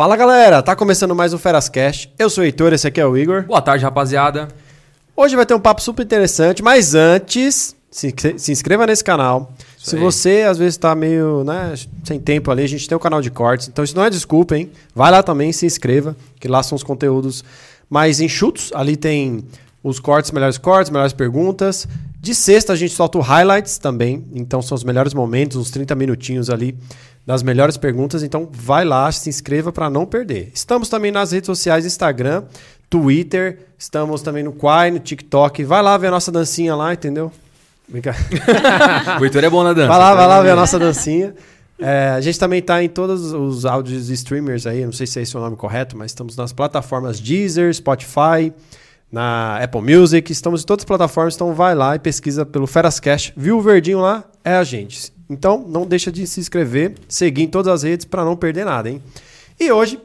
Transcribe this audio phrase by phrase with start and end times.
[0.00, 2.10] Fala galera, tá começando mais um Ferascast.
[2.18, 3.42] Eu sou o Heitor, esse aqui é o Igor.
[3.42, 4.48] Boa tarde, rapaziada.
[5.14, 9.52] Hoje vai ter um papo super interessante, mas antes, se, se inscreva nesse canal.
[9.76, 10.02] Isso se aí.
[10.02, 13.30] você às vezes tá meio né, sem tempo ali, a gente tem o canal de
[13.30, 14.70] cortes, então isso não é desculpa, hein?
[14.94, 17.44] Vai lá também, se inscreva, que lá são os conteúdos
[17.90, 18.72] mais enxutos.
[18.74, 19.44] Ali tem
[19.84, 21.86] os cortes, melhores cortes, melhores perguntas.
[22.22, 25.94] De sexta a gente solta o highlights também, então são os melhores momentos, uns 30
[25.94, 26.76] minutinhos ali
[27.26, 28.22] das melhores perguntas.
[28.22, 30.50] Então vai lá, se inscreva para não perder.
[30.52, 32.44] Estamos também nas redes sociais, Instagram,
[32.90, 35.64] Twitter, estamos também no Quai, no TikTok.
[35.64, 37.32] Vai lá ver a nossa dancinha lá, entendeu?
[39.18, 39.88] O Heitor é bom na dança.
[39.88, 41.34] Vai lá, vai lá ver a nossa dancinha.
[41.78, 45.18] É, a gente também tá em todos os áudios de streamers aí, não sei se
[45.18, 48.52] é esse o nome correto, mas estamos nas plataformas Deezer, Spotify,
[49.10, 53.32] na Apple Music, estamos em todas as plataformas, então vai lá e pesquisa pelo Ferascast.
[53.36, 54.24] Viu o verdinho lá?
[54.44, 55.12] É a gente.
[55.28, 58.88] Então não deixa de se inscrever, seguir em todas as redes para não perder nada,
[58.88, 59.02] hein?
[59.58, 60.00] E hoje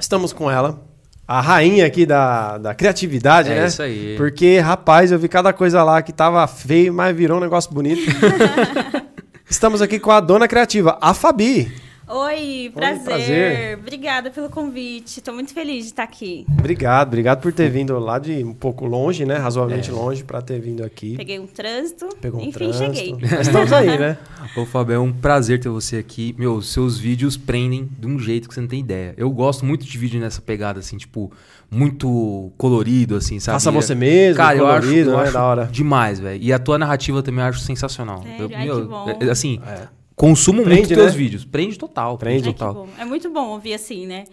[0.00, 0.80] estamos com ela,
[1.26, 3.66] a rainha aqui da, da criatividade, É né?
[3.66, 4.14] isso aí.
[4.16, 8.00] Porque, rapaz, eu vi cada coisa lá que tava feio, mas virou um negócio bonito.
[9.48, 11.72] Estamos aqui com a dona criativa, a Fabi.
[12.08, 13.04] Oi, prazer.
[13.04, 13.78] prazer.
[13.78, 15.18] Obrigada pelo convite.
[15.18, 16.46] Estou muito feliz de estar aqui.
[16.56, 19.34] Obrigado, obrigado por ter vindo lá de um pouco longe, né?
[19.36, 19.92] Razoavelmente É.
[19.92, 21.16] longe para ter vindo aqui.
[21.16, 22.08] Peguei um trânsito.
[22.20, 22.94] Pegou um Enfim, trânsito.
[22.94, 23.16] cheguei.
[23.40, 24.16] Estamos aí, né?
[24.56, 26.32] Ô, Fábio, é um prazer ter você aqui.
[26.38, 29.12] Meu, seus vídeos prendem de um jeito que você não tem ideia.
[29.16, 31.32] Eu gosto muito de vídeo nessa pegada, assim, tipo,
[31.68, 33.54] muito colorido, assim, sabe?
[33.56, 35.22] Faça você mesmo, Cara, eu acho, colorido, eu né?
[35.24, 35.64] acho da hora.
[35.72, 36.40] demais, velho.
[36.40, 38.22] E a tua narrativa também eu acho sensacional.
[38.22, 38.42] Sério?
[38.44, 39.16] Eu, Ai, que bom.
[39.20, 39.88] é- assim, É.
[40.16, 41.18] consumo Prende, muito teus né?
[41.18, 41.44] vídeos.
[41.44, 42.18] Prende total.
[42.18, 42.48] Prende.
[42.48, 42.74] Ai, total.
[42.74, 42.88] bom.
[42.98, 44.24] É muito bom ouvir assim, né?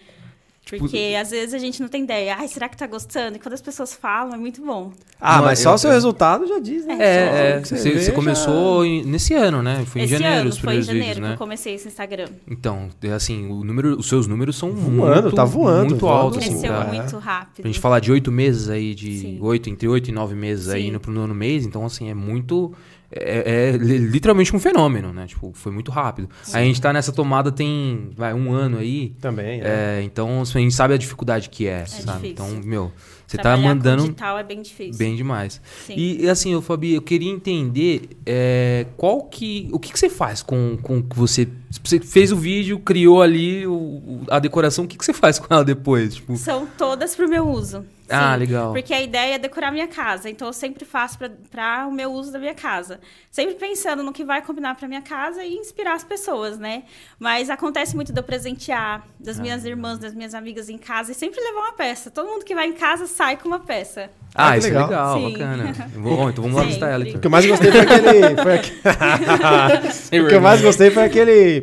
[0.65, 2.37] Tipo, Porque às vezes a gente não tem ideia.
[2.39, 3.35] Ai, será que tá gostando?
[3.35, 4.93] E quando as pessoas falam, é muito bom.
[5.19, 6.95] Ah, Não, mas só eu- o seu resultado já diz, né?
[6.95, 9.83] Só É, é que você, você começou em- nesse ano, né?
[9.85, 11.33] Foi em Esse janeiro ano, os foi em primeiros janeiro vídeos, que né?
[11.33, 12.27] eu comecei esse Instagram.
[12.49, 16.17] Então, é assim, o número, os seus números são Voando, muito, tá voando, muito voando.
[16.17, 16.37] altos.
[16.37, 17.55] Assim, Cresceu pra, muito rápido.
[17.61, 20.83] pra gente falar de oito meses aí, de oito, entre oito e nove meses aí
[20.83, 20.87] Sim.
[20.87, 22.73] indo pro nono mês, então assim, é muito.
[23.15, 25.27] É, é li- literalmente um fenômeno, né?
[25.27, 26.29] Tipo, foi muito rápido.
[26.51, 29.13] Aí a gente tá nessa tomada tem, vai, um ano aí.
[29.21, 29.99] Também, é.
[29.99, 32.27] É, então assim, a gente sabe a dificuldade que é, sabe?
[32.29, 32.31] difícil.
[32.31, 32.91] Então, meu,
[33.27, 34.97] você tá Trabalhar com mandando digital é bem difícil.
[34.97, 35.61] bem demais.
[35.85, 35.93] Sim.
[35.95, 39.69] E, e, assim, eu, Fabi, eu queria entender é, qual que.
[39.71, 41.47] O que, que você faz com com que você.
[41.83, 45.39] Você fez o vídeo, criou ali o- o- a decoração, o que, que você faz
[45.39, 46.15] com ela depois?
[46.15, 47.85] Tipo, São todas pro meu uso.
[48.09, 48.73] Ah, Sim, legal.
[48.73, 50.29] Porque a ideia é decorar minha casa.
[50.29, 51.17] Então eu sempre faço
[51.49, 52.99] para o meu uso da minha casa.
[53.31, 56.83] Sempre pensando no que vai combinar para minha casa e inspirar as pessoas, né?
[57.17, 59.41] Mas acontece muito de eu presentear das Ah.
[59.41, 62.11] minhas irmãs, das minhas amigas em casa e sempre levar uma peça.
[62.11, 64.09] Todo mundo que vai em casa sai com uma peça.
[64.35, 64.83] ah, Ah, que isso legal.
[64.83, 65.31] é legal, Sim.
[65.31, 65.73] bacana.
[65.95, 67.07] Bom, então vamos lá visitar ela, Sempre.
[67.07, 67.21] O então.
[67.21, 68.35] que eu mais gostei foi aquele.
[68.43, 70.23] Foi aquele...
[70.25, 71.62] o que eu mais gostei foi aquele.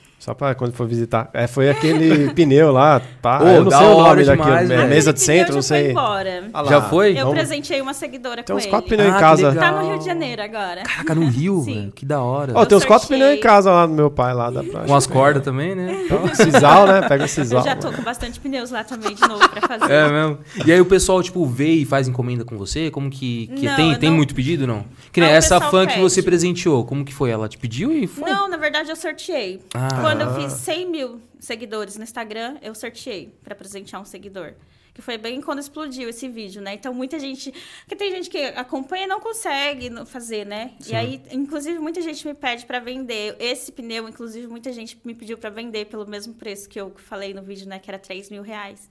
[0.21, 1.31] Só pra quando for visitar.
[1.33, 3.01] É, foi aquele pneu lá.
[3.23, 3.41] Pá.
[3.41, 4.55] Ô, eu não da sei o hora nome daquilo.
[4.55, 4.87] é velho.
[4.87, 5.89] mesa de centro, não sei.
[5.91, 6.43] embora.
[6.53, 7.13] Ah Já foi?
[7.13, 8.69] Eu vamos- presenteei uma seguidora Tem com uns ele.
[8.69, 9.55] quatro pneus Ah, em casa.
[9.55, 10.83] Tá no Rio de Janeiro agora.
[10.83, 11.91] Caraca, no Rio, velho.
[11.91, 12.53] Que da hora.
[12.55, 14.81] Ó, tem uns quatro pneus em casa lá do meu pai, lá dá pra.
[14.81, 16.03] Com as cordas também, né?
[16.05, 17.01] Então, sisal, né?
[17.07, 17.61] Pega o sisal.
[17.61, 19.91] Eu já tô com bastante pneus lá também de novo pra fazer.
[19.91, 20.37] É mesmo.
[20.67, 22.91] E aí o pessoal, tipo, vê e faz encomenda com você?
[22.91, 23.47] Como que.
[23.55, 24.85] que Não, tem tem não- muito pedido, não?
[25.11, 26.85] Que nem o essa fã que você presenteou.
[26.85, 27.31] Como que foi?
[27.31, 28.29] Ela te pediu e foi?
[28.29, 29.59] Não, na verdade eu sorteei.
[29.73, 30.10] Ah.
[30.11, 34.55] Quando eu fiz 100 mil seguidores no Instagram, eu sorteei pra presentear um seguidor.
[34.93, 36.73] Que foi bem quando explodiu esse vídeo, né?
[36.73, 37.49] Então muita gente.
[37.79, 40.73] Porque tem gente que acompanha e não consegue fazer, né?
[40.85, 43.37] E aí, inclusive, muita gente me pede pra vender.
[43.39, 47.33] Esse pneu, inclusive, muita gente me pediu pra vender pelo mesmo preço que eu falei
[47.33, 47.79] no vídeo, né?
[47.79, 48.89] Que era 3 mil reais.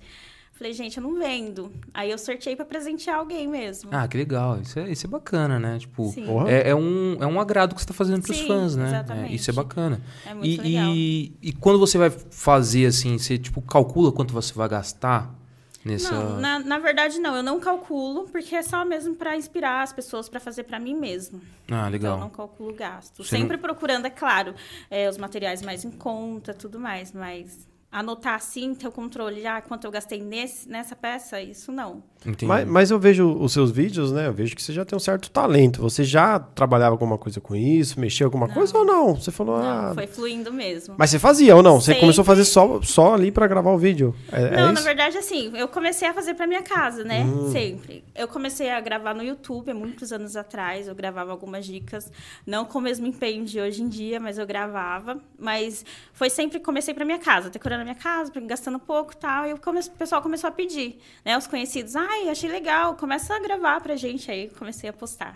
[0.61, 1.73] Falei, gente, eu não vendo.
[1.95, 3.89] Aí eu sorteei pra presentear alguém mesmo.
[3.91, 4.61] Ah, que legal.
[4.61, 5.79] Isso é, isso é bacana, né?
[5.79, 6.13] Tipo,
[6.47, 8.89] é, é um, é um agrado que você tá fazendo pros Sim, fãs, né?
[8.89, 9.33] exatamente.
[9.33, 10.03] É, isso é bacana.
[10.27, 10.93] É muito e, legal.
[10.95, 15.35] E, e quando você vai fazer assim, você tipo calcula quanto você vai gastar
[15.83, 16.13] nessa.
[16.13, 19.95] Não, na, na verdade não, eu não calculo, porque é só mesmo pra inspirar as
[19.95, 21.41] pessoas pra fazer pra mim mesmo.
[21.71, 22.17] Ah, Então legal.
[22.17, 23.25] eu não calculo gasto.
[23.25, 24.55] Você Sempre procurando, é claro,
[24.91, 29.61] é, os materiais mais em conta, tudo mais, mas anotar assim, ter o controle, ah,
[29.61, 32.03] quanto eu gastei nesse, nessa peça, isso não.
[32.43, 34.27] Mas, mas eu vejo os seus vídeos, né?
[34.27, 35.81] Eu vejo que você já tem um certo talento.
[35.81, 39.15] Você já trabalhava alguma coisa com isso, mexia alguma coisa ou não?
[39.15, 39.95] Você falou, Não, ah.
[39.95, 40.95] foi fluindo mesmo.
[40.99, 41.81] Mas você fazia ou não?
[41.81, 42.01] Você Sempre.
[42.01, 44.15] começou a fazer só, só ali pra gravar o vídeo.
[44.31, 44.83] É, é Não, na isso?
[44.83, 47.23] verdade, assim, eu comecei a fazer pra minha casa, né?
[47.23, 47.51] Hum.
[47.51, 48.05] Sempre.
[48.15, 50.89] Eu comecei a gravar no YouTube há muitos anos atrás.
[50.89, 52.13] Eu gravava algumas dicas,
[52.47, 55.19] não com o mesmo empenho de hoje em dia, mas eu gravava.
[55.39, 59.47] Mas foi sempre, comecei pra minha casa, decorando a minha casa, gastando pouco e tal.
[59.47, 59.59] E o
[59.99, 61.39] pessoal começou a pedir, né?
[61.39, 64.31] Os conhecidos, ai, achei legal, começa a gravar pra gente.
[64.31, 65.35] Aí comecei a postar.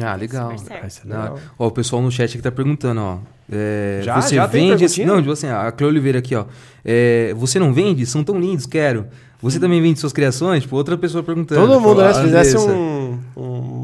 [0.00, 0.52] Ah, legal.
[1.04, 1.38] Não, legal.
[1.58, 3.18] ó, o pessoal no chat aqui tá perguntando, ó.
[3.50, 4.20] é, Já?
[4.20, 4.84] você Já vende.
[4.84, 5.04] esse-?
[5.06, 6.44] Não, tipo assim, a Cleo Oliveira aqui, ó.
[6.84, 8.04] É, você não vende?
[8.04, 9.06] São tão lindos, quero.
[9.40, 10.62] Você também vende suas criações?
[10.64, 11.60] Tipo, outra pessoa perguntando.
[11.66, 12.12] Todo mundo, Tipo, né?
[12.14, 12.72] Se fizesse Andressa.
[12.72, 13.18] um,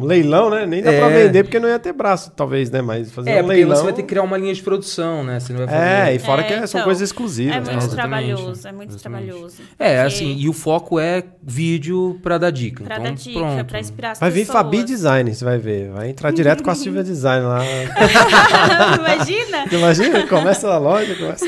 [0.03, 0.67] um leilão, né?
[0.67, 0.99] Nem dá É.
[0.99, 2.83] pra vender porque não ia ter braço, talvez, né?
[2.83, 3.77] Mas fazer É, um leilão.
[3.77, 5.39] você vai ter que criar uma linha de produção, né?
[5.41, 6.11] Você não vai fazer.
[6.11, 7.55] É, e fora É, que é- são então, coisas exclusivas.
[7.57, 7.73] É né?
[7.73, 8.27] muito exatamente.
[8.35, 9.27] trabalhoso, é muito Exatamente.
[9.27, 9.57] trabalhoso.
[9.79, 12.85] É, assim, e o foco é vídeo pra dar dica.
[12.85, 13.65] Pra então, dar dica, pronto.
[13.67, 14.57] pra inspirar as Vai vir pessoas.
[14.59, 15.91] Fabi Design, você vai ver.
[15.91, 17.61] Vai entrar direto com a Silvia Design lá.
[18.99, 19.65] Imagina?
[19.71, 21.47] Imagina, começa a loja, começa.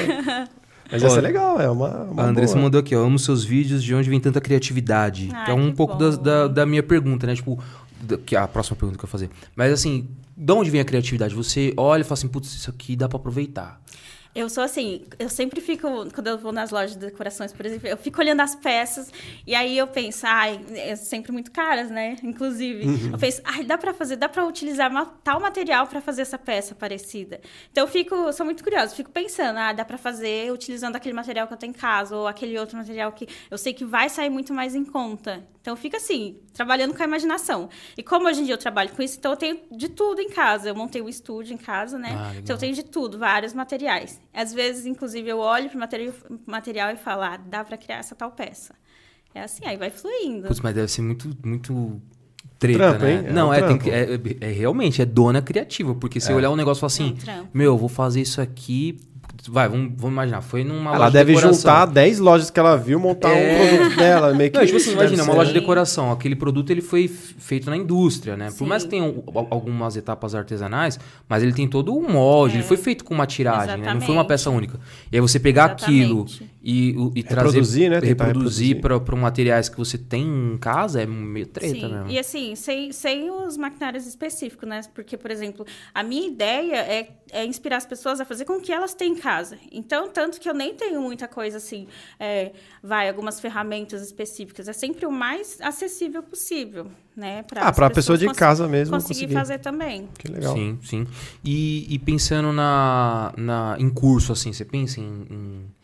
[0.93, 1.89] Mas ia Ó, ser legal, é uma.
[2.05, 2.65] uma A Andressa boa.
[2.65, 3.01] mandou aqui, ó.
[3.03, 5.31] Amo seus vídeos, de onde vem tanta criatividade.
[5.33, 7.35] Ai, que é um pouco da, da minha pergunta, né?
[7.35, 7.59] Tipo,
[8.27, 9.31] que é a próxima pergunta que eu vou fazer.
[9.57, 11.35] Mas assim, de onde vem a criatividade?
[11.35, 13.81] Você olha e fala assim, putz, isso aqui dá pra aproveitar.
[14.35, 17.87] Eu sou assim, eu sempre fico, quando eu vou nas lojas de decorações, por exemplo,
[17.87, 19.13] eu fico olhando as peças
[19.47, 22.17] e aí eu penso, ai, é sempre muito caras, né?
[22.25, 22.85] Inclusive.
[22.85, 23.11] Uhum.
[23.13, 26.37] Eu penso, ai, dá pra fazer, dá pra utilizar ma- tal material pra fazer essa
[26.37, 27.41] peça parecida.
[27.71, 31.47] Então eu fico, sou muito curiosa, fico pensando, ah, dá pra fazer utilizando aquele material
[31.47, 34.31] que eu tenho em casa ou aquele outro material que eu sei que vai sair
[34.31, 35.45] muito mais em conta.
[35.65, 37.71] Então fica assim, trabalhando com a imaginação.
[37.97, 40.29] E como hoje em dia eu trabalho com isso, então eu tenho de tudo em
[40.29, 40.69] casa.
[40.69, 42.11] Eu montei um estúdio em casa, né?
[42.15, 44.21] Ah, então eu tenho de tudo, vários materiais.
[44.35, 46.13] Às vezes, inclusive, eu olho para o material,
[46.45, 48.75] material e falo, ah, dá para criar essa tal peça.
[49.35, 50.49] É assim, aí vai fluindo.
[50.49, 51.99] Putz, mas deve ser muito, muito
[52.59, 53.13] treta, Trampo, né?
[53.15, 53.25] hein?
[53.29, 54.07] É Não, um é, tem que, é,
[54.43, 55.95] é realmente, é dona criativa.
[55.95, 56.35] Porque se É.
[56.35, 57.49] olhar um negócio e falar É um assim, trampo.
[57.55, 59.01] meu, eu vou fazer isso aqui.
[59.47, 62.77] Vai, vamos, vamos imaginar, foi numa Ela loja de deve juntar 10 lojas que ela
[62.77, 63.35] viu, montar É.
[63.35, 64.33] um produto dela.
[64.35, 66.11] Meio que Não, tipo assim, imagina, uma loja de decoração.
[66.11, 68.47] Aquele produto ele foi feito na indústria, né?
[68.47, 68.67] Por Sim.
[68.67, 70.99] mais que tenha al- algumas etapas artesanais,
[71.29, 72.57] mas ele tem todo um molde, É.
[72.59, 73.93] ele foi feito com uma tiragem, né?
[73.93, 74.81] Não foi uma peça única.
[75.13, 76.54] E aí você pegar aquilo Exatamente.
[76.67, 78.01] E, o- e trazer, Reproduzir, né?
[78.01, 79.05] Tentar reproduzir reproduzir.
[79.07, 82.11] para materiais que você tem em casa é meio treta Sim, mesmo.
[82.11, 84.81] e assim, sem, sem os maquinários específicos, né?
[84.95, 88.73] Porque, por exemplo, a minha ideia é, é inspirar as pessoas a fazer com que
[88.73, 89.59] elas têm em casa.
[89.71, 91.87] Então, tanto que eu nem tenho muita coisa assim,
[92.19, 92.53] é,
[92.83, 94.67] vai, algumas ferramentas específicas.
[94.67, 97.43] É sempre o mais acessível possível, né?
[97.43, 99.35] Pra Ah, as pra pessoa de casa mesmo conseguir, conseguir.
[99.35, 100.09] fazer também.
[100.19, 100.55] Que legal.
[100.55, 101.07] Sim, sim.
[101.45, 105.27] E, e pensando na, na, em curso, assim, você pensa em.
[105.31, 105.84] em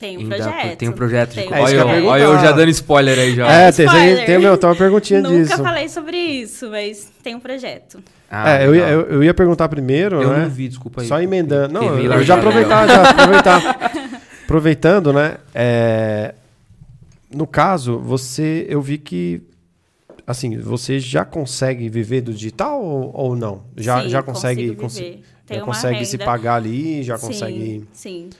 [0.00, 0.78] Tem um dar- projeto.
[0.78, 1.34] tem um projeto.
[1.34, 2.10] Tem de- um É eu olha, ia eu, perguntar.
[2.12, 3.52] olha eu já dando spoiler aí já.
[3.52, 5.62] É, tem, tem, tem, meu, tem uma perguntinha Nunca disso.
[5.62, 8.02] falei sobre isso, mas tem um projeto.
[8.30, 10.38] Ah, é, eu ia, eu, eu ia perguntar primeiro, Eu né?
[10.44, 11.06] não vi, desculpa aí.
[11.06, 11.74] Só emendando.
[11.74, 12.24] Não, eu largada.
[12.24, 13.92] já aproveitar, já aproveitar.
[14.44, 15.36] Aproveitando, né?
[15.54, 16.34] é,
[17.32, 19.42] no caso, você, eu vi que,
[20.26, 23.62] assim, você já consegue viver do digital ou, ou não?
[23.76, 25.22] Já, Sim, já consegue, consigo consi- viver.
[25.46, 26.24] Tem já uma consegue se renda.
[26.24, 27.84] pagar ali, já Sim, consegue.
[27.92, 28.30] Sim,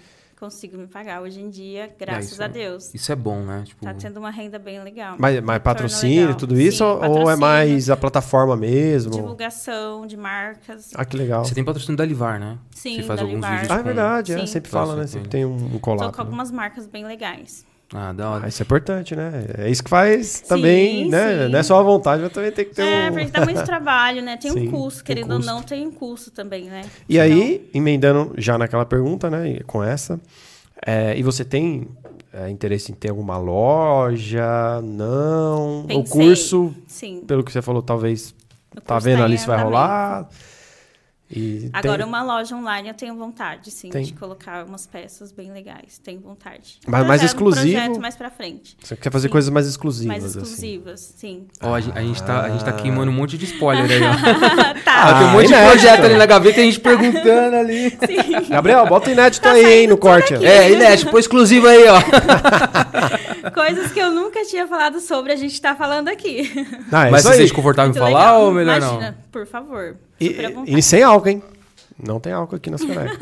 [0.40, 2.94] consigo me pagar hoje em dia, graças isso a é- Deus.
[2.94, 3.62] Isso é bom, né?
[3.66, 5.16] Tipo, Tá tendo uma renda bem legal.
[5.18, 6.36] Mas, mas patrocínio, legal.
[6.38, 6.78] tudo isso?
[6.78, 9.12] Sim, ou- é mais a plataforma mesmo?
[9.12, 10.90] Divulgação de marcas.
[10.94, 11.44] Ah, que legal.
[11.44, 12.58] Você tem patrocínio da Livar, né?
[12.70, 13.50] Sim, Você faz da alguns Livar.
[13.52, 14.46] vídeos Ah, é com- verdade, é, Sim.
[14.46, 15.02] sempre fala, né?
[15.02, 16.10] com Sempre tem um, um Tô collab.
[16.12, 16.24] com né?
[16.24, 17.66] algumas marcas bem legais.
[17.92, 18.44] Ah, da hora.
[18.44, 19.46] Ah, isso é importante, né?
[19.58, 21.46] É isso que faz também, né?
[21.46, 21.48] sim.
[21.50, 23.12] Não é só a vontade, mas também tem que ter É, um...
[23.12, 24.36] porque dá muito trabalho, né?
[24.36, 25.52] Tem Sim, um custo, tem querendo ou custo.
[25.52, 26.82] não, tem um custo também, né?
[27.08, 29.58] E aí, emendando já naquela pergunta, né?
[29.66, 30.20] Com essa,
[30.86, 31.88] é, e você tem
[32.32, 34.80] é, interesse em ter alguma loja?
[34.84, 35.80] Não?
[35.80, 36.04] O Pensei.
[36.22, 37.22] curso, Sim.
[37.26, 38.32] pelo que você falou, talvez
[38.76, 40.28] o tá curso vendo ali se vai rolar.
[41.32, 44.02] E Agora, tem- uma loja online eu tenho vontade, sim, Tem.
[44.04, 45.98] de colocar umas peças bem legais.
[46.02, 46.78] Tenho vontade.
[46.86, 47.68] Mas mais exclusivo?
[47.68, 48.76] Um projeto mais pra frente.
[48.82, 49.32] Você quer fazer Sim.
[49.32, 50.38] coisas mais exclusivas, Mais assim.
[50.42, 51.46] exclusivas, sim.
[51.62, 52.74] Ó, a, gente, a, gente tá, a gente tá Ah.
[52.74, 54.10] queimando um monte de spoiler aí, ó.
[54.84, 55.02] tá.
[55.04, 55.70] Ah, tem um monte de inédito.
[55.72, 57.96] projeto ali na gaveta e a gente perguntando ali.
[58.48, 60.34] Gabriel, bota o inédito Tá aí, hein, no corte.
[60.34, 60.44] aqui.
[60.44, 62.00] É, Inés, põe exclusivo aí, ó.
[63.54, 66.50] Coisas que eu nunca tinha falado sobre, a gente tá falando aqui.
[66.92, 68.42] Ah, é Mas você se confortável em falar legal.
[68.44, 69.96] ou melhor Imagina, por favor.
[70.20, 71.42] E, e sem álcool, hein?
[72.02, 73.18] Não tem álcool aqui nas canecas.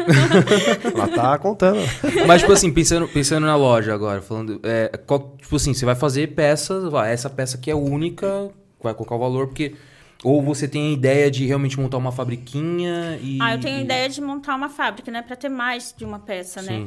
[0.94, 1.78] Ela tá contando.
[2.14, 2.26] não?
[2.26, 4.60] Mas, tipo assim, pensando, pensando na loja agora, falando.
[4.62, 8.50] É, qual- tipo assim, você vai fazer peças, vai, essa peça aqui é única,
[8.82, 9.74] vai colocar o valor, porque.
[10.24, 13.38] Ou você tem a ideia de realmente montar uma fabriquinha e.
[13.40, 15.22] Ah, eu tenho a ideia de montar uma fábrica, né?
[15.22, 16.86] Pra ter mais de uma peça, né?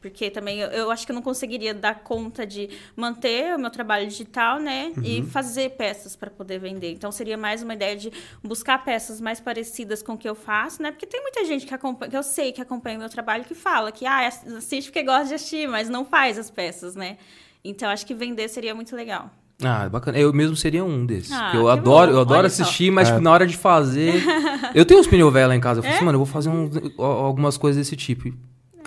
[0.00, 3.68] Porque também eu, eu acho que eu não conseguiria dar conta de manter o meu
[3.70, 4.92] trabalho digital, né?
[5.04, 6.92] E fazer peças para poder vender.
[6.92, 8.10] Então seria mais uma ideia de
[8.42, 10.90] buscar peças mais parecidas com o que eu faço, né?
[10.90, 13.54] Porque tem muita gente que acompanha, que eu sei que acompanha o meu trabalho que
[13.54, 14.26] fala que ah,
[14.56, 17.18] assiste porque gosta de assistir, mas não faz as peças, né?
[17.62, 19.30] Então acho que vender seria muito legal.
[19.62, 20.18] Ah, bacana.
[20.18, 21.30] Eu mesmo seria um desses.
[21.30, 22.16] Ah, porque eu que adoro, bom.
[22.16, 22.62] eu adoro Olha só.
[22.62, 23.10] assistir, mas É.
[23.12, 24.14] tipo, na hora de fazer.
[24.74, 25.80] eu tenho uns pneu velho lá em casa.
[25.80, 25.96] Eu falei É?
[25.98, 26.70] assim, mano, eu vou fazer um-
[27.02, 28.32] algumas coisas desse tipo.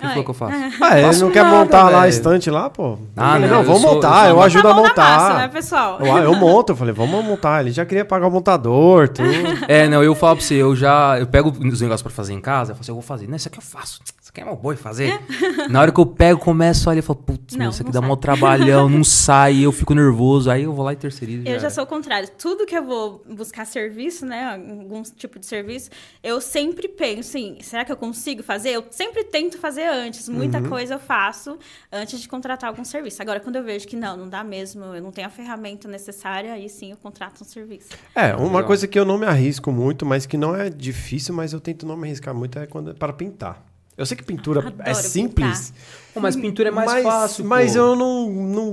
[0.04, 0.10] E, Ai.
[0.12, 0.54] falou que eu faço?
[0.80, 2.10] Ah, ele não quer nada, montar lá a velho.
[2.10, 2.98] estante lá, pô?
[3.16, 5.18] Ah, Eu não, não, eu vamos sou- eu montar, eu Montar ajudo a montar.
[5.18, 5.98] massa, né, pessoal?
[6.00, 7.60] Eu, eu monto, eu falei, vamos montar.
[7.60, 9.28] Ele já queria pagar o montador, tudo.
[9.68, 11.18] É, não, eu falo pra você, eu já.
[11.18, 13.28] Eu pego os negócios pra fazer em casa, eu falo assim, eu vou fazer.
[13.28, 14.00] Não, isso aqui eu faço.
[14.40, 15.20] É meu boi fazer.
[15.70, 18.10] Na hora que eu pego, começo a olhar e falo, putz, isso aqui dá sai.
[18.10, 21.46] um trabalhão, não sai, eu fico nervoso, aí eu vou lá e terceirizo.
[21.46, 22.28] Eu já sou o contrário.
[22.36, 24.54] Tudo que eu vou buscar serviço, né?
[24.54, 25.90] Algum tipo de serviço,
[26.22, 28.70] eu sempre penso assim, será que eu consigo fazer?
[28.70, 30.28] Eu sempre tento fazer antes.
[30.28, 30.68] Muita Uhum.
[30.68, 31.58] coisa eu faço
[31.92, 33.22] antes de contratar algum serviço.
[33.22, 36.52] Agora, quando eu vejo que não, não dá mesmo, eu não tenho a ferramenta necessária,
[36.54, 37.90] aí sim eu contrato um serviço.
[38.14, 38.64] É, uma Legal.
[38.64, 41.86] coisa que eu não me arrisco muito, mas que não é difícil, mas eu tento
[41.86, 43.62] não me arriscar muito, é quando é para pintar.
[43.96, 45.72] Eu sei que pintura Adoro é simples,
[46.12, 47.44] Pô, mas pintura é mais mas, fácil.
[47.44, 47.78] mas pô.
[47.78, 48.72] eu não, não,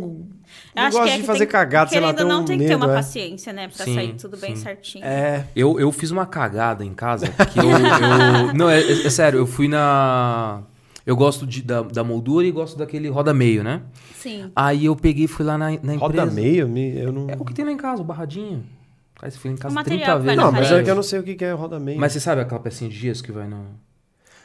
[0.75, 2.31] não acho gosto que é de que fazer tem- cagada, sei lá, ter ou um
[2.31, 2.95] não tem que ter medo, uma é.
[2.95, 3.67] paciência, né?
[3.67, 4.63] Pra Sim, sair tudo bem sim.
[4.63, 5.05] certinho.
[5.05, 7.65] É, Eu, eu fiz uma cagada em casa que eu.
[7.69, 10.63] eu- não, é, é- é sério, eu fui na.
[11.05, 13.81] Eu gosto de, da, da moldura e gosto daquele roda meio, né?
[14.15, 14.51] Sim.
[14.55, 15.97] Aí eu peguei e fui lá na, na empresa.
[15.97, 17.27] roda meio, me- eu não...
[17.27, 18.63] É o que tem lá em casa, o barradinho.
[19.19, 20.45] Aí você foi em casa O 30 material que vai vezes.
[20.45, 21.99] Não, mas é que eu não sei o que que é roda meio.
[21.99, 23.65] Mas você sabe aquela pecinha de gesso que vai no.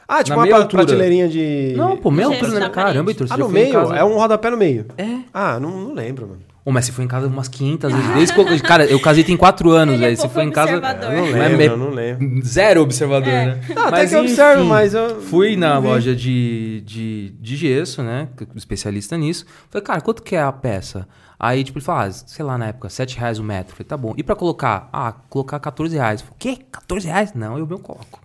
[0.07, 0.83] Ah, tipo na uma altura.
[0.85, 1.73] prateleirinha de...
[1.75, 2.69] Não, pô, meia altura, né?
[2.69, 3.11] Caramba.
[3.11, 3.73] Heitor, você Ah, no meio?
[3.73, 4.85] casa- É um rodapé no meio.
[4.97, 5.17] É.
[5.33, 6.41] Ah, não, não lembro, mano.
[6.63, 8.09] Ô, mas você foi em casa umas 500 vezes.
[8.13, 8.61] Desde que eu...
[8.63, 10.17] Cara, eu casei tem 4 anos, é velho.
[10.17, 10.75] Você foi em casa.
[10.75, 11.13] observador.
[11.13, 12.45] Eu não Mas lembro, eu não lembro.
[12.45, 13.45] Zero observador, É.
[13.45, 13.61] né?
[13.73, 15.21] Não, até que eu observo, mas eu...
[15.21, 15.87] Fui na vi.
[15.87, 18.27] loja de, de, de gesso, né?
[18.53, 19.45] Especialista nisso.
[19.69, 21.07] Falei, cara, quanto que é a peça?
[21.39, 23.73] Aí, tipo, ele falou, ah, sei lá, na época, 7 reais o metro.
[23.73, 24.13] Falei, tá bom.
[24.17, 24.89] E pra colocar?
[24.91, 26.19] Ah, colocar 14 reais.
[26.21, 26.57] Falei, quê?
[26.69, 27.33] 14 reais?
[27.33, 28.19] Não, eu mesmo coloco.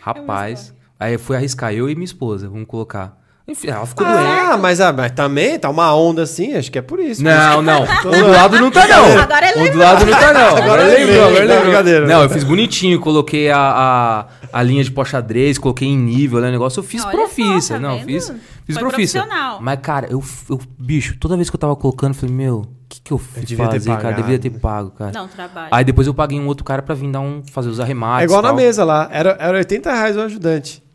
[0.00, 0.74] Rapaz.
[1.00, 3.18] Aí eu fui arriscar, eu e minha esposa, vamos colocar.
[3.48, 4.20] Enfim, ela ficou doente.
[4.20, 7.24] Ah, mas, ah, mas também tá uma onda assim, acho que é por isso.
[7.24, 7.82] Não, não.
[8.06, 9.18] Ondulado não tá, não.
[9.18, 10.56] Agora ele Ondulado não tá, não.
[10.56, 11.62] Agora ele lembrou, agora lembrou.
[11.62, 12.06] brincadeira.
[12.06, 16.48] Não, eu fiz bonitinho, coloquei a, a, a linha de pochadrez, coloquei em nível, né?
[16.48, 17.60] O negócio eu fiz Olha profissa.
[17.60, 18.06] só, tá não, vendo?
[18.06, 18.32] fiz,
[18.66, 19.26] fiz Foi profissa.
[19.60, 22.68] Mas, cara, eu, eu, bicho, toda vez que eu tava colocando, eu falei, meu, o
[22.88, 24.02] que, que eu fui devia ter fazer, cara?
[24.02, 24.22] pagado.
[24.22, 25.12] Devia ter pago, cara.
[25.12, 25.68] Não, trabalho.
[25.72, 28.22] Aí depois eu paguei um outro cara pra vir dar um, fazer os arremates.
[28.22, 29.08] É igual na mesa lá.
[29.10, 30.89] Era, era 80 reais o ajudante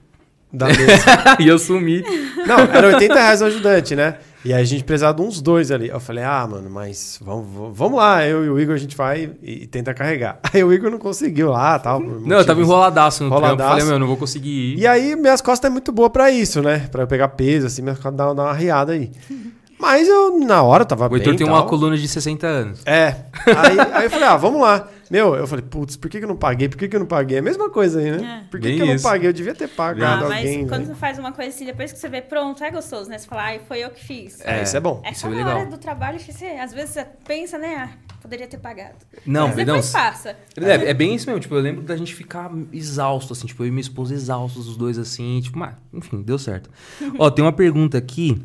[0.57, 1.37] da mesa.
[1.39, 2.03] e eu sumi.
[2.47, 4.15] Não, era 80 reais o ajudante, né?
[4.43, 5.87] E aí a gente precisava de uns dois ali.
[5.89, 8.23] Eu falei, ah, mano, mas vamos, vamos- lá.
[8.27, 10.37] Eu e o Igor a gente vai e, e tenta carregar.
[10.53, 11.99] Aí o Igor não conseguiu lá tal.
[11.99, 13.43] Não, eu tava motivos- enroladaço no trampo.
[13.45, 13.69] Enroladaço.
[13.71, 14.79] Falei, meu, não vou conseguir ir.
[14.79, 16.87] E aí minhas costas é muito boa pra isso, né?
[16.91, 19.09] Pra eu pegar peso, assim, minhas costas dá, dá uma riada aí.
[19.79, 21.67] Mas eu, na hora, tava O bem Heitor tem e uma tal.
[21.67, 22.81] coluna de 60 anos.
[22.85, 23.15] É.
[23.45, 24.87] Aí, aí eu falei, ah, vamos lá.
[25.09, 26.67] Meu, eu falei, putz, por que, que eu não paguei?
[26.67, 27.37] Por que, que eu não paguei?
[27.37, 28.43] É a mesma coisa aí, né?
[28.45, 28.49] É.
[28.49, 29.29] Por que, que eu não paguei?
[29.29, 30.67] Eu devia ter Ah, pagado mas alguém.
[30.67, 30.87] quando né?
[30.87, 33.17] você faz uma coisa assim, depois que você vê pronto, é gostoso, né?
[33.17, 34.39] Você fala, ai, foi eu que fiz.
[34.41, 35.01] É, isso é bom.
[35.03, 35.57] É isso só é na legal.
[35.59, 37.75] hora do trabalho que você, às vezes, você pensa, né?
[37.77, 38.95] Ah, poderia ter pagado.
[39.25, 39.65] Não, Mas não.
[39.65, 40.35] depois passa.
[40.57, 43.67] É, é bem isso mesmo, tipo, eu lembro da gente ficar exausto, assim, tipo, eu
[43.67, 46.69] e minha esposa exaustos, os dois assim, tipo, mas, enfim, deu certo.
[47.19, 48.41] Ó, tem uma pergunta aqui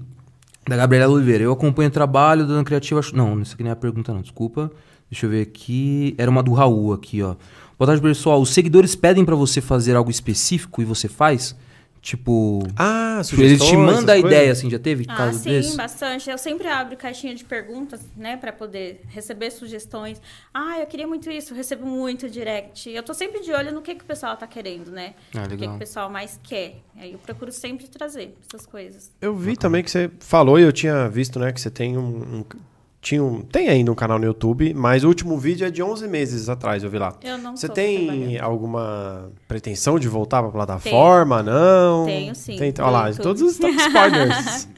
[0.68, 1.42] da Gabriela Oliveira.
[1.44, 3.00] Eu acompanho o trabalho da Criativa.
[3.14, 4.70] Não, isso aqui não é a pergunta, não, desculpa.
[5.10, 6.14] Deixa eu ver aqui.
[6.16, 7.34] Era uma do Raul aqui, ó.
[7.78, 8.40] Boa tarde, pessoal.
[8.40, 11.56] Os seguidores pedem pra você fazer algo específico e você faz?
[12.02, 12.62] Tipo.
[12.76, 15.76] Ah, tipo, eles te sugestões, mandam a ideia, assim, já teve Ah, caso sim, desse?
[15.76, 16.30] bastante.
[16.30, 20.18] Eu sempre abro caixinha de perguntas, né, Pra poder receber sugestões.
[20.54, 22.88] Ah, eu queria muito isso, eu recebo muito direct.
[22.88, 25.12] Eu tô sempre de olho no que, que o pessoal tá querendo, né?
[25.34, 26.76] Ah, o que, que o pessoal mais quer.
[26.96, 29.10] Aí eu procuro sempre trazer essas coisas.
[29.20, 32.00] Eu vi também que você falou e eu tinha visto, né, que você tem um,
[32.38, 32.44] um-
[33.00, 36.06] tinha um, tem ainda um canal no YouTube, mas o último vídeo é de 11
[36.06, 37.16] meses atrás, eu vi lá.
[37.22, 41.42] Eu não Você tem alguma pretensão de voltar para plataforma?
[41.42, 42.04] Não?
[42.04, 43.22] Tenho, sim, Tem, olha lá, YouTube.
[43.22, 44.68] todos os top spoilers.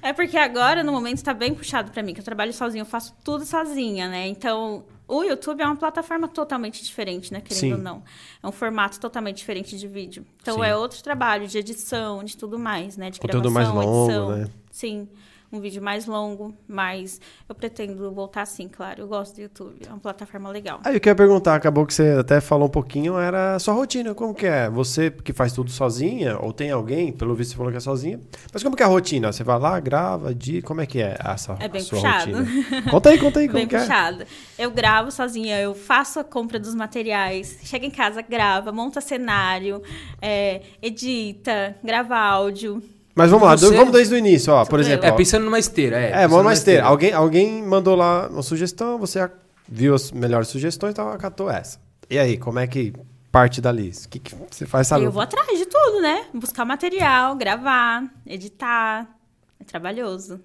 [0.00, 2.86] É porque agora, no momento, tá bem puxado pra mim, que eu trabalho sozinha, eu
[2.86, 4.28] faço tudo sozinha, né?
[4.28, 7.40] Então, o YouTube é uma plataforma totalmente diferente, né?
[7.40, 7.72] Querendo Sim.
[7.72, 8.02] ou não.
[8.40, 10.24] É um formato totalmente diferente de vídeo.
[10.40, 10.64] Então, Sim.
[10.64, 13.10] é outro trabalho de edição, de tudo mais, né?
[13.10, 14.36] De Conteúdo mais gravação, longo, edição.
[14.36, 14.48] né?
[14.70, 15.08] Sim.
[15.56, 19.00] Um vídeo mais longo, mas eu pretendo voltar sim, claro.
[19.02, 20.80] Eu gosto do YouTube, é uma plataforma legal.
[20.84, 24.14] Aí eu queria perguntar, acabou que você até falou um pouquinho, era a sua rotina,
[24.14, 24.68] como que é?
[24.68, 28.20] Você que faz tudo sozinha, ou tem alguém, pelo visto você falou que é sozinha,
[28.52, 29.32] mas como que é a rotina?
[29.32, 32.32] Você vai lá, grava, de como é que é essa É bem sua puxado.
[32.36, 32.82] rotina?
[32.90, 33.80] Conta aí, conta aí como Bem que é.
[33.80, 34.26] puxada.
[34.58, 39.82] Eu gravo sozinha, eu faço a compra dos materiais, chega em casa, grava, monta cenário,
[40.20, 42.82] é, edita, grava áudio.
[43.16, 44.84] Mas vamos lá, Você- vamos desde o início, ó, por eu.
[44.84, 46.10] exemplo, É, ó, pensando numa esteira, é.
[46.10, 46.72] É, vamos numa mais ter.
[46.72, 46.86] esteira.
[46.86, 49.28] Alguém, alguém mandou lá uma sugestão, você
[49.66, 51.80] viu as melhores sugestões, então acatou essa.
[52.10, 52.92] E aí, como é que
[53.32, 53.90] parte dali?
[54.04, 55.04] O que, que você faz, sabe?
[55.04, 56.26] Eu vou atrás de tudo, né?
[56.34, 59.08] Buscar material, gravar, editar.
[59.58, 60.38] É trabalhoso.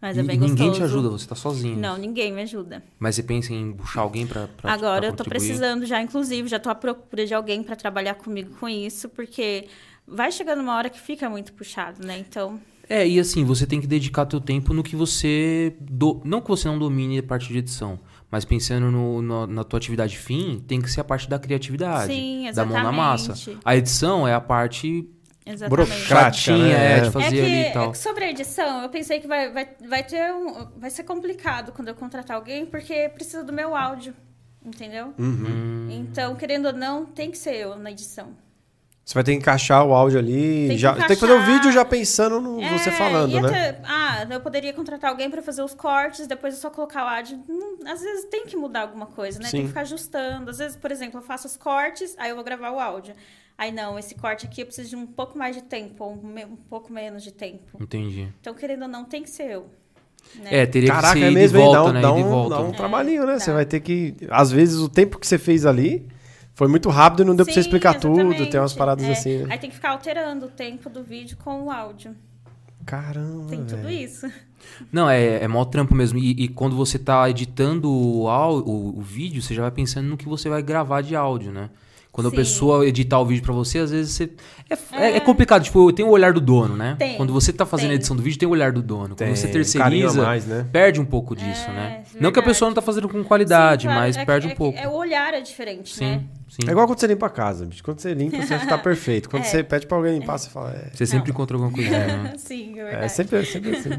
[0.00, 0.78] Mas é E bem ninguém gostoso.
[0.80, 1.76] te ajuda, você tá sozinho.
[1.76, 2.82] Não, ninguém me ajuda.
[2.98, 6.48] Mas você pensa em puxar alguém pra, pra Agora pra eu tô precisando já, inclusive,
[6.48, 9.66] já tô à procura de alguém para trabalhar comigo com isso, porque
[10.10, 12.18] vai chegando uma hora que fica muito puxado, né?
[12.18, 15.76] Então, É, e assim, você tem que dedicar teu tempo no que você.
[15.80, 16.22] Do...
[16.24, 17.98] Não que você não domine a parte de edição,
[18.30, 22.12] mas pensando no- no- na tua atividade fim, tem que ser a parte da criatividade.
[22.12, 23.32] Sim, Da mão na massa.
[23.32, 23.60] exatamente.
[23.64, 25.06] A edição é a parte
[25.44, 25.68] exatamente.
[25.68, 26.30] Burocrática.
[26.52, 26.96] chatinha, né?
[26.96, 27.92] é, de É fazer É que, ali e é tal.
[27.92, 31.72] que sobre a edição, eu pensei que vai, vai, vai ter um, vai ser complicado
[31.72, 34.14] quando eu contratar alguém, porque precisa do meu áudio,
[34.64, 35.12] entendeu?
[35.18, 35.88] Uhum.
[35.90, 38.28] Então, querendo ou não, tem que ser eu na edição.
[39.08, 40.66] Você vai ter que encaixar o áudio ali.
[40.68, 41.54] Tem que já, tem que fazer o encaixar.
[41.54, 43.48] vídeo já pensando no É, você falando, e né?
[43.48, 47.08] até- ah, eu poderia contratar alguém para fazer os cortes, depois eu só colocar o
[47.08, 47.42] áudio.
[47.48, 49.48] Hum, às vezes tem que mudar alguma coisa, né?
[49.50, 49.62] Tem Sim.
[49.62, 50.50] que ficar ajustando.
[50.50, 53.14] Às vezes, por exemplo, eu faço os cortes, aí eu vou gravar o áudio.
[53.56, 56.38] Aí não, esse corte aqui eu preciso de um pouco mais de tempo, ou um,
[56.52, 57.82] um pouco menos de tempo.
[57.82, 58.28] Entendi.
[58.42, 59.70] Então, querendo ou não, tem que ser eu.
[60.34, 60.50] né?
[60.50, 61.66] É, teria Caraca, que ser é mesmo, e hein?
[61.66, 62.00] volta, dá, um- né?
[62.02, 62.56] dá um, volta.
[62.56, 63.32] dá um É, trabalhinho, né?
[63.32, 63.40] dá.
[63.40, 64.14] Você vai ter que.
[64.30, 66.06] Às vezes o tempo que você fez ali
[66.58, 68.18] foi muito rápido e não deu pra você Sim, explicar tudo.
[68.20, 68.50] exatamente.
[68.50, 69.46] Tem umas paradas É, assim, né?
[69.48, 72.16] Aí tem que ficar alterando o tempo do vídeo com o áudio.
[72.84, 73.46] Caramba.
[73.48, 74.26] Tem tudo isso.
[74.92, 76.18] Não, é, é mó trampo mesmo.
[76.18, 80.08] E, e quando você tá editando o, au- o, o vídeo, você já vai pensando
[80.08, 81.70] no que você vai gravar de áudio, né?
[82.10, 82.34] Quando Sim.
[82.34, 84.32] a pessoa editar o vídeo pra você, às vezes você.
[84.68, 85.16] É, é- É.
[85.18, 86.96] é complicado, tipo, tem o olhar do dono, né?
[86.98, 87.96] Tem, Quando você tá fazendo a tem.
[87.96, 89.14] edição do vídeo, tem o olhar do dono.
[89.14, 90.66] Tem, Quando você a terceiriza, mais, né?
[90.72, 92.02] perde um pouco disso, É, né?
[92.16, 92.70] é Não que a pessoa verdade.
[92.70, 94.76] não tá fazendo com qualidade, Sim, claro, mas é perde é um pouco.
[94.78, 96.24] É, o olhar é diferente, né?
[96.48, 96.62] Sim.
[96.66, 97.82] É igual quando você limpa a casa, bicho.
[97.84, 99.28] Quando você limpa, você tá perfeito.
[99.28, 99.46] Quando É.
[99.46, 100.70] você pede pra alguém limpar, você fala.
[100.72, 102.34] É, Você sempre encontra alguma coisa, né?
[102.38, 103.12] Sim, é é verdade.
[103.12, 103.90] sempre, sempre assim.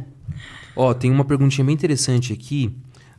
[0.76, 2.76] Ó, tem uma perguntinha bem interessante aqui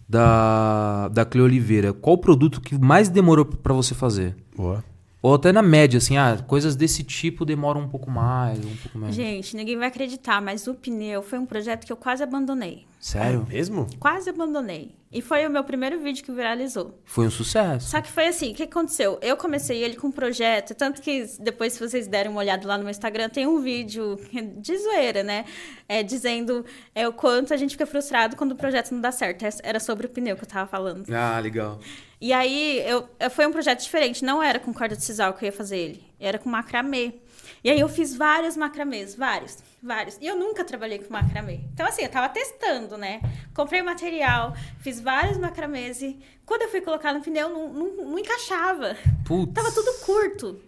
[0.08, 1.92] da, da Cleo Oliveira.
[1.92, 4.36] Qual o produto que mais demorou pra você fazer?
[4.56, 4.84] Boa.
[5.22, 8.98] Ou até na média, assim, ah, coisas desse tipo demoram um pouco mais, um pouco
[8.98, 9.14] menos.
[9.14, 12.86] Gente, ninguém vai acreditar, mas o pneu foi um projeto que eu quase abandonei.
[13.00, 13.46] Sério?
[13.48, 13.86] É mesmo?
[13.98, 14.94] Quase abandonei.
[15.10, 17.00] E foi o meu primeiro vídeo que viralizou.
[17.04, 17.88] Foi um sucesso.
[17.90, 19.18] Só que foi assim, o que aconteceu?
[19.22, 22.76] Eu comecei ele com um projeto, tanto que depois, se vocês derem uma olhada lá
[22.76, 24.16] no meu Instagram, tem um vídeo
[24.58, 25.46] de zoeira, né?
[25.88, 29.44] É, dizendo é, o quanto a gente fica frustrado quando o projeto não dá certo.
[29.64, 31.10] Era sobre o pneu que eu tava falando.
[31.12, 31.80] Ah, legal.
[32.20, 34.22] E aí, eu, eu- foi um projeto diferente.
[34.22, 36.04] Não era com corda de sisal que eu ia fazer ele.
[36.20, 37.14] Era com macramê.
[37.62, 39.14] E aí, eu fiz vários macramês.
[39.14, 39.58] Vários.
[39.82, 40.16] Vários.
[40.20, 41.60] E eu nunca trabalhei com macramê.
[41.74, 43.20] Então, assim, eu tava testando, né?
[43.54, 46.00] Comprei material, fiz vários macramês.
[46.02, 48.96] E quando eu fui colocar no pneu, não, não, não encaixava.
[49.26, 49.52] Putz.
[49.54, 50.60] Tava tudo curto.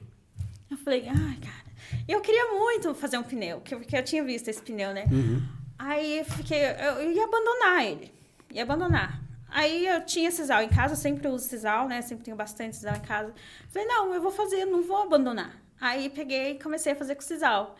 [0.70, 1.62] Eu falei, ai, cara.
[2.09, 5.05] E eu queria muito fazer um pneu, que- porque eu tinha visto esse pneu, né?
[5.78, 8.12] Aí eu fiquei, eu, eu ia abandonar ele.
[8.52, 9.20] Ia abandonar.
[9.48, 12.00] Aí eu tinha sisal em casa, eu sempre uso sisal, né?
[12.00, 13.35] Sempre tenho bastante sisal em casa.
[13.70, 15.61] Falei, não, eu vou fazer, não vou abandonar.
[15.82, 17.74] Aí peguei e comecei a fazer com sisal.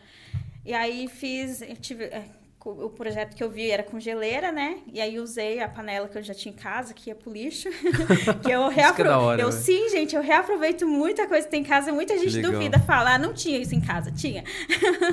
[0.65, 2.25] E aí fiz, eu tive, é,
[2.65, 4.79] o projeto que eu vi era com geleira, né?
[4.91, 7.69] E aí usei a panela que eu já tinha em casa, que ia pro lixo.
[8.43, 9.05] que eu reapro...
[9.05, 9.63] da hora, eu, velho.
[9.63, 11.93] sim, gente, eu reaproveito muita coisa que tem em casa.
[11.93, 12.51] Muita gente legal.
[12.51, 14.11] duvida, fala, ah, não tinha isso em casa.
[14.11, 14.43] Tinha.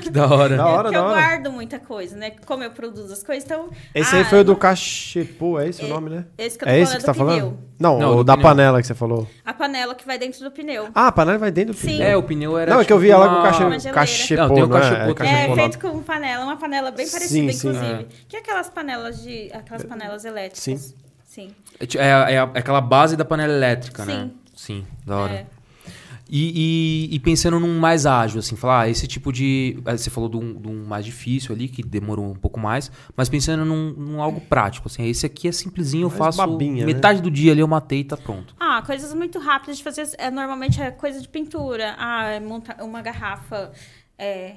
[0.02, 0.56] Que da hora.
[0.56, 1.20] Da hora, é que da eu hora.
[1.20, 2.30] guardo muita coisa, né?
[2.44, 3.70] Como eu produzo as coisas, então...
[3.94, 6.24] Esse ah, aí foi o do cachepô, é esse o nome, né?
[6.36, 7.26] esse que eu tô É esse falando que você tá pneu.
[7.26, 7.69] falando?
[7.80, 8.42] Não, Não, o do da pneu.
[8.50, 9.26] panela que você falou.
[9.42, 10.88] A panela que vai dentro do pneu.
[10.94, 11.96] Ah, a panela vai dentro do Sim.
[11.96, 12.06] pneu.
[12.06, 12.74] É, o pneu era.
[12.74, 13.92] Não, é que eu vi tipo ela com uma- o geleira.
[13.92, 14.80] cachepô, Não, tem o não é?
[14.80, 15.32] cachepô É, também.
[15.32, 15.54] É, lá.
[15.54, 17.68] feito com panela, uma panela bem parecida, Sim, sim.
[17.70, 18.06] inclusive.
[18.28, 19.50] Que é aquelas panelas de.
[19.54, 20.62] aquelas panelas elétricas.
[20.62, 20.94] Sim.
[21.24, 21.50] Sim.
[21.80, 24.28] É, ti- é é a- é aquela base da panela elétrica, né?
[24.54, 24.80] Sim.
[24.82, 25.32] Sim, da hora.
[25.32, 25.46] É.
[26.32, 29.78] E, e- e pensando num mais ágil, assim, falar, ah, esse tipo de.
[29.84, 32.90] ah, Você falou de um, de um mais difícil ali, que demorou um pouco mais,
[33.16, 36.38] mas pensando num, num algo prático, assim, esse aqui é simplesinho, eu Mais faço.
[36.38, 36.92] babinha, né?
[36.92, 38.54] metade do dia ali eu matei e tá pronto.
[38.60, 40.08] Ah, coisas muito rápidas de fazer.
[40.18, 41.96] É, normalmente é coisa de pintura.
[41.98, 43.72] Ah, é montar uma garrafa.
[44.16, 44.54] é,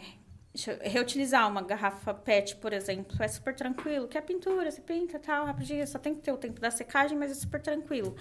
[0.54, 3.16] deixa eu- reutilizar uma garrafa PET, por exemplo.
[3.20, 4.08] É super tranquilo.
[4.08, 5.88] Que é pintura, você pinta tal, rapidinho.
[5.88, 8.16] Só tem que ter o tempo da secagem, mas é super tranquilo.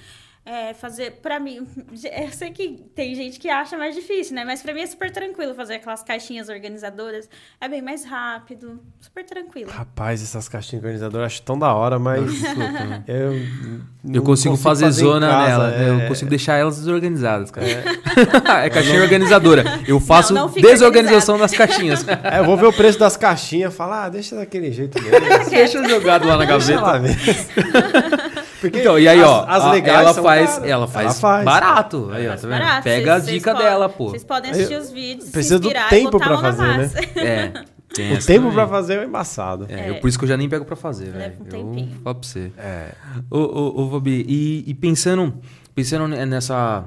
[0.45, 4.45] É, fazer, pra mim, eu sei que tem gente que acha mais difícil, né?
[4.45, 7.29] Mas pra mim é super tranquilo fazer aquelas caixinhas organizadoras.
[7.61, 9.71] É bem mais rápido, super tranquilo.
[9.71, 12.25] Rapaz, essas caixinhas organizadoras eu acho tão da hora, mas
[13.07, 13.33] eu
[14.03, 16.05] não eu consigo, fazer, em zona casa, nela, é.
[16.05, 17.67] eu consigo deixar elas desorganizadas, cara.
[18.65, 19.63] É, caixinha organizadora.
[19.87, 22.05] Eu faço não fica desorganização das caixinhas.
[22.09, 25.51] É, eu vou ver o preço das caixinhas e falar, ah, deixa daquele jeito mesmo.
[25.51, 26.81] Deixa jogado lá na Deixa gaveta.
[26.81, 27.23] lá mesmo.
[28.63, 31.15] Porque Então, e aí, as- ó, as a- legais ela, são faz, ela faz Ela
[31.15, 31.45] faz.
[31.45, 32.11] barato.
[32.13, 32.51] Aí, ó, tá vendo?
[32.51, 32.83] barato.
[32.85, 34.09] Pega Vocês- as vocês dicas podem- dela, pô.
[34.11, 36.91] Vocês podem assistir os vídeos, Precisa se do tempo a na fazer, né?
[37.17, 37.53] É.
[37.93, 38.53] tem O tempo também.
[38.53, 39.67] pra fazer é embaçado.
[39.69, 39.91] É, É.
[39.91, 41.35] eu- por isso que eu já nem pego pra fazer, velho.
[41.41, 42.01] Um Eu tempinho.
[42.03, 42.53] falo pra você.
[42.57, 42.93] É.
[43.31, 45.35] Ô, ô, ô Fabi, e, e pensando,
[45.75, 46.85] pensando nessa.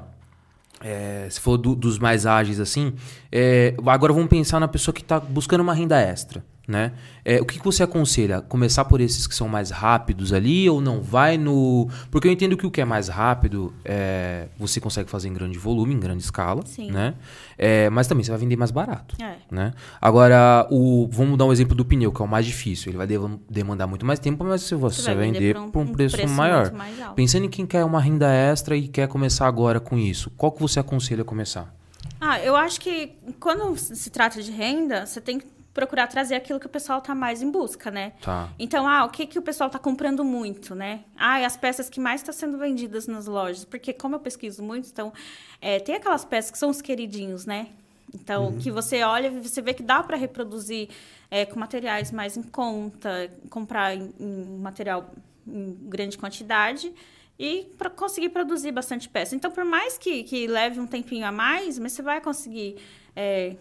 [0.82, 2.92] é, se for do- dos mais ágeis assim,
[3.32, 6.44] é, agora vamos pensar na pessoa que tá buscando uma renda extra.
[6.66, 6.92] Né?
[7.24, 8.40] É, o que, que você aconselha?
[8.40, 11.00] Começar por esses que são mais rápidos ali ou não?
[11.00, 11.88] Vai no.
[12.10, 15.58] Porque eu entendo que o que é mais rápido é, você consegue fazer em grande
[15.58, 16.90] volume, em grande escala, Sim.
[16.90, 17.14] né?
[17.56, 19.16] É, mas também você vai vender mais barato.
[19.22, 19.36] É.
[19.50, 19.72] Né?
[20.00, 22.90] Agora, o, vamos dar um exemplo do pneu, que é o mais difícil.
[22.90, 26.16] Ele vai devam- demandar muito mais tempo, mas você, você vai vender por um, preço,
[26.28, 26.62] maior.
[26.62, 27.14] muito mais alto.
[27.14, 30.60] Pensando em quem quer uma renda extra e quer começar agora com isso, qual que
[30.60, 31.74] você aconselha a começar?
[32.20, 36.58] Ah, eu acho que quando se trata de renda, você tem que procurar trazer aquilo
[36.58, 38.14] que o pessoal está mais em busca, né?
[38.22, 38.48] Tá.
[38.58, 41.04] Então, ah, o que, que o pessoal está comprando muito, né?
[41.14, 43.62] Ah, e as peças que mais estão sendo vendidas nas lojas.
[43.66, 45.12] Porque como eu pesquiso muito, então,
[45.60, 47.68] é, tem aquelas peças que são os queridinhos, né?
[48.14, 50.88] Então, que você olha e você vê que dá para reproduzir
[51.30, 55.10] é, com materiais mais em conta, comprar em, em material
[55.46, 56.90] em grande quantidade
[57.38, 59.36] e para conseguir produzir bastante peça.
[59.36, 62.76] Então, por mais que, que leve um tempinho a mais, mas você vai conseguir
[63.14, 63.56] é,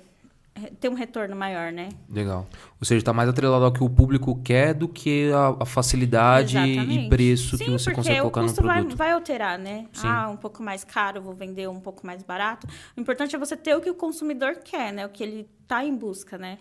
[0.80, 1.90] ter um retorno maior, né?
[2.10, 2.48] Legal.
[2.80, 6.58] Ou seja, está mais atrelado ao que o público quer do que a, a facilidade
[6.58, 7.10] e Exatamente.
[7.10, 8.98] preço que Sim, você porque consegue o colocar no custo vai, produto.
[8.98, 9.86] vai alterar, né?
[9.92, 10.08] Sim.
[10.08, 12.68] Ah, um pouco mais caro, vou vender um pouco mais barato.
[12.96, 15.06] O importante é você ter o que o consumidor quer, né?
[15.06, 16.58] O que ele tá em busca, né?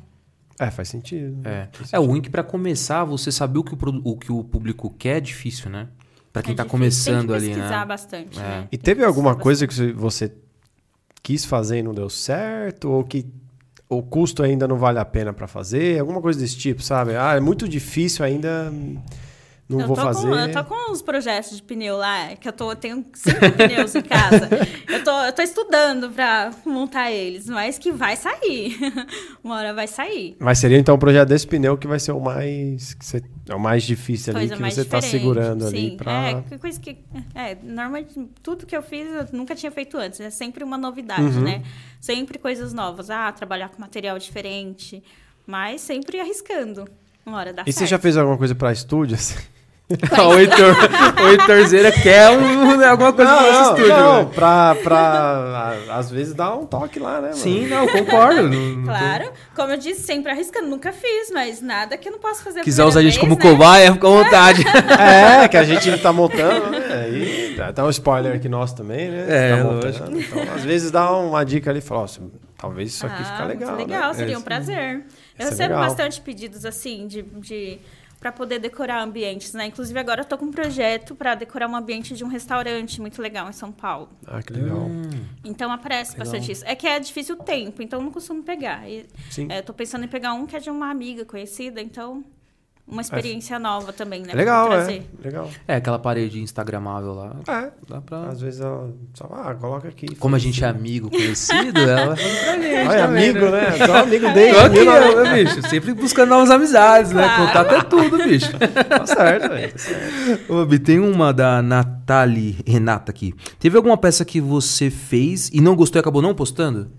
[0.59, 1.41] É, faz sentido.
[1.47, 4.91] É, é o que para começar, você saber o que o, o que o público
[4.91, 5.89] quer é difícil, né?
[6.33, 7.87] Para quem é tá começando Tem que ali, pesquisar né?
[7.87, 8.43] bastante, É.
[8.43, 8.69] né?
[8.73, 10.33] E teve que alguma pesquisar coisa que você
[11.23, 12.91] quis fazer e não deu certo?
[12.91, 13.25] Ou que
[13.89, 16.01] o custo ainda não vale a pena para fazer?
[16.01, 17.17] Alguma coisa desse tipo, sabe?
[17.17, 18.97] Ah, é muito difícil ainda, hum,
[19.69, 20.29] não eu vou tô fazer.
[20.29, 23.41] Com, eu tô com uns projetos de pneu lá, que eu tô, eu tenho cinco
[23.57, 24.49] pneus em casa.
[24.89, 28.77] Eu tô, eu tô estudando pra montar eles, mas que vai sair.
[29.43, 30.37] Uma hora vai sair.
[30.39, 33.55] Mas seria então o projeto desse pneu que vai ser o mais, que você- é
[33.55, 35.97] o mais difícil ali, Coisa que mais você tá segurando ali sim.
[35.97, 36.13] pra...
[36.31, 36.99] É, que coisa que.
[37.35, 40.21] É, normalmente, tudo que eu fiz eu nunca tinha feito antes.
[40.21, 41.43] É sempre uma novidade, Uhum.
[41.43, 41.63] né?
[42.01, 43.09] Sempre coisas novas.
[43.11, 45.03] Ah, trabalhar com material diferente.
[45.47, 46.87] Mas sempre arriscando.
[47.27, 47.91] Uma hora dá E você certo.
[47.91, 49.15] já fez alguma coisa pra estúdio?
[49.15, 49.37] assim?
[49.91, 50.75] o Heitor,
[51.23, 53.89] o Heitorzeira quer um- alguma coisa não, no nosso não, estúdio.
[53.97, 54.31] não, né?
[54.35, 54.97] pra, pra
[55.89, 57.35] a- às vezes dar um toque lá, né, mano?
[57.35, 58.49] Sim, não, concordo.
[58.49, 60.69] não- Claro, como eu disse, sempre arriscando.
[60.69, 63.35] Nunca fiz, mas nada que eu não possa fazer a Quiser usar a gente como
[63.37, 63.51] vez, né?
[63.53, 64.65] cobaia, fica à vontade.
[65.45, 67.11] É, que a gente tá montando, né?
[67.11, 69.27] E dá- dá um spoiler aqui nosso também, né?
[69.29, 70.19] É, Tá montando.
[70.19, 72.07] Então, às vezes dá uma dica ali e fala, ó,
[72.57, 73.75] talvez isso aqui Ah, fica legal.
[73.75, 74.15] muito legal, né?
[74.15, 75.05] seria É, um prazer.
[75.39, 75.81] Eu é recebo legal.
[75.81, 77.79] bastante pedidos assim de, de
[78.25, 79.67] para poder decorar ambientes, né?
[79.67, 83.21] Inclusive agora eu tô com um projeto para decorar um ambiente de um restaurante muito
[83.21, 84.09] legal em São Paulo.
[84.27, 84.89] Ah, que legal.
[85.45, 86.65] Então aparece bastante isso.
[86.65, 88.89] É que é difícil o tempo, então eu não costumo pegar.
[88.89, 89.49] E, Sim.
[89.51, 92.25] é, tô pensando em pegar um que é de uma amiga conhecida, então
[92.87, 94.29] uma experiência nova também, né?
[94.33, 95.03] É legal, é.
[95.23, 95.51] Legal.
[95.67, 97.37] É, aquela parede instagramável lá.
[97.49, 97.71] É.
[97.89, 98.29] Dá pra...
[98.29, 100.15] Às vezes ela só, ah, coloca aqui.
[100.17, 102.45] Como a gente é amigo, conhecido, ela pra gente.
[102.45, 103.87] Também, amigo, né?
[103.87, 104.59] Só amigo Tô dele.
[104.59, 105.69] aqui, amigo, ó, bicho.
[105.69, 107.25] Sempre buscando novas amizades, né?
[107.25, 107.47] Claro.
[107.47, 108.51] Contato é tudo, bicho.
[108.89, 109.73] Tá certo, velho.
[109.73, 110.53] tá certo.
[110.53, 113.33] Ô, Bi, tem uma da Nathalie Renata aqui.
[113.59, 116.91] Teve alguma peça que você fez e não gostou e acabou não postando?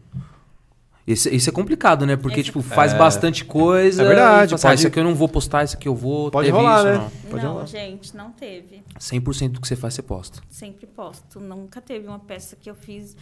[1.08, 2.16] Esse, esse é complicado, né?
[2.16, 4.02] Porque, Esse- tipo, faz bastante coisa.
[4.02, 5.94] É verdade, fala assim, ah, pode- isso aqui eu não vou postar, isso aqui eu
[5.96, 6.32] vou.
[6.32, 6.94] Pode Teve rolar, isso, né?
[6.98, 7.10] não.
[7.30, 7.66] Pode não, rolar.
[7.68, 8.84] gente, não teve.
[9.00, 10.42] 100% do que você faz, você posta.
[10.50, 11.40] Sempre posto.
[11.40, 13.16] Nunca teve uma peça que eu fiz.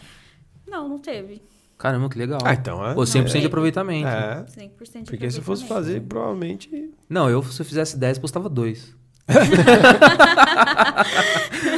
[0.66, 1.42] Não, não teve.
[1.76, 2.38] Caramba, que legal.
[2.42, 2.94] Ah, então, é.
[2.94, 4.08] Pô, 100% de Não, aproveitamento.
[4.08, 4.44] É.
[4.48, 5.68] 100% de Porque se fosse aproveitamento.
[5.68, 6.90] fazer, provavelmente.
[7.06, 8.94] Não, eu, se eu fizesse 10, postava 2.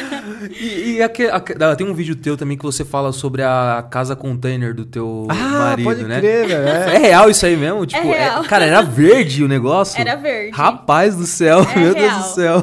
[0.52, 3.86] e e aque- aque- ah, tem um vídeo teu também que você fala sobre a
[3.90, 6.18] casa container do teu Ah, marido, pode né?
[6.20, 6.68] crer, velho.
[6.68, 6.98] É É.
[6.98, 7.84] real isso aí mesmo?
[7.86, 8.44] Tipo, é- real.
[8.44, 10.00] cara, era verde o negócio?
[10.00, 10.56] Era verde.
[10.56, 12.18] Rapaz do céu, É meu Deus real.
[12.20, 12.62] do céu.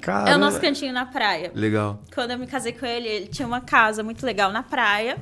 [0.00, 1.50] Cara, É o nosso cantinho na praia.
[1.54, 2.00] Legal.
[2.14, 5.18] Quando eu me casei com ele, ele tinha uma casa muito legal na praia.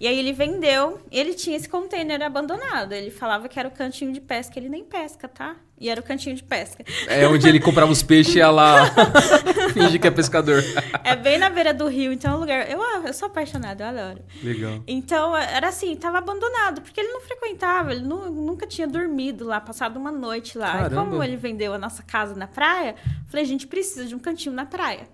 [0.00, 2.92] E aí ele vendeu, e ele tinha esse container abandonado.
[2.92, 5.54] Ele falava que era o cantinho de pesca, ele nem pesca, tá?
[5.82, 6.84] E era o cantinho de pesca.
[7.08, 8.88] É onde ele comprava os peixes e ia lá
[9.74, 10.62] fingir que é pescador.
[11.02, 12.70] É bem na beira do rio, então é um lugar.
[12.70, 14.22] Eu, eu sou apaixonada, eu adoro.
[14.44, 14.80] Legal.
[14.86, 19.60] Então, era assim, tava abandonado, porque ele não frequentava, ele nu- nunca tinha dormido lá,
[19.60, 20.68] passado uma noite lá.
[20.68, 20.94] E Caramba.
[21.10, 22.94] como ele vendeu a nossa casa na praia,
[23.26, 25.08] falei, a gente precisa de um cantinho na praia.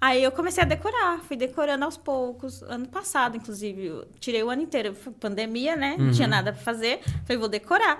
[0.00, 2.62] Aí eu comecei a decorar, fui decorando aos poucos.
[2.64, 5.94] Ano passado, inclusive, tirei o ano inteiro, foi pandemia, né?
[5.98, 6.12] Não Uhum.
[6.12, 7.00] tinha nada pra fazer.
[7.24, 7.98] Falei, vou decorar.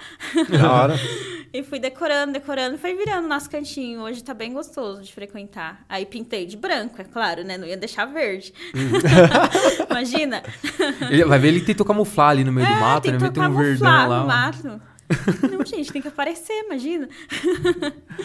[0.48, 0.94] Da hora.
[1.54, 4.00] e fui decorando, decorando, foi virando nosso cantinho.
[4.00, 5.84] Hoje tá bem gostoso de frequentar.
[5.88, 7.56] Aí pintei de branco, é claro, né?
[7.56, 8.52] Não ia deixar verde.
[9.90, 10.42] Imagina.
[11.10, 13.18] Ele- vai ver, ele tentou camuflar ali no meio do mato, né?
[13.18, 14.20] Meteu um verdão lá.
[14.20, 14.82] no mato.
[15.50, 17.08] Não, gente, tem que aparecer, imagina.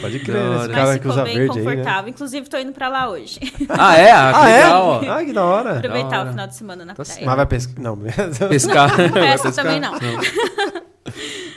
[0.01, 0.55] Pode Da crer, hora.
[0.57, 1.71] esse Mas cara que ficou usa bem verde aí, né?
[1.75, 2.09] confortável.
[2.09, 3.39] Inclusive, tô indo pra lá hoje.
[3.69, 4.11] Ah, é?
[4.11, 4.63] Ah, que Ah, é?
[4.63, 5.11] legal, ó.
[5.11, 5.77] Ah, que da hora.
[5.77, 6.27] Aproveitar hora.
[6.27, 7.25] o final de semana na Tá praia.
[7.25, 7.75] Mas vai pescar.
[7.81, 7.97] Não.
[8.49, 9.11] Pescar.
[9.11, 9.65] Vai Essa pescar?
[9.65, 9.93] também não.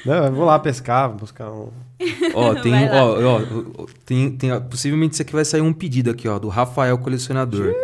[0.07, 1.69] Não, eu vou lá pescar, buscar um.
[2.35, 6.27] Ó, tem, ó, ó, tem, tem, ó, possivelmente isso aqui vai sair um pedido aqui,
[6.29, 7.75] ó, do Rafael Colecionador.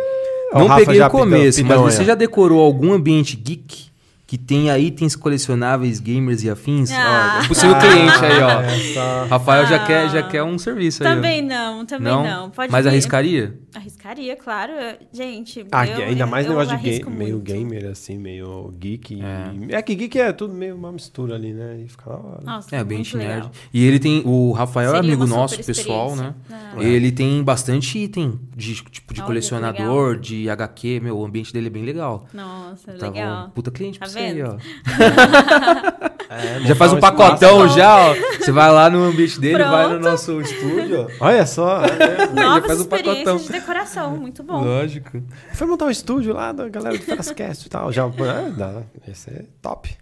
[0.53, 2.05] O Não Rafa peguei já o começo, pidão- pidão mas você ó.
[2.05, 3.86] já decorou algum ambiente geek
[4.27, 6.91] que tenha itens colecionáveis, gamers e afins?
[6.91, 7.39] Ah.
[7.39, 8.61] Ó, é possível cliente aí, ó.
[8.61, 9.85] Essa- Rafael já, Ah.
[9.85, 11.09] quer, já quer um serviço aí.
[11.09, 11.15] ó.
[11.15, 12.49] Também não, também não.
[12.49, 12.89] Pode mas vir.
[12.91, 13.57] arriscaria?
[13.73, 14.73] Arriscaria, claro.
[15.13, 19.21] Gente, Ah, eu, ainda mais eu negócio de arrisco ga- meio gamer, assim, meio geek.
[19.69, 19.75] É.
[19.77, 19.81] É.
[19.81, 21.79] que geek é tudo meio uma mistura ali, né?
[21.85, 22.41] E fica da hora.
[22.43, 23.49] Nossa, É, muito nerd.
[23.73, 24.23] E ele tem.
[24.25, 26.33] O Rafael é Seria amigo uma nosso, pessoal, né?
[26.51, 26.73] Ah.
[26.83, 30.99] Ele tem bastante item de tipo de Olha, colecionador, de HQ.
[31.01, 32.25] Meu, o ambiente dele é bem legal.
[32.33, 33.47] Nossa, Tava legal.
[33.47, 34.49] um puta cliente pra Aí, vendo?
[34.49, 34.57] ó.
[36.29, 37.77] É, Já faz um pacotão espaço.
[37.77, 38.15] já, ó.
[38.37, 40.03] Você vai lá no ambiente dele, vai no Pronto.
[40.03, 41.07] nosso estúdio.
[41.21, 41.81] Olha só.
[41.85, 42.27] é.
[42.33, 43.37] Novas faz um experiências pacotão.
[43.37, 44.61] de decoração, muito bom.
[44.61, 45.23] Lógico.
[45.53, 47.93] Foi montar um estúdio lá da galera do Ferascast e tal.
[47.93, 48.81] Já, é, dá.
[49.07, 49.97] Esse é top.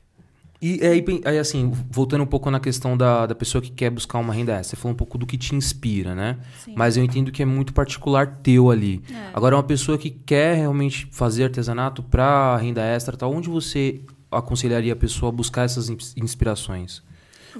[0.68, 4.18] E aí, aí, assim, voltando um pouco na questão da, da pessoa que quer buscar
[4.18, 6.40] uma renda extra, você falou um pouco do que te inspira, né?
[6.64, 6.74] Sim.
[6.76, 9.04] Mas eu entendo que é muito particular teu ali.
[9.12, 9.30] É.
[9.32, 14.02] Agora, uma pessoa que quer realmente fazer artesanato para renda extra, tal, onde você
[14.32, 17.04] aconselharia a pessoa a buscar essas ins- inspirações?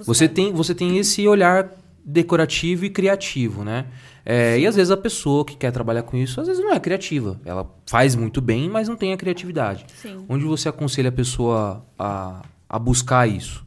[0.04, 1.70] Você tem, você tem esse olhar
[2.04, 3.86] decorativo e criativo, né?
[4.26, 6.80] É, e às vezes a pessoa que quer trabalhar com isso, às vezes não é
[6.80, 7.40] criativa.
[7.46, 9.86] Ela faz muito bem, mas não tem a criatividade.
[10.02, 10.26] Sim.
[10.28, 12.42] Onde você aconselha a pessoa a,
[12.76, 13.66] a buscar isso?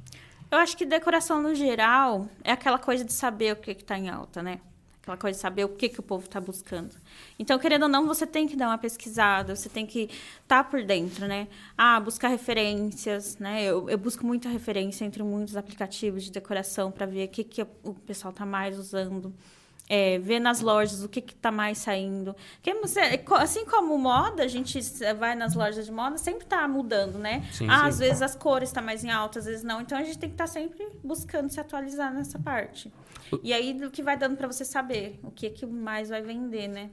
[0.50, 4.08] Eu acho que decoração no geral é aquela coisa de saber o que está em
[4.08, 4.60] alta, né?
[5.02, 6.94] Aquela coisa de saber o que, que o povo está buscando.
[7.38, 10.10] Então, querendo ou não, você tem que dar uma pesquisada, você tem que
[10.42, 11.48] estar por dentro, né?
[11.76, 13.64] Ah, buscar referências, né?
[13.64, 17.62] Eu, eu busco muita referência entre muitos aplicativos de decoração para ver o que, que
[17.62, 19.32] o pessoal está mais usando.
[19.90, 22.36] É, ver nas lojas o que está mais saindo.
[22.62, 24.78] Porque co- assim como moda, a gente
[25.18, 27.42] vai nas lojas de moda, sempre está mudando, né?
[27.50, 27.88] Sim, ah, sim.
[27.88, 29.80] às vezes as cores estão mais em alta, às vezes não.
[29.80, 32.92] Então a gente tem que estar sempre buscando se atualizar nessa parte.
[33.42, 36.68] E aí do que vai dando para você saber o que, que mais vai vender,
[36.68, 36.90] né?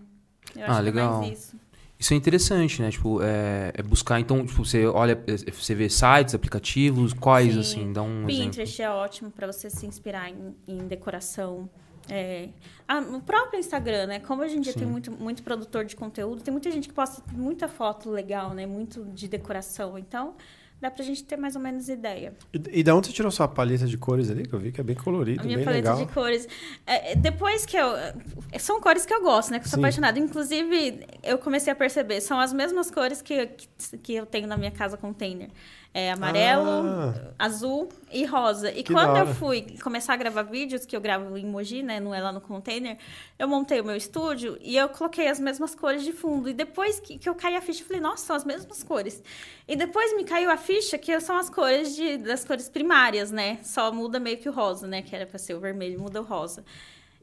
[0.55, 1.09] Eu Ah, acho legal.
[1.19, 1.55] que é mais isso.
[1.99, 2.91] Isso é interessante, né?
[2.91, 7.59] Tipo, é, é buscar, então, tipo, você olha, é, você vê sites, aplicativos, quais, Sim.
[7.59, 8.45] assim, dá um exemplo.
[8.51, 11.69] Pinterest é ótimo para você se inspirar em, em decoração.
[12.09, 12.49] É,
[12.87, 14.19] ah, no próprio Instagram, né?
[14.19, 17.21] Como hoje em dia tem muito, muito produtor de conteúdo, tem muita gente que posta
[17.31, 18.65] muita foto legal, né?
[18.65, 19.97] Muito de decoração.
[19.97, 20.35] Então,
[20.79, 22.33] dá pra gente ter mais ou menos ideia.
[22.53, 24.47] E, e da onde você tirou sua paleta de cores ali?
[24.47, 26.05] Que eu vi que é bem colorido, A minha bem paleta legal.
[26.05, 26.47] de cores.
[26.85, 27.95] É, é, depois que eu.
[27.95, 28.13] é,
[28.59, 29.59] São cores que eu gosto, né?
[29.59, 29.81] Que eu sou Sim.
[29.83, 30.19] apaixonada.
[30.19, 34.57] Inclusive, eu comecei a perceber, são as mesmas cores que, que, que eu tenho na
[34.57, 35.49] minha casa container.
[35.97, 37.13] É amarelo, Ah.
[37.39, 38.69] azul e rosa.
[38.69, 42.01] E quando eu fui começar a gravar vídeos, que eu gravo em Moji, né?
[42.01, 42.97] Não é lá no container,
[43.39, 46.49] eu montei o meu estúdio e eu coloquei as mesmas cores de fundo.
[46.49, 49.23] E depois que, que eu caí a ficha, eu falei, nossa, são as mesmas cores.
[49.65, 53.59] E depois me caiu a ficha que são as cores de, das cores primárias, né?
[53.63, 55.01] Só muda meio que o rosa, né?
[55.01, 56.65] Que era pra ser o vermelho, muda o rosa.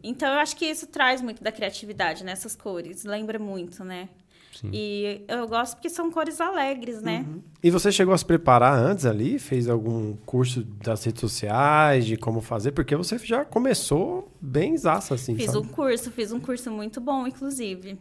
[0.02, 3.04] Então eu acho que isso traz muito da criatividade nessas cores.
[3.04, 4.08] Lembra muito, né?
[4.72, 7.24] E eu gosto porque são cores alegres, né?
[7.62, 9.38] E você chegou a se preparar antes ali?
[9.38, 12.72] Fez algum curso das redes sociais, de como fazer?
[12.72, 15.58] Porque você já começou bem zaça, assim, Fiz sabe?
[15.58, 17.98] um curso, fiz um curso muito bom, inclusive.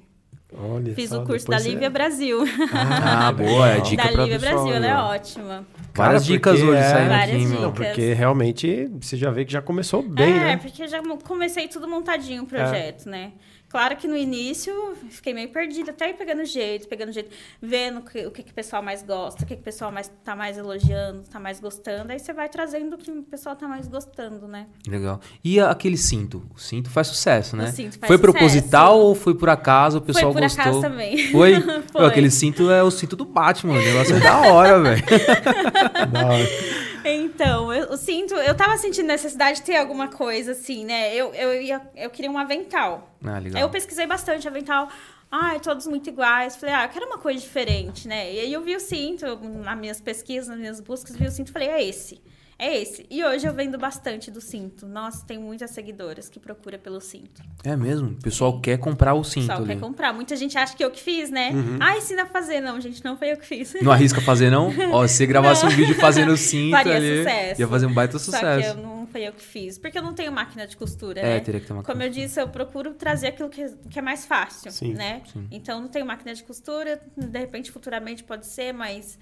[0.54, 2.40] Olha Fiz só, o curso da Lívia Brasil.
[2.74, 4.66] Ah, boa, é dica da Lívia pessoal.
[4.66, 5.66] Brasil, ela é ótima.
[5.94, 7.62] Várias dicas hoje é- saindo Várias aqui, dicas.
[7.62, 10.58] Não, porque realmente você já vê que já começou bem, é, né?
[10.58, 13.32] porque já comecei tudo montadinho o projeto, né?
[13.72, 18.02] Claro que no início fiquei meio perdida, até ir pegando jeito, pegando jeito, vendo o
[18.02, 20.36] que, o que, que o pessoal mais gosta, o que, que o pessoal mais, tá
[20.36, 22.12] mais elogiando, tá mais gostando.
[22.12, 24.68] Aí você vai trazendo o que o pessoal tá mais gostando, né?
[24.86, 25.22] Legal.
[25.42, 26.44] E aquele cinto?
[26.54, 27.70] O cinto faz sucesso, né?
[27.70, 28.20] O cinto faz foi sucesso.
[28.20, 30.00] proposital ou foi por acaso?
[30.00, 30.62] O pessoal por gostou?
[30.62, 31.28] acaso também.
[31.32, 31.62] Foi?
[31.64, 31.82] Foi.
[31.94, 33.76] Pô, aquele cinto é o cinto do Batman.
[33.76, 35.04] O negócio é da hora, velho.
[36.12, 36.81] Da hora.
[37.06, 41.14] Então, eu, eu sinto, eu tava sentindo necessidade de ter alguma coisa assim, né?
[41.16, 43.16] Eu, eu, ia, eu queria um avental.
[43.24, 43.62] Ah, Aí legal.
[43.62, 44.90] eu pesquisei bastante avental.
[45.30, 46.56] Ai, todos muito iguais.
[46.56, 48.34] Falei, ah, eu quero uma coisa diferente, né?
[48.34, 49.26] E aí eu vi o cinto,
[49.64, 52.22] nas minhas pesquisas, nas minhas buscas, vi o cinto e falei, é esse.
[52.64, 53.08] É esse.
[53.10, 54.86] E hoje eu vendo bastante do cinto.
[54.88, 57.42] Nossa, tem muitas seguidoras que procuram pelo cinto.
[57.64, 58.10] É mesmo?
[58.12, 59.68] O pessoal quer comprar o O cinto pessoal ali.
[59.70, 60.14] quer comprar.
[60.14, 61.50] Muita gente acha que eu que fiz, né?
[61.80, 62.62] Ah, ensina a fazer.
[62.62, 63.74] Não, gente, não foi eu que fiz.
[63.82, 64.72] Não arrisca fazer, não?
[64.92, 67.62] Ó, se você gravasse um vídeo fazendo o cinto Faria ali, sucesso.
[67.62, 68.68] ia fazer um baita Só que sucesso.
[68.70, 69.80] eu não foi eu que fiz.
[69.80, 71.40] Porque eu não tenho máquina de costura, É, né?
[71.40, 74.24] teria que ter uma Como eu disse, eu procuro trazer aquilo que, que é mais
[74.26, 75.24] fácil, Sim, né?
[75.34, 75.48] sim.
[75.50, 77.02] Então, não tenho máquina de costura.
[77.18, 79.18] De repente, futuramente pode ser, mas...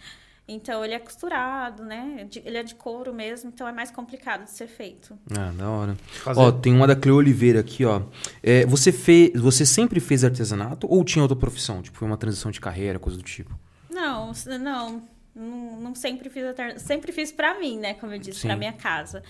[0.51, 2.27] Então, ele é costurado, né?
[2.43, 5.17] Ele é de couro mesmo, então é mais complicado de ser feito.
[5.37, 5.97] Ah, da hora.
[6.23, 8.01] Fazer- Ó, tem uma da Cleo Oliveira aqui, ó.
[8.41, 11.81] É, você, fez, você sempre fez artesanato ou tinha outra profissão?
[11.81, 13.57] Tipo, foi uma transição de carreira, coisa do tipo?
[13.89, 15.03] Não, não.
[15.35, 16.79] Não, não sempre fiz alternativa.
[16.79, 17.93] Sempre fiz pra mim, né?
[17.93, 18.59] Como eu disse, pra Sim.
[18.59, 19.23] minha casa.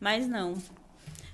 [0.00, 0.54] Mas não.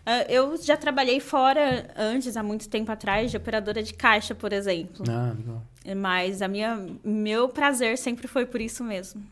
[0.05, 4.53] Ah, Eu já trabalhei fora antes, há muito tempo atrás, de operadora de caixa, por
[4.53, 5.05] exemplo.
[5.09, 5.63] Ah, legal.
[5.97, 9.23] Mas a minha, meu prazer sempre foi por isso mesmo.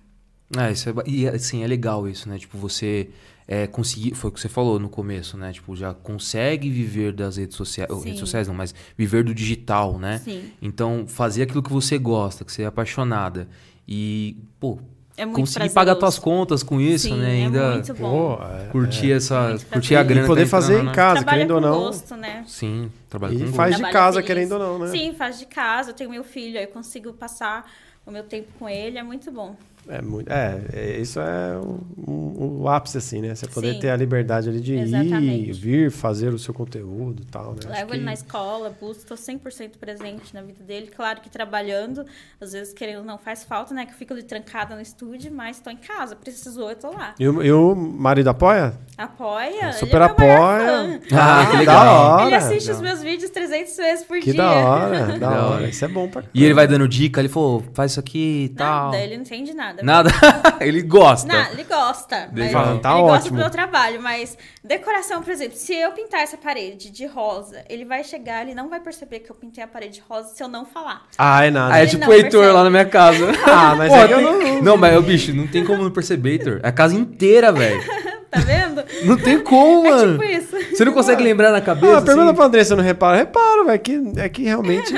[0.57, 2.39] É, isso é, e assim, é legal isso, né?
[2.39, 3.09] Tipo, você
[3.49, 4.15] é, conseguir.
[4.15, 5.53] Foi o que você falou no começo, né?
[5.53, 7.91] Tipo, já consegue viver das redes sociais.
[7.93, 8.05] Sim.
[8.05, 10.19] Redes sociais não, mas viver do digital, né?
[10.19, 10.51] Sim.
[10.63, 13.49] Então, fazer aquilo que você gosta, que você é apaixonada.
[13.87, 14.79] E, pô,
[15.19, 15.75] É muito conseguir prazeroso.
[15.75, 17.29] pagar tuas contas com isso, Sim, né?
[17.41, 18.37] é Ainda muito bom.
[18.37, 19.49] Pô, é- curtir essa.
[19.49, 20.25] Muito curtir a grana.
[20.25, 20.93] E poder que tá fazer em né?
[20.93, 21.79] casa, Trabalha querendo ou não.
[21.85, 22.45] gosto, né?
[22.47, 23.87] Sim, trabalha E com faz gosto.
[23.87, 24.27] de casa, feliz.
[24.27, 24.87] querendo ou não, né?
[24.89, 25.91] Sim, faz de casa.
[25.91, 27.71] Eu tenho meu filho, aí eu consigo passar
[28.05, 28.99] o meu tempo com ele.
[28.99, 29.57] É muito bom.
[29.89, 33.35] É, muito, é, é, isso é o, o- o ápice, assim, né?
[33.35, 33.81] Você poder Sim.
[33.81, 35.53] ter a liberdade ali de ir, Exatamente.
[35.53, 37.59] vir, fazer o seu conteúdo e tal, né?
[37.61, 40.89] Acho Levo que- ele na escola, busco, estou 100% presente na vida dele.
[40.95, 42.05] Claro que trabalhando,
[42.41, 43.87] às vezes querendo não faz falta, né?
[43.87, 46.17] Que eu fico ali trancada no estúdio, mas estou em casa.
[46.17, 47.15] Precisou, eu tô lá.
[47.19, 48.75] E o, e o marido apoia?
[48.99, 49.73] Apoia?
[49.73, 51.01] Super ele é meu maior apoia.
[51.09, 51.17] fã.
[51.17, 52.11] Ah, que da legal.
[52.17, 52.27] hora.
[52.27, 54.43] Ele assiste os Da- meus vídeos 300 vezes por Que dia.
[54.43, 55.69] da hora, da Da hora.
[55.69, 58.49] Isso é bom pra E ele vai dando dica, ele falou, faz isso aqui e
[58.51, 58.87] tal.
[58.87, 59.76] Nada, ele não entende nada.
[59.83, 60.11] Nada.
[60.61, 61.27] ele gosta.
[61.33, 62.29] Não, ele gosta.
[62.33, 62.71] Mas Legal.
[62.73, 63.37] ele Tá gosta ótimo.
[63.37, 67.85] do meu trabalho, mas decoração, por exemplo, se eu pintar essa parede de rosa, ele
[67.85, 70.49] vai chegar, ele não vai perceber que eu pintei a parede de rosa se eu
[70.49, 71.03] não falar.
[71.19, 71.75] Ah, é nada.
[71.75, 72.53] Ah, é Ele tipo não o Heitor percebe.
[72.53, 73.27] lá na minha casa.
[73.47, 76.61] Ah, mas Pô, é eu não- Não, mas, bicho, não tem como não perceber, Heitor.
[76.63, 77.81] É a casa inteira, velho.
[78.29, 78.85] Tá vendo?
[79.05, 80.13] Não tem como, É mano.
[80.19, 80.57] tipo isso.
[80.77, 81.99] Você não consegue lembrar na cabeça?
[81.99, 82.35] Ah, pergunta assim?
[82.35, 83.17] pra Andressa, não repara?
[83.17, 83.79] Reparo, velho.
[83.81, 84.93] Que, é que realmente.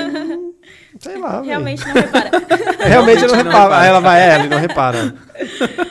[0.93, 1.41] Não- sei lá.
[1.41, 2.31] Realmente não repara.
[2.79, 3.63] Realmente eu não Não reparo.
[3.63, 3.81] repara.
[3.81, 5.15] Aí ela vai, é, ele não repara.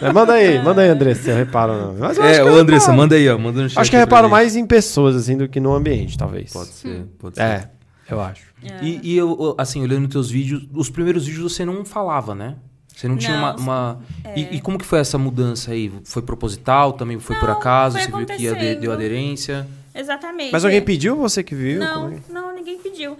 [0.01, 1.95] Mas manda aí, manda aí, Andressa, se eu reparo não.
[1.99, 2.97] Mas eu É, ô Andressa, reparo.
[2.99, 3.39] manda aí, ó.
[3.39, 6.17] Manda no chat Acho que eu reparo mais em pessoas, assim, do que no ambiente,
[6.19, 6.53] talvez.
[6.53, 7.43] Pode ser, pode ser.
[7.43, 7.71] É,
[8.11, 8.43] eu acho.
[8.83, 12.57] E, e eu, assim, olhando os teus vídeos, os primeiros vídeos você não falava, né?
[12.95, 13.53] Você não, tinha uma.
[13.53, 14.01] Não, uma-
[14.35, 15.93] E, e como que foi essa mudança aí?
[16.03, 16.93] Foi proposital?
[16.95, 17.97] Também foi por Não, acaso?
[17.97, 19.65] foi Você viu que deu aderência?
[19.95, 20.51] Exatamente.
[20.53, 21.79] Mas alguém pediu ou você que viu?
[21.79, 22.21] Não, Como é?
[22.33, 23.17] não, ninguém pediu.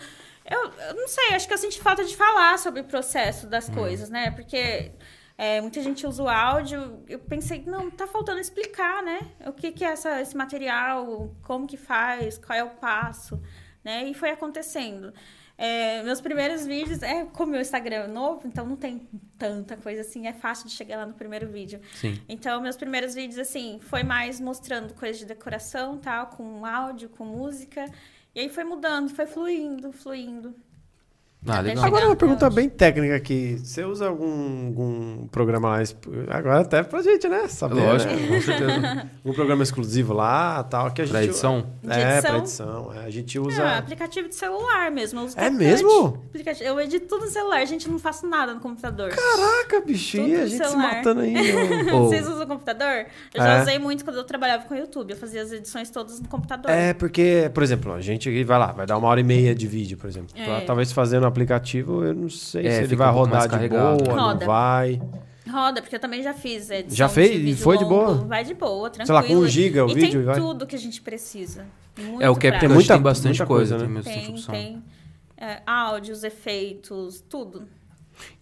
[0.51, 3.51] Eu, eu não sei, acho que eu senti falta de falar sobre o processo Hum.
[3.51, 4.31] das coisas, né?
[4.31, 4.93] Porque
[5.37, 7.05] é, muita gente usa o áudio.
[7.09, 9.21] Eu pensei, não, tá faltando explicar, né?
[9.47, 13.41] O que, que é essa, esse material, como que faz, qual é o passo,
[13.85, 14.05] né?
[14.09, 15.13] E foi acontecendo.
[15.61, 20.03] É, meus primeiros vídeos, é como meu Instagram é novo, então não tem tanta coisa
[20.03, 21.81] assim, é fácil de chegar lá no primeiro vídeo.
[21.97, 22.23] Sim.
[22.29, 27.25] Então, meus primeiros vídeos, assim, foi mais mostrando coisas de decoração, tal, com áudio, com
[27.25, 27.85] música.
[28.39, 30.55] E aí foi mudando, foi fluindo, fluindo.
[31.47, 31.85] Ah, legal.
[31.85, 33.59] Agora uma pergunta bem técnica aqui.
[33.63, 35.79] Você usa algum, algum programa lá?
[36.31, 37.47] Agora até pra gente, né?
[37.49, 38.27] Saber, Lógico, né?
[38.29, 39.11] com certeza.
[39.25, 41.13] Um programa exclusivo lá, tal, que a gente...
[41.13, 41.67] Pra edição?
[41.87, 42.23] É, edição?
[42.31, 42.93] pra edição.
[42.95, 43.77] é, a gente usa...
[43.79, 45.27] aplicativo de celular mesmo.
[45.37, 46.23] É mesmo?
[46.29, 49.11] Aplicativo- Eu edito tudo no celular, gente, eu não faço nada no computador.
[49.11, 50.97] Caraca, bicho, e a gente se celular.
[50.97, 51.35] matando aí.
[51.93, 53.07] Vocês usam o computador?
[53.35, 53.63] Eu já É.
[53.63, 55.11] usei muito quando eu trabalhava com o YouTube.
[55.11, 56.71] Eu fazia as edições todas no computador.
[56.71, 59.67] É, porque, por exemplo, a gente vai lá, vai dar uma hora e meia de
[59.67, 60.29] vídeo, por exemplo.
[60.35, 60.45] É.
[60.45, 63.97] Pra- Talvez fazendo aplicativo, eu não sei É, se ele vai um rodar de boa,
[63.97, 64.47] não Roda.
[64.47, 65.01] vai.
[65.51, 67.31] Roda, porque eu também já fiz edição Já fez?
[67.31, 67.97] de E vídeo foi de longo.
[67.97, 68.15] boa?
[68.27, 69.15] Vai de boa, Sei tranquilo.
[69.19, 70.37] lá, com um giga o e vídeo tem e vai?
[70.41, 71.65] tudo que a gente precisa.
[71.99, 72.61] Muito É, o CapCut prático.
[72.61, 74.03] Tem muita- tem bastante muita coisa, coisa, tem né?
[74.03, 74.83] Tem, tem
[75.39, 77.63] é, áudios, efeitos, tudo.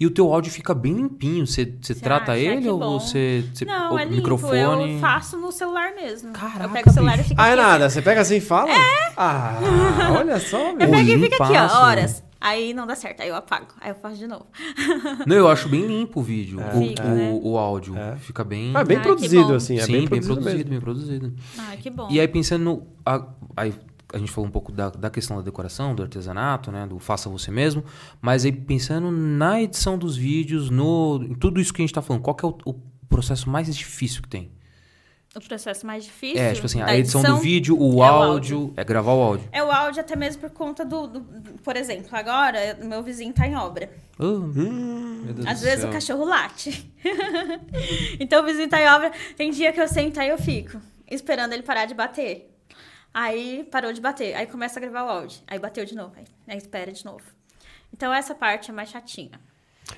[0.00, 1.46] E o teu áudio fica bem limpinho.
[1.46, 1.66] Você,
[2.00, 2.40] trata acha?
[2.40, 4.16] ele Que ou você, você Não, o é limpo.
[4.16, 4.94] microfone?
[4.94, 6.32] Eu faço no celular mesmo.
[6.32, 7.26] Caraca, eu pego o celular bicho.
[7.26, 7.62] e fica Ah, é aqui.
[7.62, 8.70] nada, você pega assim e fala?
[8.72, 9.12] É?
[9.16, 9.58] Ah,
[10.18, 10.90] olha só, Eu velho.
[10.90, 12.24] pego e fica aqui, ó, horas.
[12.40, 13.68] Aí não dá certo, aí eu apago.
[13.80, 14.46] Aí eu faço de novo.
[15.26, 17.40] Não, eu acho bem limpo o vídeo, o, Fica, o, né?
[17.42, 17.96] o áudio.
[17.96, 18.16] É.
[18.16, 18.72] Fica bem.
[18.74, 20.70] Ah, bem que produzido, assim, é Sim, bem produzido, mesmo.
[20.70, 21.34] bem produzido.
[21.58, 22.08] Ai, que bom.
[22.10, 22.86] E aí, pensando no.
[23.04, 23.26] A,
[23.56, 23.74] aí,
[24.12, 26.86] a gente falou um pouco da, da questão da decoração, do artesanato, né?
[26.86, 27.84] Do faça você mesmo.
[28.20, 32.02] Mas aí, pensando na edição dos vídeos, no, em tudo isso que a gente tá
[32.02, 32.74] falando, qual que é o, o
[33.08, 34.50] processo mais difícil que tem?
[35.36, 36.40] O processo mais difícil.
[36.42, 39.46] É, tipo assim, a edição, do vídeo, o, é o áudio, é gravar o áudio.
[39.52, 43.34] É o áudio até mesmo por conta do, do- do- Por exemplo, agora meu vizinho
[43.34, 43.90] tá em obra.
[44.18, 45.24] Hum.
[45.34, 45.90] Deus Às vezes céu.
[45.90, 46.90] o cachorro late.
[48.18, 49.12] então o vizinho tá em obra.
[49.36, 50.80] Tem dia que eu sento aí eu fico
[51.10, 52.50] esperando ele parar de bater.
[53.12, 54.34] Aí parou de bater.
[54.34, 55.38] Aí começa a gravar o áudio.
[55.46, 56.12] Aí bateu de novo.
[56.16, 57.22] Aí, aí espera de novo.
[57.92, 59.38] Então essa parte é mais chatinha.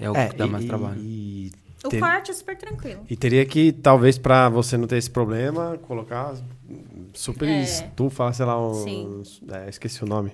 [0.01, 1.01] É o É, que dá e- mais trabalho.
[1.01, 1.53] E,
[1.85, 3.05] O ter- corte é super tranquilo.
[3.09, 6.35] e teria que, talvez, pra você não ter esse problema, colocar
[7.15, 7.63] super É.
[7.63, 9.23] estufa, sei lá, um,
[9.53, 10.33] é, esqueci o nome.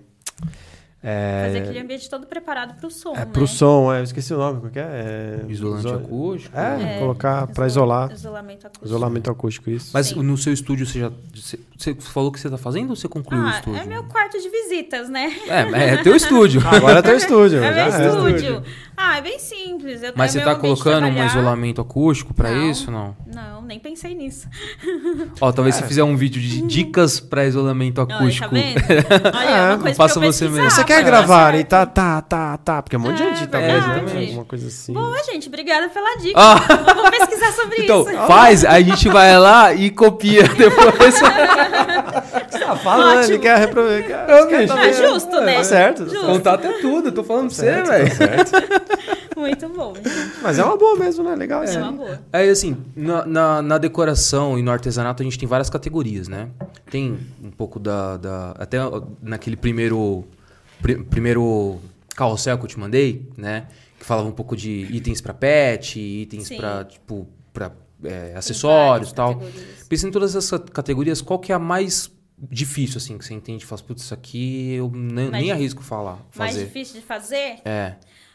[1.06, 3.26] É, Fazer aquele ambiente todo preparado pro som, é né?
[3.30, 4.82] pro som, é, eu esqueci o nome, qual que é?
[4.82, 6.56] é Isolante iso- acústico.
[6.58, 8.12] É, É, colocar pra isola- isolar.
[8.12, 8.86] Isolamento acústico.
[8.86, 9.90] Isolamento acústico, isso.
[9.92, 10.22] Mas Sim.
[10.22, 11.12] no seu estúdio você já.
[11.34, 13.80] Você, você falou que você tá fazendo ou você concluiu o Ah, estúdio?
[13.82, 15.30] é meu quarto de visitas, né?
[15.46, 16.62] É, é teu estúdio.
[16.66, 17.58] Agora é teu estúdio.
[17.62, 18.08] É meu já é.
[18.08, 18.62] estúdio.
[18.96, 20.02] Ah, é bem simples.
[20.02, 22.70] Eu Mas você tá de colocando um isolamento acústico pra Não.
[22.70, 22.90] isso?
[22.90, 23.14] Não.
[23.26, 24.48] Não, nem pensei nisso.
[25.40, 28.48] Ó, talvez se fizer um vídeo de dicas pra isolamento Olha, tá acústico.
[28.54, 28.76] vendo?
[29.34, 30.70] Olha, é uma coisa faça você mesmo.
[30.70, 31.60] Você quer dar gravar certo.
[31.60, 32.82] e tá, tá, tá, tá.
[32.82, 34.92] Porque um monte de É, gente tá fazendo alguma coisa assim.
[34.92, 35.48] Boa, gente.
[35.48, 36.34] Obrigada pela dica.
[36.38, 36.56] Ah.
[36.88, 38.12] Eu vou pesquisar sobre Então, isso.
[38.26, 41.20] faz, a gente vai lá e copia depois.
[41.20, 43.32] tá falando, Ótimo.
[43.34, 44.02] ele quer reprovar.
[44.02, 44.72] Bicho.
[44.72, 45.56] Ah, justo, né?
[45.56, 46.04] Tá certo.
[46.08, 46.26] Justo.
[46.26, 48.08] Contato é tudo, eu tô falando pra você, Certo, velho.
[48.08, 48.94] tá certo.
[49.36, 50.08] Muito bom, gente.
[50.42, 51.34] Mas é uma boa mesmo, né?
[51.34, 51.82] Legal isso É aí.
[51.82, 52.20] uma boa.
[52.32, 56.48] Aí, assim, na, na, na decoração e no artesanato a gente tem várias categorias, né?
[56.90, 58.16] Tem um pouco da.
[58.16, 58.78] da até
[59.20, 60.24] naquele primeiro.
[60.84, 61.80] Pri- primeiro
[62.14, 63.66] carrossel que eu te mandei, né?
[63.98, 67.72] Que falava um pouco de itens pra pet, itens pra, tipo, pra
[68.04, 69.40] é, acessórios e tal.
[69.88, 73.64] Pensando em todas essas categorias, qual que é a mais difícil, assim, que você entende?
[73.64, 76.66] Fala, putz, isso aqui eu nem, Mais nem arrisco falar, Mais fazer.
[76.66, 77.60] difícil de fazer?
[77.64, 77.94] É.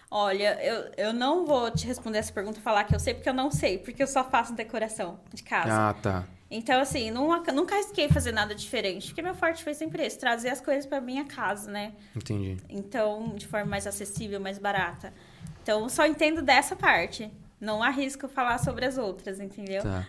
[0.09, 3.29] Olha, eu, eu não vou te responder essa pergunta e falar que eu sei, porque
[3.29, 5.69] eu não sei, porque eu só faço decoração de casa.
[5.71, 6.25] Ah, tá.
[6.51, 10.49] Então, assim, nunca, nunca arrisquei fazer nada diferente, porque meu forte foi sempre esse, trazer
[10.49, 11.93] as coisas pra minha casa, né?
[12.15, 12.57] Entendi.
[12.67, 15.13] Então, de forma mais acessível, mais barata.
[15.61, 17.29] Então, só entendo dessa parte.
[17.61, 19.83] Não arrisco falar sobre as outras, entendeu?
[19.83, 20.07] Tá.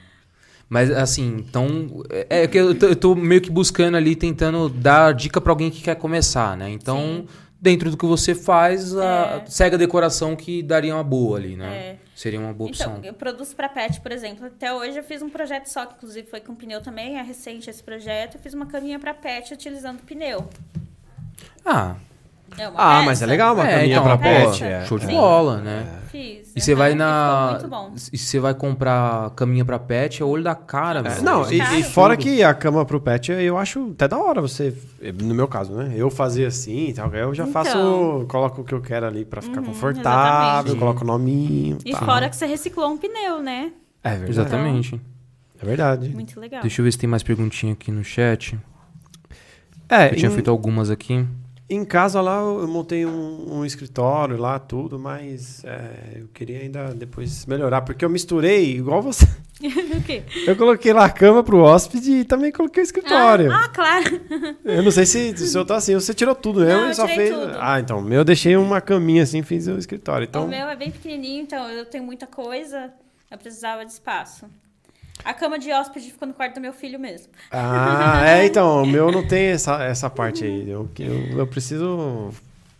[0.68, 1.66] Mas assim, então.
[2.28, 5.50] É é que eu tô, eu tô meio que buscando ali, tentando dar dica pra
[5.52, 6.70] alguém que quer começar, né?
[6.70, 7.28] Então, Sim.
[7.60, 9.50] dentro do que você faz, a, É.
[9.50, 11.76] segue a decoração que daria uma boa ali, né?
[11.76, 11.98] É.
[12.20, 12.98] Seria uma boa opção.
[12.98, 14.44] Então, eu produzo pra pet, por exemplo.
[14.44, 17.70] Até hoje eu fiz um projeto só, que inclusive foi com pneu também, é recente
[17.70, 18.34] esse projeto.
[18.34, 20.46] Eu fiz uma caminha pra pet utilizando pneu.
[21.64, 21.96] ah,
[22.58, 23.06] É uma Ah, peça.
[23.06, 24.64] mas é legal uma é, caminha então, pra pet.
[24.64, 24.84] é.
[24.84, 25.12] show de Sim.
[25.12, 25.86] bola, né?
[26.10, 26.50] Fiz.
[26.56, 27.50] E você vai na.
[27.52, 27.94] Muito bom.
[28.12, 31.22] E você vai comprar caminha pra pet, é olho da cara, É, velho.
[31.22, 34.74] não, e, e fora que a cama pro pet, eu acho até da hora você,
[35.22, 35.92] no meu caso, né?
[35.96, 38.26] Eu fazer assim e tal, eu já faço, Então.
[38.28, 41.78] coloco o que eu quero ali pra ficar Uhum, confortável, coloco o nominho.
[41.84, 41.98] E tá.
[42.04, 43.70] fora que você reciclou um pneu, né?
[44.02, 44.30] É verdade.
[44.32, 45.00] Exatamente.
[45.62, 46.08] É verdade.
[46.08, 46.60] Muito legal.
[46.62, 48.58] Deixa eu ver se tem mais perguntinha aqui no chat.
[49.88, 51.24] É, Eu tinha em, feito algumas aqui.
[51.70, 56.92] Em casa lá eu montei um, um escritório lá, tudo, mas é, eu queria ainda
[56.92, 59.24] depois melhorar, porque eu misturei, igual você.
[59.62, 60.22] o quê?
[60.46, 63.52] Eu coloquei lá a cama pro hóspede e também coloquei o escritório.
[63.52, 64.20] Ah, ah, claro.
[64.64, 67.06] Eu não sei se, se eu tô assim, você tirou tudo mesmo Não, eu só
[67.06, 67.30] fez.
[67.30, 67.56] tudo.
[67.58, 70.24] Ah, então, meu eu deixei uma caminha assim, fiz o escritório.
[70.24, 72.92] Então, O meu é bem pequenininho, então eu tenho muita coisa.
[73.30, 74.46] Eu precisava de espaço.
[75.24, 77.28] A cama de hóspede ficou no quarto do meu filho mesmo.
[77.50, 80.68] Ah, é, então, o meu não tem essa, essa parte aí.
[80.70, 82.30] Eu, eu, eu preciso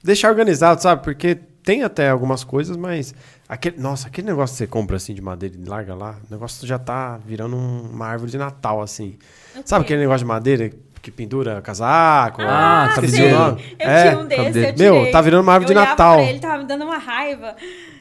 [0.03, 1.03] deixar organizado, sabe?
[1.03, 3.15] Porque tem até algumas coisas, mas.
[3.49, 6.65] Aquele, nossa, aquele negócio que você compra assim de madeira e larga lá, o negócio
[6.67, 9.19] já tá virando um- uma árvore de Natal, assim.
[9.57, 10.71] O Sabe aquele negócio de madeira
[11.03, 12.43] que pendura casaco?
[12.43, 13.77] Ah, esqueci o nome.
[13.79, 14.91] Eu É, tinha um desse, eu tirei.
[14.91, 16.17] Meu, tá virando uma árvore eu de Natal.
[16.19, 17.57] Pra ele tava me dando uma raiva.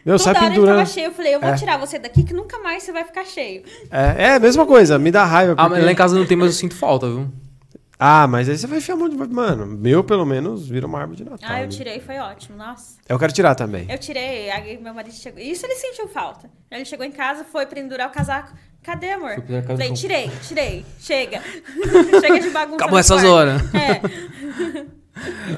[0.05, 0.77] Meu, Toda sai hora ele pendurando.
[0.77, 1.05] tava cheio.
[1.07, 1.55] Eu falei, eu vou É.
[1.55, 3.63] tirar você daqui que nunca mais você vai ficar cheio.
[3.91, 5.53] É, é a mesma coisa, me dá raiva.
[5.53, 7.29] Ah, porque- mas lá em casa não tem, mas eu sinto falta, viu?
[8.01, 9.27] Ah, mas aí você vai enfiar um monte de.
[9.33, 11.39] Mano, meu pelo menos vira uma árvore de Natal.
[11.51, 11.67] ah, eu né?
[11.67, 12.57] tirei, foi ótimo.
[12.57, 12.95] Nossa.
[13.09, 13.87] Eu quero tirar também.
[13.89, 15.41] Eu tirei, aí meu marido chegou.
[15.41, 16.49] Isso ele sentiu falta.
[16.71, 18.53] Ele chegou em casa, foi pendurar o casaco.
[18.83, 19.37] Cadê, amor?
[19.37, 20.85] O Falei, tirei, tirei.
[20.99, 21.41] Chega.
[22.21, 22.75] Chega de bagunça.
[22.75, 23.61] Acabou essas horas.
[23.73, 24.89] É.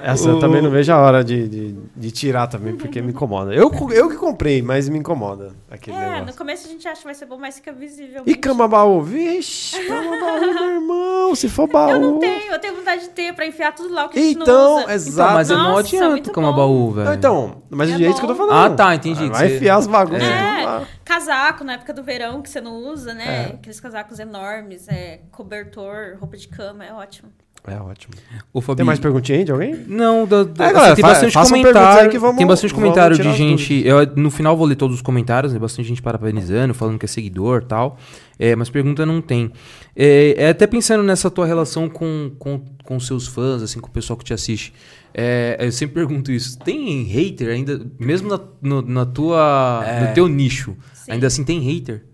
[0.03, 3.53] Essa eu também não vejo a hora de, de, de tirar também, porque me incomoda.
[3.53, 6.37] Eu, eu que comprei, mas me incomoda aquele É, no negócio.
[6.37, 8.23] começo a gente acha que vai ser bom, mas fica visível.
[8.25, 9.01] E cama baú?
[9.01, 11.35] Vixe, cama baú, meu irmão.
[11.35, 11.91] Se for baú.
[11.91, 14.21] Eu não tenho, eu tenho vontade de ter pra enfiar tudo lá o que a
[14.21, 14.93] gente não Então, usa.
[14.93, 15.21] exato.
[15.29, 16.57] Então, mas é mó Nossa, adianta muito cama bom.
[16.57, 17.05] baú, velho.
[17.07, 18.55] Não, então, mas É é isso que eu tô falando.
[18.73, 19.29] Ah, tá, entendi.
[19.29, 20.63] Vai Você- enfiar as bagunças É.
[20.65, 20.83] lá.
[21.03, 23.49] Casaco na época do verão que você não usa, né?
[23.51, 23.53] É.
[23.55, 27.29] Aqueles casacos enormes, é, cobertor, roupa de cama, é ótimo.
[27.67, 28.13] É ótimo.
[28.61, 29.75] Fabi, Tem mais perguntinha aí de alguém?
[29.87, 32.01] Não, da, da- É, galera, tem fa- bastante comentário.
[32.01, 33.85] aí que vamos- tem bastante vamos comentário de gente.
[33.85, 35.59] Eu, no final vou ler todos os comentários, né?
[35.59, 37.97] Bastante gente parabenizando, falando que é seguidor e tal.
[38.39, 39.51] É, mas pergunta não tem.
[39.95, 43.91] É, é até pensando nessa tua relação com, com, com seus fãs, assim, com o
[43.91, 44.73] pessoal que te assiste.
[45.13, 46.57] É, eu sempre pergunto isso.
[46.57, 50.07] Tem hater ainda, mesmo na, no, na tua, É.
[50.07, 50.75] no teu nicho?
[50.95, 51.11] Sim.
[51.11, 52.05] Ainda assim tem hater?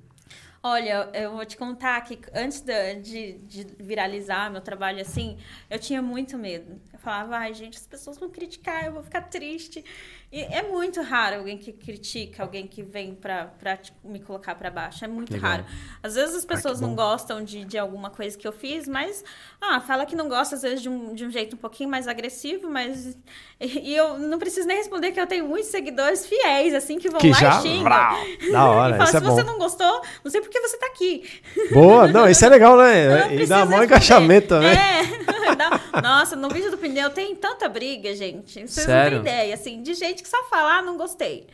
[0.69, 5.37] Olha, eu vou te contar que antes de, de viralizar meu trabalho assim,
[5.69, 6.81] eu tinha muito medo.
[6.91, 9.81] Eu falava, ai, gente, as pessoas vão criticar, eu vou ficar triste.
[10.29, 14.55] E é muito raro alguém que critica, alguém que vem pra, pra tipo, me colocar
[14.55, 15.05] pra baixo.
[15.05, 15.51] É muito Legal.
[15.51, 15.65] raro.
[16.03, 19.23] Às vezes as pessoas não gostam de, de alguma coisa que eu fiz, mas
[19.61, 22.07] ah, fala que não gosta, às vezes, de um, de um jeito um pouquinho mais
[22.07, 23.17] agressivo, mas.
[23.59, 27.19] E eu não preciso nem responder que eu tenho muitos seguidores fiéis, assim, que vão
[27.19, 27.57] Que lá já.
[27.57, 27.89] e xingam.
[27.89, 29.31] Da e hora, fala, isso se é bom.
[29.35, 31.27] você não gostou, não sei por que você tá aqui.
[31.71, 33.33] Boa, não, isso é legal, né?
[33.33, 34.69] E dá mó encaixamento também.
[34.77, 35.55] É.
[35.55, 38.53] Dá- Nossa, no vídeo do pneu tem tanta briga, gente.
[38.53, 39.17] Vocês Sério?
[39.17, 41.47] não têm ideia, assim, de gente que só fala, ah, não gostei.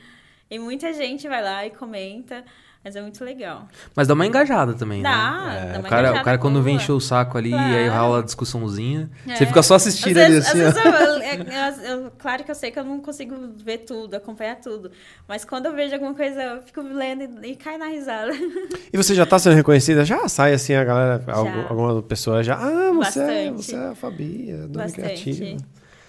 [0.50, 2.44] E muita gente vai lá e comenta,
[2.84, 3.68] mas é muito legal.
[3.96, 5.10] Mas dá uma engajada também, né?
[5.10, 6.84] Dá, É, dá o uma cara, o cara quando vem boa.
[6.84, 8.02] encher o saco ali e aí Claro.
[8.04, 9.36] rola a discussãozinha, É.
[9.36, 12.52] você fica só assistindo Às ali vezes- assim, vezes eu- eu- eu- eu- claro que
[12.52, 14.92] eu sei que eu não consigo ver tudo, acompanhar tudo.
[15.28, 18.32] Mas quando eu vejo alguma coisa, eu fico lendo e, e cai na risada.
[18.94, 20.06] E você já tá sendo reconhecida?
[20.06, 21.34] Já sai assim a galera, Já.
[21.34, 22.56] algum- alguma pessoa já.
[22.56, 25.58] Ah, você, é, você é a Fabi, a dona criativa.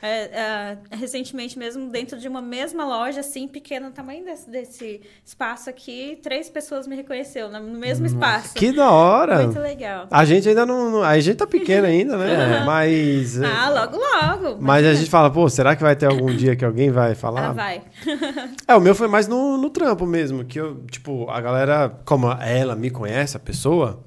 [0.07, 5.71] É, é, recentemente mesmo, dentro de uma mesma loja, assim, pequena, tamanho desse, desse espaço
[5.71, 8.53] aqui, três pessoas me reconheceram no mesmo espaço.
[8.53, 9.45] Que da hora!
[9.45, 10.07] Muito legal.
[10.11, 12.61] A gente ainda não, A gente tá pequeno ainda, né?
[12.61, 12.65] É.
[12.67, 13.41] Mas.
[13.41, 14.59] Ah, logo, logo.
[14.61, 17.49] Mas a gente fala, pô, será que vai ter algum dia que alguém vai falar?
[17.49, 17.83] Ah, vai.
[18.69, 22.31] É, o meu foi mais no, no trampo mesmo, que eu, tipo, a galera, como
[22.31, 24.05] ela me conhece, a pessoa,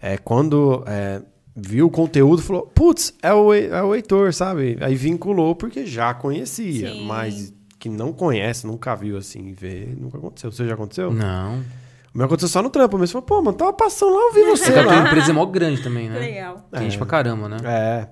[0.00, 1.22] é, quando é,
[1.60, 4.76] viu o conteúdo, falou, putz, é o, é o Heitor, sabe?
[4.80, 7.06] Aí vinculou porque já conhecia, Sim.
[7.06, 10.50] mas que não conhece, nunca viu assim, vê, nunca aconteceu.
[10.50, 11.12] Você já aconteceu?
[11.12, 11.58] Não.
[12.14, 13.12] O meu aconteceu só no trampo mesmo.
[13.12, 15.06] Falou, pô, mano, tava passando lá, eu vi você Você a lá.
[15.06, 16.18] empresa é mó grande também, né?
[16.18, 16.66] Legal.
[16.72, 17.56] Tem gente pra caramba, né?
[17.64, 18.08] É.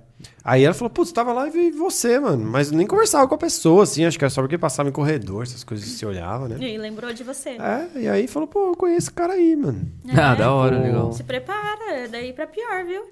[0.49, 2.45] Aí ela falou, putz, tava lá e vi você, mano.
[2.49, 4.05] Mas nem conversava com a pessoa, assim.
[4.05, 6.57] Acho que era só porque passava em corredor, essas coisas se olhava, né?
[6.61, 7.51] E lembrou de você.
[7.51, 9.81] É, e aí falou, pô, eu conheço esse cara aí, mano.
[10.17, 10.37] Ah, É.
[10.37, 10.83] da hora, Pô.
[10.85, 11.13] legal.
[11.13, 13.03] Se prepara, é daí pra pior, viu?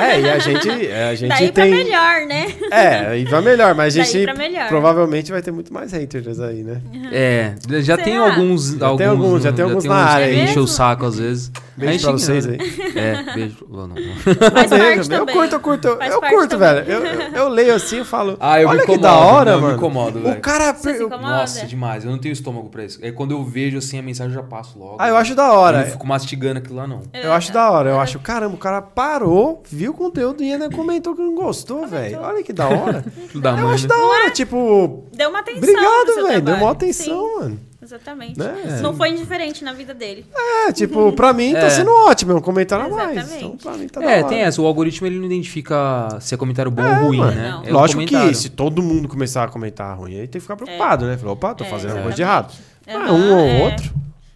[0.00, 1.72] É, e a gente, é, a gente daí pra tem...
[1.74, 2.46] melhor, né?
[2.70, 4.68] É, e vai melhor, mas a Daí gente pra melhor.
[4.68, 6.82] provavelmente vai ter muito mais haters aí, né?
[7.10, 8.24] É, já tem Será?
[8.34, 8.72] alguns.
[8.76, 10.44] Já tem alguns, já tem alguns na área que aí.
[10.44, 11.50] enche o saco às vezes.
[11.74, 12.62] Beijo pra vocês ignora.
[12.62, 12.98] aí.
[12.98, 13.66] É, beijo.
[13.70, 13.96] Não, não.
[13.96, 15.34] Faz parte eu também.
[15.34, 16.74] curto, eu curto, eu, Faz eu curto, também.
[16.74, 16.81] velho.
[16.86, 19.44] Eu, eu, eu leio assim e falo, Ah, eu me olha que incomodo, da hora,
[19.50, 19.76] não, eu me mano.
[19.78, 20.40] incomodo, o velho.
[20.40, 20.72] cara...
[20.74, 21.28] Você se eu- incomoda?
[21.36, 22.04] Nossa, demais.
[22.04, 22.98] Eu não tenho estômago pra isso.
[23.02, 24.96] Aí quando eu vejo assim a mensagem, eu já passo logo.
[24.98, 25.78] Ah, eu acho da Eu hora.
[25.80, 27.02] não fico mastigando aquilo lá, não.
[27.12, 27.90] Eu acho da hora.
[27.90, 31.86] Eu acho, caramba, o cara parou, viu o conteúdo e ainda comentou que não gostou,
[31.86, 32.20] velho.
[32.20, 33.04] Olha que da hora.
[33.34, 33.88] Da eu mãe, acho né?
[33.88, 35.04] da hora, tipo...
[35.14, 35.58] Deu uma atenção.
[35.62, 36.42] Obrigado, velho.
[36.42, 37.60] Deu uma atenção, Sim, mano.
[37.82, 38.38] Exatamente.
[38.38, 38.80] Né?
[38.82, 40.24] Não foi indiferente na vida dele.
[40.68, 41.70] É, tipo, pra mim tá É.
[41.70, 42.32] sendo ótimo.
[42.32, 43.16] É um comentário a mais.
[43.18, 43.44] Exatamente.
[43.44, 44.60] Então, pra mim tá É, tem essa.
[44.62, 47.32] O algoritmo ele não identifica se é comentário bom É, ou ruim, mano.
[47.32, 47.62] né?
[47.66, 51.06] É Lógico que se todo mundo começar a comentar ruim, aí tem que ficar preocupado,
[51.06, 51.16] né?
[51.16, 51.98] Falou, opa, tô É, fazendo exatamente.
[51.98, 53.08] alguma coisa de errado.
[53.08, 53.62] Ah, um ou é.
[53.64, 53.92] outro.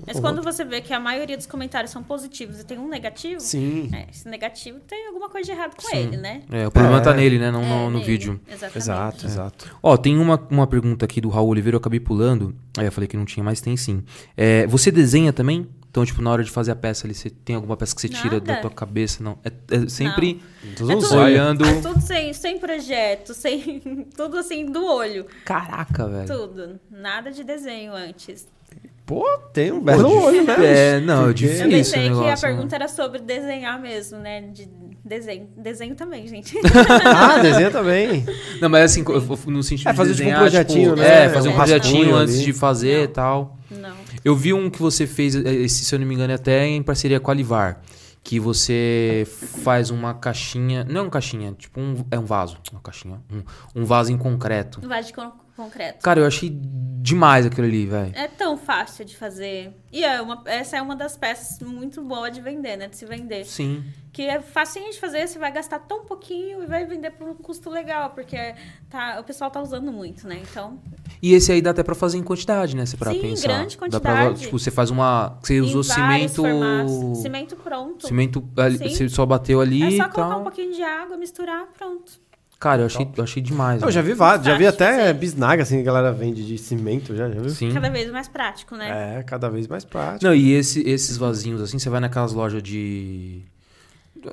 [0.07, 3.41] Mas quando você vê que a maioria dos comentários são positivos e tem um negativo,
[3.41, 3.91] Sim.
[3.93, 5.97] é, esse negativo tem alguma coisa de errado com Sim.
[5.97, 6.43] ele, né?
[6.51, 7.01] É, o problema É.
[7.01, 7.51] tá nele, né?
[7.51, 8.41] Não É, no, no vídeo.
[8.47, 8.79] Exatamente.
[8.79, 9.77] Exato, exato.
[9.83, 12.55] Ó, tem uma, uma pergunta aqui do Raul Oliveira, eu acabei pulando.
[12.79, 14.03] Aí eu falei que não tinha, mas tem sim.
[14.37, 15.67] É, você desenha também?
[15.91, 18.09] Então, tipo, na hora de fazer a peça ali, você tem alguma peça que você
[18.11, 18.61] tira da Nada.
[18.61, 19.25] tua cabeça?
[19.25, 19.39] Não.
[19.43, 20.43] É, é sempre
[20.77, 21.65] Tudo É um tudo- olhando.
[21.65, 23.81] É tudo sem, sem projeto, sem
[24.15, 25.25] tudo assim do olho.
[25.47, 26.27] Caraca, velho.
[26.29, 26.81] Tudo.
[26.91, 28.47] Nada de desenho antes.
[29.05, 30.57] Pô, tem um belo olho, né?
[30.97, 31.67] É, não, é difícil.
[31.67, 32.37] Eu pensei que a negócio, né?
[32.55, 34.41] pergunta era sobre desenhar mesmo, né?
[34.43, 34.69] De
[35.05, 35.49] desenho.
[35.57, 36.57] Desenho também, gente.
[37.05, 38.27] Ah, desenha também.
[38.61, 39.05] Não, mas assim,
[39.47, 41.25] no sentido É, de fazer, tipo, um desenhar, projetinho, tipo, né?
[41.27, 42.45] É, fazer um Um projetinho antes ali.
[42.47, 43.57] de fazer e tal.
[43.71, 43.95] Não.
[44.25, 46.67] Eu vi um que você fez, eh, esse, se eu não me engano, é até
[46.67, 47.81] em parceria com a Livar.
[48.25, 49.25] Que você
[49.63, 50.83] faz uma caixinha.
[50.83, 52.05] Não é uma caixinha, tipo um.
[52.11, 52.59] É um vaso.
[52.73, 53.21] Uma caixinha.
[53.33, 54.81] Um, um vaso em concreto.
[54.89, 56.03] Vaso de con- concreto.
[56.03, 58.13] Cara, eu achei demais aquilo ali, velho.
[58.15, 59.73] É tão fácil de fazer.
[59.93, 62.89] E é uma, essa é uma das peças muito boa de vender, né?
[62.89, 63.45] De se vender.
[63.45, 63.85] Sim.
[64.13, 67.35] Que é facinho de fazer, você vai gastar tão pouquinho e vai vender por um
[67.35, 68.55] custo legal, porque
[68.89, 70.41] tá, o pessoal tá usando muito, né?
[70.51, 70.79] Então,
[71.23, 72.87] E esse aí dá até pra fazer em quantidade, né?
[72.87, 73.49] Se pra Sim, pensar.
[73.49, 74.41] grande Dá pra, quantidade.
[74.41, 75.39] tipo, você faz uma.
[75.43, 76.35] Você usou cimento.
[76.37, 77.19] formatos.
[77.23, 78.07] Cimento pronto.
[78.07, 78.49] Cimento.
[78.57, 78.79] ali-.
[78.79, 80.41] Você só bateu ali é só colocar tal.
[80.41, 82.26] um pouquinho de água, misturar, pronto.
[82.59, 83.83] Cara, eu achei, eu achei demais.
[83.83, 85.19] Eu já vi vários, já vi até sim.
[85.19, 87.51] bisnaga, assim, que a galera vende de cimento, já, já viu?
[87.51, 87.71] Sim.
[87.73, 89.19] Cada vez mais prático, né?
[89.19, 90.25] É, cada vez mais prático.
[90.25, 93.43] Não, e esse- esses vasinhos, assim, você vai naquelas lojas de.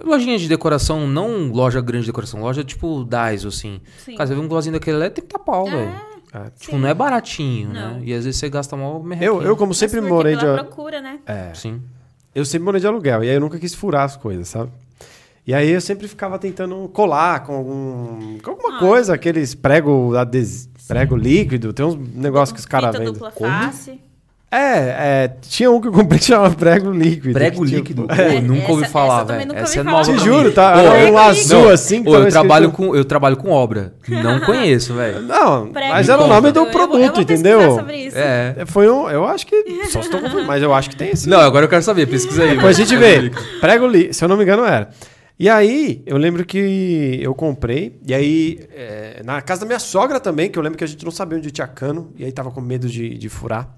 [0.03, 3.79] Lojinha de decoração, não loja grande de decoração, loja tipo Daiso, assim.
[4.03, 4.15] Sim.
[4.15, 5.91] Cara, você vê um vasinho daquele lá, tem que pau, velho.
[6.33, 6.49] É.
[6.57, 7.93] Tipo, não é baratinho, né?
[7.97, 8.03] Não.
[8.03, 10.39] E às vezes você gasta mal Eu, eu, como sempre morei de...
[10.41, 11.19] pela procura, né?
[11.27, 11.79] É, Sim.
[12.33, 14.71] eu sempre morei de aluguel, e aí eu nunca quis furar as coisas, sabe?
[15.45, 18.79] E aí eu sempre ficava tentando colar com algum com alguma Ah.
[18.79, 20.69] coisa, aqueles prego, ades...
[20.87, 23.11] prego líquido, tem uns negócios que os caras vendem.
[23.11, 23.49] dupla Como?
[23.49, 23.99] face.
[24.49, 27.33] É, é, tinha um que eu comprei que chamava prego líquido.
[27.33, 28.03] Prego tipo, líquido?
[28.07, 29.47] Pô, É, nunca ouvi essa- falar, essa eu também velho.
[29.49, 30.17] nunca Essa é ouvi nova falar.
[30.19, 30.75] Te juro, tá?
[30.75, 31.73] Ô, Era um azul líquido.
[31.73, 32.03] assim.
[32.03, 33.93] que Ô, tava eu, trabalho escrito- com, eu trabalho com obra.
[34.07, 35.21] Não conheço, velho.
[35.23, 37.75] Não, Prego mas era o nome do Eu vou- eu produto, vou entendeu?
[37.75, 38.15] sobre isso.
[38.17, 38.57] É.
[38.67, 39.09] Foi um.
[39.09, 39.55] Eu acho que.
[39.89, 41.27] Só se tô confundindo, mas eu acho que tem esse.
[41.27, 42.55] Não, agora eu quero saber, pesquisa aí.
[42.55, 43.31] Depois a gente vê.
[43.59, 44.87] Prego líquido, se eu não me engano, era.
[45.43, 50.17] E aí, eu lembro que eu comprei, e aí, é, na casa da minha sogra
[50.17, 52.49] também, que eu lembro que a gente não sabia onde tinha cano, e aí tava
[52.49, 53.69] com medo de, de furar.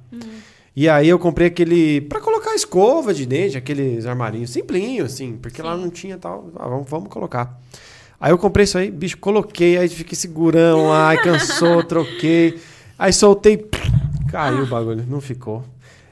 [0.76, 2.02] E aí eu comprei aquele.
[2.02, 6.52] pra colocar escova de dente, aqueles armarinhos simplinho, assim, porque lá não tinha tal.
[6.56, 7.60] Ah, vamos, vamos colocar.
[8.22, 12.60] Aí eu comprei isso aí, bicho, coloquei, aí fiquei segurando lá, aí cansou, troquei.
[12.96, 13.68] Aí soltei,
[14.30, 15.64] caiu o bagulho, não ficou.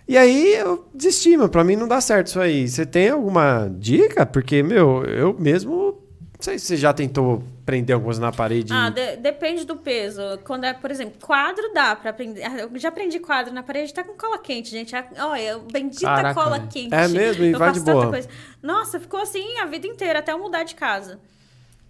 [0.07, 2.67] E aí eu desisti, mas pra mim não dá certo isso aí.
[2.67, 4.25] Você tem alguma dica?
[4.25, 5.99] Porque, meu, eu mesmo.
[6.37, 8.73] Não sei se você já tentou prender alguma coisa na parede.
[8.73, 10.21] Ah, de- depende do peso.
[10.43, 12.43] Quando é, por exemplo, quadro dá pra prender.
[12.45, 14.93] Ah, Eu já prendi quadro na parede, tá com cola quente, gente.
[14.93, 16.93] Ah, Olha, bendita Caraca, cola quente.
[16.93, 17.45] É mesmo?
[17.45, 18.09] E eu vai faço de boa.
[18.09, 18.27] coisa.
[18.61, 21.17] Nossa, ficou assim a vida inteira, até eu mudar de casa.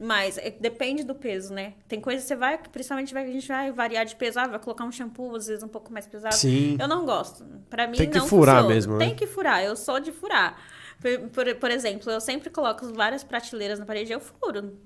[0.04, 1.76] Mas é, depende do peso, né?
[1.88, 4.60] Tem coisa que você vai, principalmente vai, a gente vai variar de peso, ah, vai
[4.60, 6.36] colocar um shampoo, às vezes um pouco mais pesado.
[6.36, 6.76] Sim.
[6.78, 7.46] Eu não gosto.
[7.70, 8.76] Pra mim Tem que não furar funciona.
[8.76, 9.06] mesmo, né?
[9.06, 9.64] Tem que furar.
[9.64, 10.60] Eu sou de furar.
[11.00, 14.78] Por, por, por exemplo, eu sempre coloco várias prateleiras na parede e eu furo.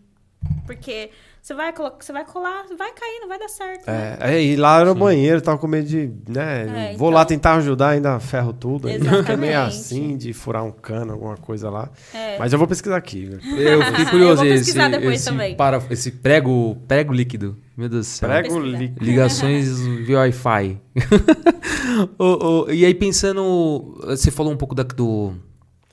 [0.66, 1.10] Porque
[1.42, 3.88] você vai, colo- você vai colar, vai cair, não vai dar certo.
[3.88, 4.18] né?
[4.20, 6.12] É, é, e lá no banheiro, tava com medo de.
[6.28, 8.90] Né, É, vou então- lá tentar ajudar, ainda ferro tudo.
[8.90, 11.90] Fica meio assim de furar um cano, alguma coisa lá.
[12.14, 12.38] É.
[12.38, 13.30] Mas eu vou pesquisar aqui.
[13.58, 14.42] Eu fiquei curioso.
[14.44, 15.56] Eu vou esse, pesquisar depois esse, também.
[15.56, 17.56] para, esse prego, prego líquido.
[17.78, 18.28] Meu Deus do céu.
[18.28, 19.06] Prego líquido.
[19.06, 20.82] Ligações via Wi-Fi.
[22.20, 23.98] Ô, ô, e aí, pensando.
[24.06, 25.34] Você falou um pouco da- do,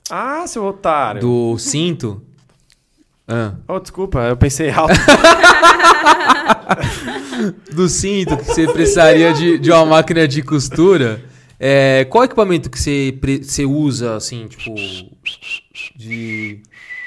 [0.09, 1.21] Ah, seu otário.
[1.21, 2.21] do cinto.
[3.27, 4.93] Ah, Oh, desculpa, eu pensei alto.
[7.73, 11.21] do cinto que você precisaria de, de uma máquina de costura.
[11.59, 14.73] É, qual equipamento que você, pre- você usa, assim, tipo.
[15.95, 16.61] De.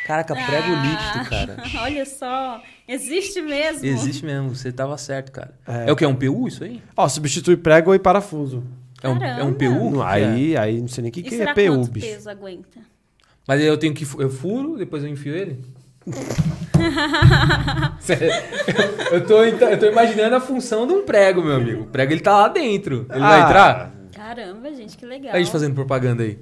[0.07, 1.57] Caraca, prego Ah, líquido, cara.
[1.85, 3.85] Olha só, existe mesmo.
[3.85, 5.53] Existe mesmo, você tava certo, cara.
[5.67, 5.89] É.
[5.89, 6.05] É, o que?
[6.05, 6.83] É um PU isso aí?
[6.97, 8.65] Ó, substitui prego e parafuso.
[9.03, 9.53] É um, é um.
[9.53, 9.91] PU?
[9.91, 10.27] Não, Que é?
[10.27, 12.07] aí, aí não sei nem o que, que é PU, quanto bicho.
[12.07, 12.81] peso aguenta?
[13.47, 14.05] Mas aí eu tenho que.
[14.19, 15.61] Eu furo, depois eu enfio ele?
[18.01, 18.33] Sério,
[19.11, 21.83] eu, tô, eu tô imaginando a função de um prego, meu amigo.
[21.83, 23.07] O prego ele tá lá dentro.
[23.11, 23.45] Ele vai Ah.
[23.45, 23.93] entrar?
[24.15, 25.35] Caramba, gente, que legal.
[25.35, 26.39] A gente fazendo propaganda aí.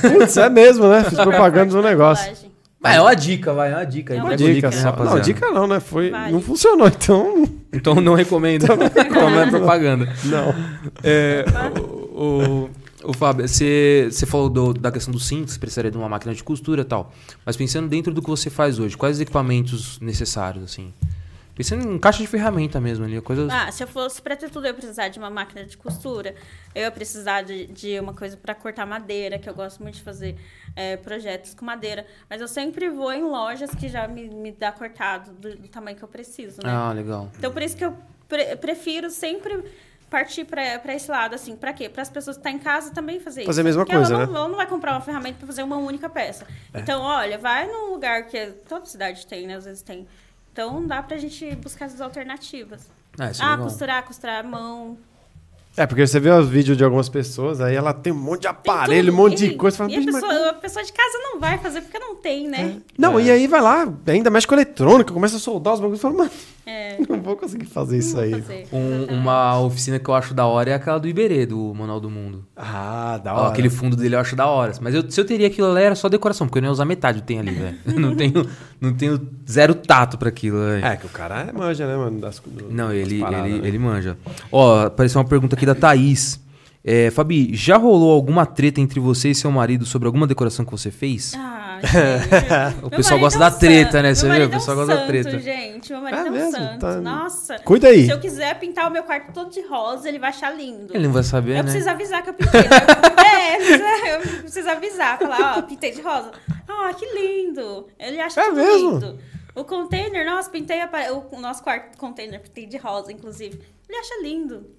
[0.00, 1.04] Putz, é mesmo, né?
[1.04, 2.32] Fiz propaganda do negócio.
[2.80, 4.14] Mas é uma dica, vai, é uma dica.
[4.14, 5.16] É Uma dica líquido, né, rapaziada?
[5.16, 5.80] Não, dica não, né?
[5.80, 6.30] Foi, Vai.
[6.30, 7.44] não funcionou, então.
[7.72, 8.64] Então não recomendo.
[8.64, 10.08] Então não é propaganda.
[10.24, 10.54] Não.
[11.02, 11.44] É,
[11.76, 11.82] o,
[12.22, 12.70] o,
[13.04, 16.34] o Fábio, você, você falou do- da questão do cinto, você precisaria de uma máquina
[16.34, 17.12] de costura e tal.
[17.44, 20.92] Mas pensando dentro do que você faz hoje, quais os equipamentos necessários, assim?
[21.54, 23.50] Pensando em caixa de ferramenta mesmo ali, coisas.
[23.50, 26.36] Ah, se eu fosse pra ter tudo, eu ia precisar de uma máquina de costura.
[26.72, 30.02] Eu ia precisar de, de uma coisa pra cortar madeira, que eu gosto muito de
[30.02, 30.36] fazer
[30.76, 32.06] é, projetos com madeira.
[32.30, 35.96] Mas eu sempre vou em lojas que já me, me dá cortado do, do tamanho
[35.96, 36.70] que eu preciso, né?
[36.70, 37.28] Ah, legal.
[37.36, 37.92] Então, por isso que eu
[38.28, 39.64] pre- prefiro sempre
[40.10, 41.54] partir pra pra esse lado, assim.
[41.56, 41.88] Pra quê?
[41.88, 43.60] Para as pessoas que estão em casa também fazer, Fazer isso.
[43.60, 44.32] a mesma Porque coisa, ela né?
[44.32, 46.46] não, ela não vai comprar uma ferramenta pra fazer uma única peça.
[46.74, 49.56] Então, olha, vai num lugar que toda cidade tem, né?
[49.56, 50.06] Às vezes tem.
[50.52, 52.88] Então, dá pra gente buscar essas alternativas.
[53.18, 53.64] Ah, isso é Ah, legal.
[53.66, 54.96] costurar, costurar a mão.
[55.76, 58.48] É, porque você vê os vídeos de algumas pessoas, aí ela tem um monte de
[58.48, 59.76] aparelho, um monte de coisa.
[59.76, 62.16] Fala, E a "Bicho, mas pessoa, a pessoa de casa não vai fazer porque não
[62.16, 62.80] tem, né?
[62.98, 63.22] Não, É.
[63.22, 66.14] e aí vai lá, ainda mexe com eletrônica, começa a soldar os bagulhos e fala,
[66.16, 66.30] mano,
[66.68, 66.98] É.
[67.08, 68.30] não vou conseguir fazer isso aí.
[68.32, 68.66] fazer.
[68.72, 72.10] Um- uma oficina que eu acho da hora é aquela do Iberê, do Manual do
[72.10, 72.44] Mundo.
[72.56, 73.48] Ah, da Ó, hora.
[73.52, 74.72] aquele fundo dele eu acho da hora.
[74.80, 76.84] Mas eu- se eu teria aquilo ali, era só decoração, porque eu não ia usar
[76.84, 77.78] metade do que tem ali, velho.
[77.98, 78.46] Não tenho,
[78.80, 80.84] não tenho zero tato pra aquilo, velho.
[80.84, 82.20] É, que o cara é manja, né, mano?
[82.20, 83.68] Das, do- Não, ele, paradas, ele, né?
[83.68, 84.16] ele manja.
[84.52, 86.40] Ó, apareceu uma pergunta aqui da Thaís.
[86.90, 90.70] É, Fabi, já rolou alguma treta entre você e seu marido sobre alguma decoração que
[90.70, 91.34] você fez?
[91.36, 92.84] Ah, gente.
[92.84, 94.02] O pessoal gosta é um da treta, santo.
[94.02, 94.14] né?
[94.14, 94.46] Você Meu viu?
[94.46, 95.38] O marido é um pessoal gosta da santo, treta.
[95.38, 95.92] gente.
[95.92, 96.50] Meu marido É é, um mesmo?
[96.52, 96.78] santo.
[96.80, 97.58] Tá- Nossa.
[97.58, 98.06] Cuida aí.
[98.06, 100.94] Se eu quiser pintar o meu quarto todo de rosa, ele vai achar lindo.
[100.94, 101.62] Ele não vai saber, Eu né?
[101.64, 102.60] preciso avisar que eu pintei.
[102.62, 102.68] né?
[104.08, 105.18] é, eu preciso avisar.
[105.18, 106.30] Falar, ó, pintei de rosa.
[106.66, 107.86] Ah, que lindo.
[107.98, 108.90] Ele acha É tudo mesmo?
[108.92, 109.18] lindo.
[109.54, 113.60] O container, nossa, pintei a o nosso quarto container, pintei de rosa, inclusive.
[113.88, 114.78] Ele acha lindo.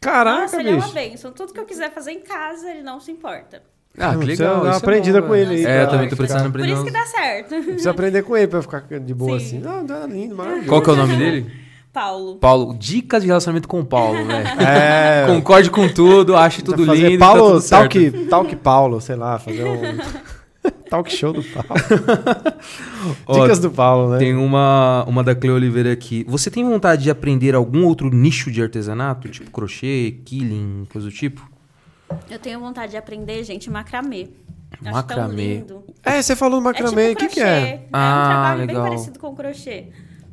[0.00, 1.30] Caraca, nossa, ele é uma bênção.
[1.32, 3.62] Tudo que eu quiser fazer em casa, ele não se importa.
[3.98, 4.62] Ah, que legal.
[4.62, 6.74] uma é aprendida bom, com ele aí, É, eu também tô ficar- precisando Por aprender.
[6.74, 7.48] isso que dá certo.
[7.62, 9.46] Precisa aprender com ele pra ficar de boa Sim.
[9.46, 9.58] assim.
[9.58, 10.68] Não, tá lindo, maravilhoso.
[10.68, 11.50] Qual que é o nome dele?
[11.92, 12.36] Paulo.
[12.36, 12.76] Paulo.
[12.78, 14.46] Dicas de relacionamento com o Paulo, velho.
[14.62, 15.24] É.
[15.28, 17.18] Concorde com tudo, ache tudo fazer lindo.
[17.18, 17.92] Paulo, tá tudo certo.
[17.92, 19.80] talk, talk Paulo, sei lá, fazer um
[20.90, 21.68] talk show do Paulo.
[23.26, 24.18] Ó, Dicas do Paulo, né?
[24.18, 26.24] Tem uma, uma da Cleo Oliveira aqui.
[26.28, 29.28] Você tem vontade de aprender algum outro nicho de artesanato?
[29.28, 31.48] Tipo crochê, quilling, coisa do tipo?
[32.28, 34.28] Eu tenho vontade de aprender, gente, macramê.
[34.82, 35.26] Acho Macramê.
[35.26, 35.84] tão lindo.
[36.04, 37.60] É, você falou do macramê, o é tipo que, que é?
[37.60, 38.82] É Ah, um trabalho legal.
[38.82, 39.88] bem parecido com crochê.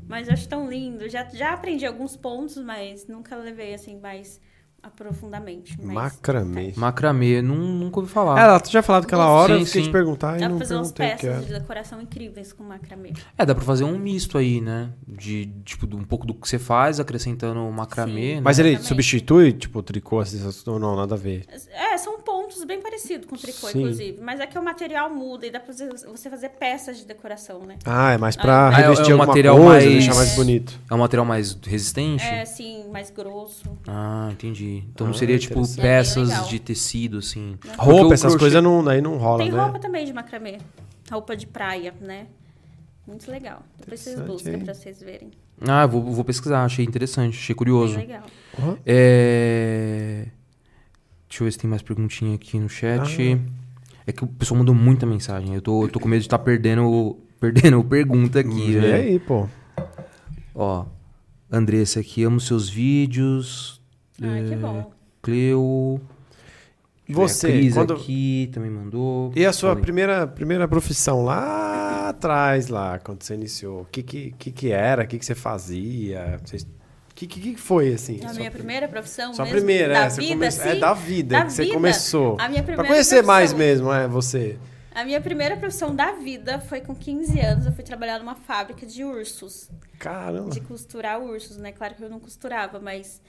[0.08, 1.10] Mas eu acho tão lindo.
[1.10, 4.40] Já, já aprendi alguns pontos, mas nunca levei assim mais
[4.88, 5.78] aprofundamente.
[5.82, 6.74] Mas Macramê.
[6.76, 8.40] Macramê, não, nunca ouvi falar.
[8.40, 9.88] É, ela tinha falado aquela hora, Sim, eu fiquei sim.
[9.90, 13.14] te perguntar e Dá não pra fazer umas peças de decoração incríveis com macramê.
[13.38, 14.90] É, dá pra fazer um misto aí, né?
[15.08, 18.36] De, tipo, um pouco do que você faz, acrescentando o macramê, Sim.
[18.36, 18.42] né?
[18.42, 18.88] Mas ele Exatamente.
[18.88, 21.46] substitui, tipo, o tricô, assim, ou não, nada a ver.
[21.72, 23.80] É, são pontos bem parecidos com o tricô, Sim.
[23.80, 24.20] inclusive.
[24.22, 27.78] Mas é que o material muda e dá pra você- fazer peças de decoração, né?
[27.86, 30.36] Ah, é mais pra Ah, é- revestir é um alguma material coisa, mais- deixar mais
[30.36, 30.80] bonito.
[30.90, 32.24] É um material mais resistente?
[32.24, 33.64] É, assim, mais grosso.
[33.88, 34.77] Ah, entendi.
[34.94, 35.60] Então Ah, seria, tipo.
[35.60, 36.46] É bem peças legal.
[36.48, 37.58] de tecido, assim.
[37.78, 39.60] O Roupa, essas crochê- coisas não, aí não rola, Tem né?
[39.62, 40.58] roupa também de macramê.
[41.12, 42.28] Roupa de praia, né?
[43.08, 43.64] Muito legal.
[43.80, 45.32] Depois vocês buscam pra vocês verem.
[45.62, 47.96] Ah, vou, vou pesquisar, achei interessante, achei Bem curioso.
[47.98, 48.24] legal.
[48.60, 48.78] Uhum.
[48.86, 50.26] É...
[51.30, 53.40] Deixa eu ver se tem mais perguntinha aqui no chat.
[54.06, 55.54] É que o pessoal mandou muita mensagem.
[55.56, 58.94] Eu tô, eu tô com medo de estar perdendo, perdendo pergunta aqui, E né?
[58.94, 59.48] aí, pô?
[60.56, 60.86] Ó,
[61.52, 63.77] Andressa aqui, amo seus vídeos.
[64.22, 64.92] Ai, que É, bom.
[65.22, 66.02] Cleo.
[67.10, 69.32] Você, a Cris quando- aqui também mandou.
[69.36, 69.84] E a sua Falei.
[69.84, 73.82] primeira, primeira profissão lá atrás, lá, quando você iniciou?
[73.82, 75.04] O que que, que, que era?
[75.04, 76.38] O que, que você fazia?
[77.10, 78.20] O que, que, que foi, assim?
[78.26, 80.80] A minha pri- primeira profissão Sua mesmo, primeira, da é, você vida, começou- assim, é
[80.80, 81.74] da vida da que você vida.
[81.76, 82.32] começou.
[82.40, 84.58] A minha Pra primeira conhecer mais mesmo, é, você.
[84.94, 87.66] A minha primeira profissão da vida foi com 15 anos.
[87.66, 89.70] Eu fui trabalhar numa fábrica de ursos.
[89.98, 90.50] Caramba.
[90.50, 91.72] De costurar ursos, né?
[91.72, 93.22] Claro que eu não costurava, mas...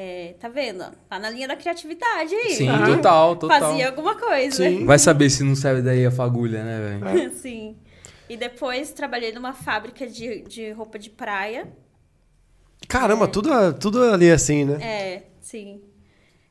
[0.00, 0.84] é, tá vendo?
[1.08, 2.54] Tá na linha da criatividade aí.
[2.54, 2.86] Sim, Ah.
[2.86, 3.60] total, total.
[3.60, 4.54] Fazia alguma coisa.
[4.54, 4.86] Sim.
[4.86, 7.30] Vai saber se não serve daí a fagulha, né, velho?
[7.34, 7.76] Sim.
[8.28, 11.66] E depois trabalhei numa fábrica de, de roupa de praia.
[12.86, 14.78] Caramba, tudo, tudo ali assim, né?
[14.80, 15.82] É, sim.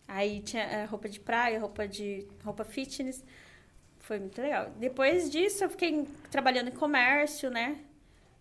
[0.05, 3.23] Aí tinha é, roupa de praia, roupa de roupa fitness.
[4.01, 4.71] Foi muito legal.
[4.77, 7.77] Depois disso, eu fiquei trabalhando em comércio, né?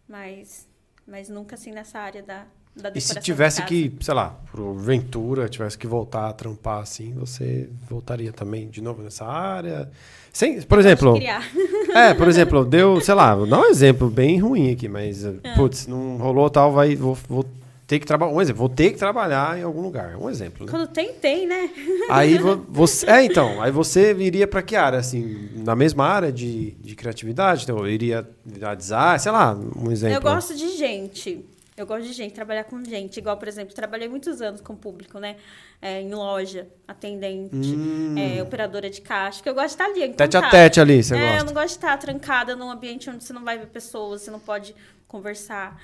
[0.09, 0.67] Mas,
[1.07, 2.45] mas nunca assim nessa área da,
[2.81, 7.15] da E se tivesse que, sei lá, por ventura, tivesse que voltar a trampar assim,
[7.15, 9.89] você voltaria também de novo nessa área?
[10.33, 11.43] Sem, por exemplo, Criar.
[11.95, 15.33] é, por exemplo, deu, sei lá, vou dar um exemplo bem ruim aqui, mas, Ah.
[15.57, 17.47] putz, não rolou tal, vai, vou, vou
[17.87, 20.71] ter que trabalhar, um exemplo, vou ter que trabalhar em algum lugar, um exemplo, né?
[20.71, 21.71] Quando tem, tem, né?
[22.11, 26.31] Aí vo- você, é, então, aí você iria pra que área, assim, na mesma área
[26.31, 30.17] de, de criatividade, então, eu iria virar design, sei lá, um exemplo.
[30.17, 31.43] Eu gosto de gente.
[31.77, 33.19] Eu gosto de gente, trabalhar com gente.
[33.19, 35.37] Igual, por exemplo, trabalhei muitos anos com público, né?
[35.83, 38.15] É, em loja, atendente, Hum.
[38.17, 39.43] é, operadora de caixa.
[39.43, 41.45] Que eu gosto de estar ali, em Tete a tete ali, você é, eu gosta.
[41.45, 44.41] não gosto de estar trancada num ambiente onde você não vai ver pessoas, você não
[44.41, 44.75] pode
[45.07, 45.79] conversar.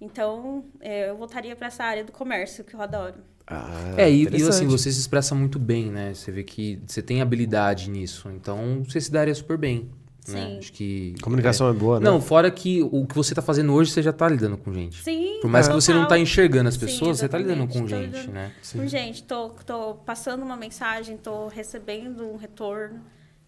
[0.00, 3.16] Então, é, eu voltaria para essa área do comércio, que eu adoro.
[3.46, 6.12] Ah, É, e, e assim, você se expressa muito bem, né?
[6.14, 8.28] Você vê que você tem habilidade nisso.
[8.30, 9.90] Então, você se daria super bem.
[10.28, 10.46] Né?
[10.46, 10.58] Sim.
[10.58, 11.14] Acho que.
[11.22, 12.00] Comunicação é, boa, é...
[12.00, 12.04] né?
[12.10, 15.02] Não, fora que o que você tá fazendo hoje, você já tá lidando com gente.
[15.02, 16.18] Sim, Por mais que você não tá total.
[16.18, 18.52] enxergando as Sim, pessoas, você tá lidando com tô gente, lidando né?
[18.72, 23.00] Com gente, tô, tô passando uma mensagem, tô recebendo um retorno.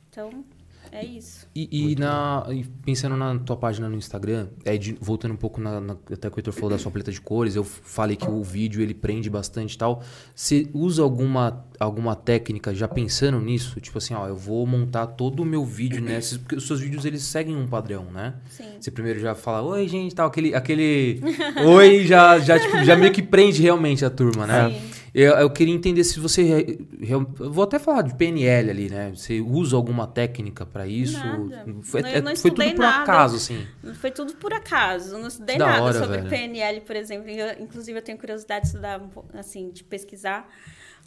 [0.09, 0.45] Então,
[0.93, 1.47] é isso.
[1.55, 5.61] E, e na, e pensando na tua página no Instagram, é de- voltando um pouco
[5.61, 8.29] na, na- até que o Heitor falou da sua paleta de cores, eu falei que
[8.29, 10.03] o vídeo ele prende bastante e tal.
[10.35, 13.81] Você usa alguma, alguma técnica já pensando nisso?
[13.81, 16.39] Tipo assim, ó, eu vou montar todo o meu vídeo nesses.
[16.39, 18.35] Porque os seus vídeos eles seguem um padrão, né?
[18.51, 18.65] Sim.
[18.81, 20.55] Você primeiro já fala, oi, gente, tal, aquele.
[20.55, 21.21] aquele
[21.67, 24.71] oi já, já, tipo, já meio que prende realmente a turma, né?
[24.71, 25.00] Sim.
[25.13, 26.79] Eu, eu queria entender se você.
[27.01, 29.11] eu vou até falar de PNL ali, né?
[29.15, 31.19] Você usa alguma técnica pra isso?
[31.19, 31.67] Nada.
[31.83, 33.03] Foi, Eu é- não foi tudo por nada.
[33.03, 33.67] acaso, assim.
[33.95, 35.19] Foi tudo por acaso.
[35.19, 36.31] Não estudei Da nada hora, sobre velho.
[36.31, 37.29] PNL, por exemplo.
[37.29, 39.01] Eu, inclusive, eu tenho curiosidade de estudar,
[39.35, 40.49] assim, de pesquisar.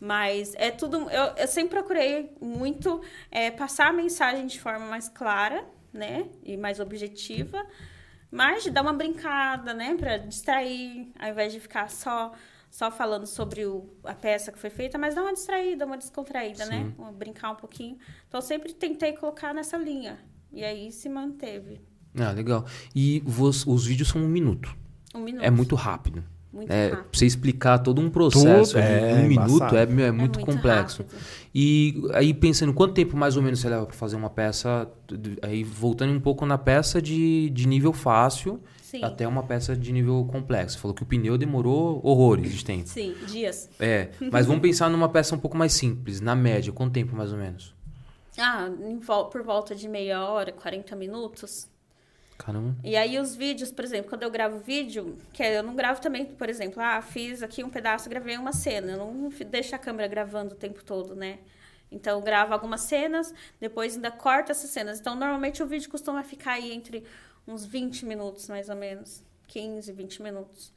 [0.02, 1.10] Mas é tudo.
[1.10, 3.00] Eu, eu sempre procurei muito
[3.32, 6.26] é, passar a mensagem de forma mais clara, né?
[6.44, 7.64] E mais objetiva.
[8.30, 9.96] Mas de dar uma brincada, né?
[9.98, 12.34] Pra distrair, ao invés de ficar só.
[12.74, 16.66] Só falando sobre o, a peça que foi feita, mas dar uma distraída, uma descontraída,
[16.66, 16.92] né?
[16.98, 17.98] Uma- Brincar um pouquinho.
[18.28, 20.18] Então, eu sempre tentei colocar nessa linha.
[20.52, 21.80] E aí se manteve.
[22.18, 22.66] Ah, legal.
[22.96, 24.76] E vos- os vídeos são um minuto.
[25.14, 25.44] Um minuto.
[25.44, 26.24] É muito rápido.
[26.52, 27.10] Muito É, rápido.
[27.10, 29.78] pra você explicar todo um processo Tudo, em é, um minuto embaçado.
[29.78, 31.04] é, é muito complexo.
[31.04, 31.20] rápido.
[31.54, 34.92] E aí pensando, quanto tempo mais ou menos você leva pra fazer uma peça?
[35.44, 38.60] Aí voltando um pouco na peça de, de nível fácil
[39.00, 39.04] Sim.
[39.04, 40.78] até uma peça de nível complexo.
[40.80, 42.88] Falou que o pneu demorou horrores de tempo.
[42.88, 43.68] Sim, dias.
[43.80, 47.32] É, mas vamos pensar numa peça um pouco mais simples, na média, quanto tempo mais
[47.32, 47.74] ou menos?
[48.38, 48.70] Ah,
[49.02, 51.68] vol- por volta de meia hora, 40 minutos.
[52.38, 52.76] Caramba.
[52.84, 56.26] E aí os vídeos, por exemplo, quando eu gravo vídeo, que eu não gravo também,
[56.26, 58.92] por exemplo, ah, fiz aqui um pedaço, gravei uma cena.
[58.94, 61.40] Eu não deixo a câmera gravando o tempo todo, né?
[61.92, 63.32] Então, eu gravo algumas cenas,
[63.62, 65.00] depois ainda corto essas cenas.
[65.00, 67.04] Então, normalmente o vídeo costuma ficar aí entre
[67.48, 69.24] uns 20 minutos, mais ou menos.
[69.48, 70.72] 15, 20 minutos.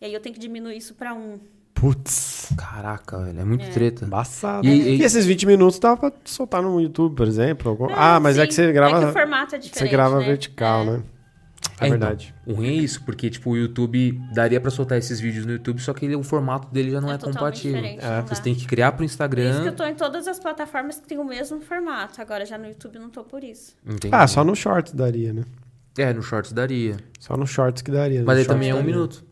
[0.00, 1.38] E aí eu tenho que diminuir isso pra um.
[1.74, 3.70] Putz, Caraca, velho, é muito É.
[3.70, 4.04] treta.
[4.04, 4.66] embaçado.
[4.66, 7.70] E- E, e- esses 20 minutos dá pra soltar no YouTube, por exemplo?
[7.70, 8.48] algum- ah, mas é sim.
[8.48, 8.98] que você grava.
[8.98, 9.78] É que o formato é diferente.
[9.78, 10.26] você grava né?
[10.26, 10.84] vertical, É.
[10.84, 11.02] né?
[11.80, 12.34] É, É, então, verdade.
[12.46, 15.80] o ruim é isso, porque, tipo, o YouTube daria pra soltar esses vídeos no YouTube,
[15.80, 17.84] só que ele- o formato dele já não é, totalmente compatível.
[17.84, 19.64] É, não Você tem que criar pro Por isso que Instagram.
[19.64, 22.20] eu tô em todas as plataformas que tem o mesmo formato.
[22.20, 23.74] Agora já no YouTube não tô por isso.
[23.86, 24.14] Entendi.
[24.14, 25.44] Ah, só no Shorts daria, né?
[25.98, 26.96] É, no Shorts daria.
[27.20, 28.22] Só no Shorts que daria.
[28.24, 28.92] Mas aí também é um daria.
[28.94, 29.24] minuto.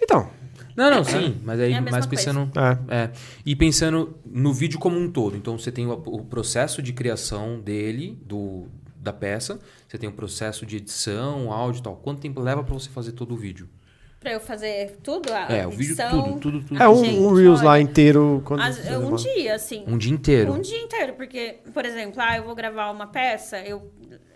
[0.00, 0.28] Então,
[0.76, 1.40] Não, não, sim.
[1.44, 2.50] Mas aí, É mais pensando.
[2.90, 3.02] é.
[3.04, 3.10] É.
[3.46, 5.36] E pensando no vídeo como um todo.
[5.36, 9.58] Então você tem o, o processo de criação dele, do, da peça.
[9.88, 11.96] Você tem o processo de edição, áudio e tal.
[11.96, 13.68] Quanto tempo leva pra você fazer todo o vídeo?
[14.20, 16.80] Pra eu fazer tudo, a é, o vídeo edição, tudo, tudo, tudo.
[16.82, 18.40] É um, Gente, um Reels olha, lá inteiro.
[18.44, 19.82] Quando as- um dia, assim.
[19.86, 20.52] Um dia inteiro.
[20.52, 23.90] Um dia inteiro, porque, por exemplo, ah, eu vou gravar uma peça, eu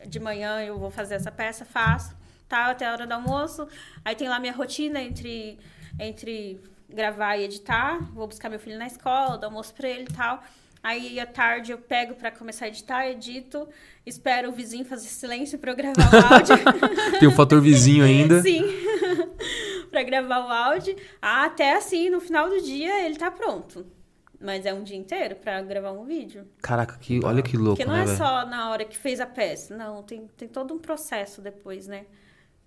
[0.07, 2.15] de manhã eu vou fazer essa peça, faço,
[2.49, 3.67] tá, até a hora do almoço.
[4.05, 5.59] Aí tem lá minha rotina entre,
[5.99, 7.99] entre gravar e editar.
[8.13, 10.43] Vou buscar meu filho na escola, dou almoço pra ele e tal.
[10.83, 13.69] Aí à tarde eu pego pra começar a editar, edito,
[14.05, 16.55] espero o vizinho fazer silêncio pra eu gravar o áudio.
[17.19, 18.41] Tem o fator vizinho ainda.
[18.41, 18.63] Sim.
[19.91, 20.95] pra gravar o áudio.
[21.21, 23.85] Ah, até assim, no final do dia ele tá pronto.
[24.41, 26.45] Mas é um dia inteiro pra gravar um vídeo.
[26.61, 28.19] Caraca, que, olha que louco, Porque não né, é velho?
[28.19, 29.75] só na hora que fez a peça.
[29.77, 32.03] Não, tem, tem todo um processo depois, né?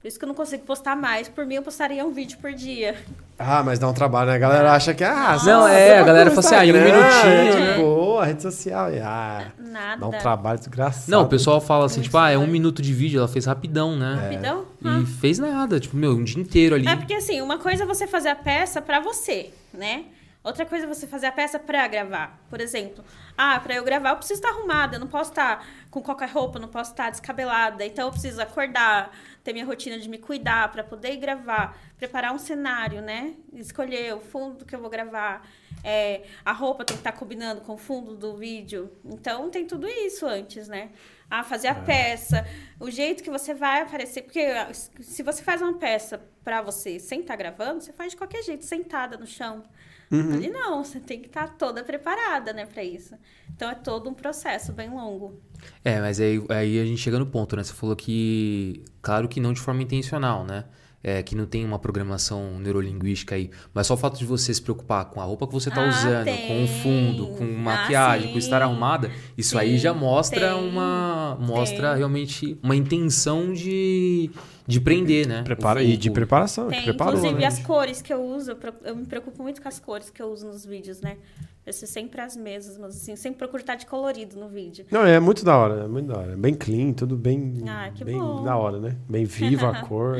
[0.02, 1.28] Por isso que eu não consigo postar mais.
[1.28, 2.96] Por mim, eu postaria um vídeo por dia.
[3.38, 4.36] Ah, mas dá um trabalho, né?
[4.38, 7.04] A galera acha que ah, Não, é, a galera fala assim, ah, em um minutinho,
[7.34, 7.74] é né?
[7.74, 8.94] de boa, rede social.
[8.94, 10.00] e, Ah, Nada.
[10.00, 11.12] dá um trabalho desgraçado.
[11.12, 13.46] Não, o pessoal fala assim, Muito tipo, ah, é um minuto de vídeo, ela fez
[13.46, 14.14] rapidão, né?
[14.22, 14.66] Rapidão?
[14.82, 16.88] E fez nada, tipo, meu, um dia inteiro ali.
[16.88, 20.06] É porque assim, uma coisa é você fazer a peça pra você, né?
[20.42, 22.40] Outra coisa é você fazer a peça pra gravar.
[22.50, 23.04] Por exemplo,
[23.38, 26.58] ah, pra eu gravar eu preciso estar arrumada, eu não posso estar com qualquer roupa,
[26.58, 27.86] eu não posso estar descabelada.
[27.86, 29.12] Então eu preciso acordar,
[29.44, 33.34] ter minha rotina de me cuidar pra poder gravar, preparar um cenário, né?
[33.52, 35.46] Escolher o fundo que eu vou gravar.
[35.84, 38.90] É, a roupa tem que estar combinando com o fundo do vídeo.
[39.04, 40.92] Então tem tudo isso antes, né?
[41.30, 42.48] Ah, fazer a peça,
[42.80, 44.22] o jeito que você vai aparecer.
[44.22, 48.18] Porque ah, se você faz uma peça pra você sem estar gravando, você faz de
[48.18, 49.64] qualquer jeito, sentada no chão.
[50.12, 53.14] Ali não, você tem que estar toda preparada, né, pra isso.
[53.56, 55.40] Então é todo um processo bem longo.
[55.84, 57.64] É, mas aí, aí a gente chega no ponto, né?
[57.64, 60.66] Você falou que, claro que não de forma intencional, né?
[61.02, 63.50] É, que não tem uma programação neurolinguística aí.
[63.74, 65.88] Mas só o fato de você se preocupar com a roupa que você tá Ah,
[65.90, 66.48] usando, tem.
[66.48, 70.70] com o fundo, com Ah, maquiagem, com estar arrumada, isso Sim, aí já mostra tem.
[70.70, 71.38] uma.
[71.40, 71.98] Mostra Tem.
[72.00, 74.30] realmente uma intenção de,
[74.70, 75.42] de prender, né?
[75.44, 77.48] Prepara, O- e de preparação, Tem, preparou, inclusive, né?
[77.48, 80.48] as cores que eu uso, eu me preocupo muito com as cores que eu uso
[80.48, 81.18] nos vídeos, né?
[81.66, 84.86] Eu ser sempre as mesmas, mas assim, sempre procuro estar de colorido no vídeo.
[84.90, 86.36] Não, é muito da hora, é muito da hora.
[86.38, 88.44] Bem clean, tudo bem, Ah, que bem bom.
[88.44, 88.96] da hora, né?
[89.08, 90.16] Bem viva a cor.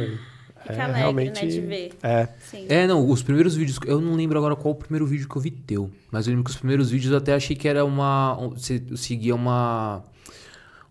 [0.62, 1.92] Fica é alegre, realmente né, de ver.
[2.04, 2.28] É.
[2.42, 2.66] Sim.
[2.68, 3.80] É, não, os primeiros vídeos.
[3.86, 5.90] Eu não lembro agora qual o primeiro vídeo que eu vi teu.
[6.12, 8.38] Mas eu lembro que os primeiros vídeos eu até achei que era uma.
[8.38, 10.04] um- Você seguia uma.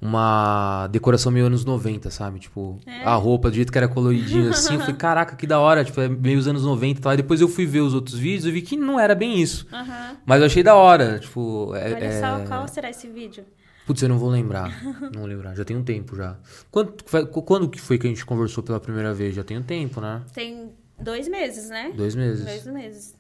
[0.01, 2.39] Uma decoração meio anos 90, sabe?
[2.39, 3.03] Tipo, É.
[3.05, 4.75] a roupa do jeito que era coloridinho assim.
[4.75, 5.85] Eu falei, caraca, que da hora.
[5.85, 7.11] Tipo, é meio os anos 90 e tal.
[7.11, 9.67] Aí depois eu fui ver os outros vídeos e vi que não era bem isso.
[9.73, 10.17] Aham.
[10.25, 11.19] Mas eu achei da hora.
[11.19, 11.95] Tipo, é.
[11.95, 13.45] Olha é- só, qual será esse vídeo?
[13.87, 14.85] Putz, eu não vou lembrar.
[14.85, 15.57] Não vou lembrar.
[15.57, 16.37] Já tem um tempo já.
[16.71, 16.93] Quando,
[17.43, 19.35] quando que foi que a gente conversou pela primeira vez?
[19.35, 20.23] Já tem um tempo, né?
[20.35, 20.71] Tem
[21.01, 21.91] dois meses, né?
[21.97, 22.45] Dois meses.
[22.45, 23.18] Dois meses.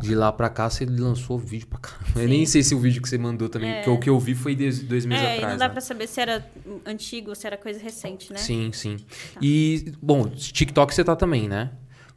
[0.00, 2.20] De lá pra cá, você lançou vídeo pra caramba.
[2.22, 3.82] Eu nem sei se o vídeo que você mandou também, É.
[3.82, 5.52] que o que eu vi foi de- dois meses é, e atrás.
[5.54, 5.72] não dá né?
[5.72, 6.46] pra saber se era
[6.84, 8.38] antigo ou se era coisa recente, né?
[8.38, 8.96] Sim, sim.
[9.40, 11.70] E, bom, TikTok você tá também, né?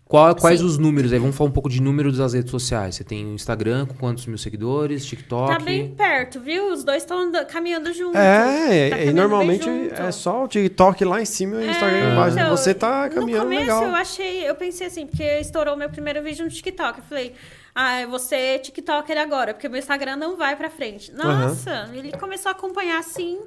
[0.06, 0.66] Qual- quais Sim.
[0.66, 1.14] os números?
[1.14, 2.96] Aí vamos falar um pouco de números das redes sociais.
[2.96, 5.06] Você tem o Instagram com quantos mil seguidores?
[5.06, 5.52] TikTok?
[5.56, 6.74] Tá bem perto, viu?
[6.74, 8.18] Os dois estão caminhando junto.
[8.18, 11.98] É, Tá e caminhando normalmente é só o TikTok lá em cima e o Instagram
[11.98, 12.38] É, embaixo.
[12.40, 13.84] então, Você tá caminhando No começo legal.
[13.84, 16.98] eu achei, eu pensei assim, porque estourou meu primeiro vídeo no TikTok.
[16.98, 17.36] Eu falei,
[17.82, 21.14] ah, eu vou ser TikToker agora, porque meu Instagram não vai pra frente.
[21.14, 23.40] Nossa, ele começou a acompanhar assim,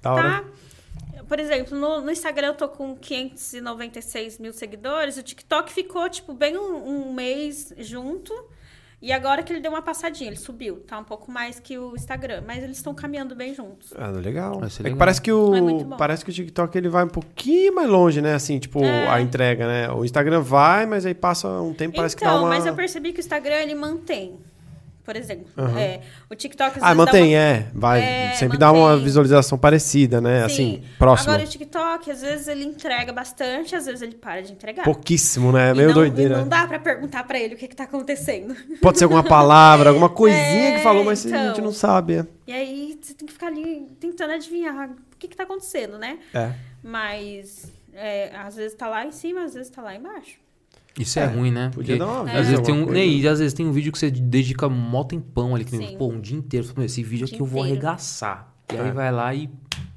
[0.00, 0.22] Da hora.
[0.22, 0.44] tá?
[1.28, 6.32] Por exemplo, no, no Instagram eu tô com 596 mil seguidores, o TikTok ficou, tipo,
[6.32, 8.32] bem um, um mês junto.
[9.02, 11.96] E agora que ele deu uma passadinha, ele subiu, tá um pouco mais que o
[11.96, 13.92] Instagram, mas eles estão caminhando bem juntos.
[13.96, 14.62] Ah, legal.
[14.64, 14.98] É que legal.
[14.98, 15.96] parece que É o bom.
[15.96, 18.34] parece que o TikTok ele vai um pouquinho mais longe, né?
[18.34, 19.08] Assim, tipo, É.
[19.08, 19.90] a entrega, né?
[19.90, 22.74] O Instagram vai, mas aí passa um tempo, parece que então, dá uma mas eu
[22.74, 24.38] percebi que o Instagram ele mantém.
[25.04, 25.46] Por exemplo.
[25.56, 25.78] Aham.
[25.78, 26.00] É,
[26.30, 27.66] o TikTok Ah, mantém, uma- é.
[27.74, 28.00] Vai.
[28.02, 29.04] É, sempre dá uma mantém.
[29.04, 30.40] visualização parecida, né?
[30.40, 30.44] Sim.
[30.76, 31.32] Assim, próxima.
[31.34, 34.84] Agora o TikTok, às vezes ele entrega bastante, às vezes ele para de entregar.
[34.84, 35.68] Pouquíssimo, né?
[35.68, 36.34] É E meio não, doideira.
[36.36, 38.54] E não dá pra perguntar pra ele o que, que tá acontecendo.
[38.80, 41.46] Pode ser alguma palavra, alguma coisinha É, que falou, mas a então.
[41.48, 42.14] gente não sabe.
[42.18, 42.26] é.
[42.46, 46.18] E aí você tem que ficar ali tentando adivinhar o que, que tá acontecendo, né?
[46.34, 46.52] É.
[46.82, 50.36] Mas é, às vezes tá lá em cima, às vezes tá lá embaixo.
[50.98, 51.70] Isso é, É, ruim, né?
[51.74, 53.72] podia Porque dar uma às vez vezes tem um, né, e às vezes tem um
[53.72, 56.66] vídeo que você dedica mó tempão ali, que nem, pô, um dia inteiro.
[56.66, 57.86] Você fala, "Meu, Esse vídeo aqui eu vou inteiro.
[57.86, 58.52] arregaçar.
[58.72, 58.80] E É.
[58.80, 59.48] aí vai lá e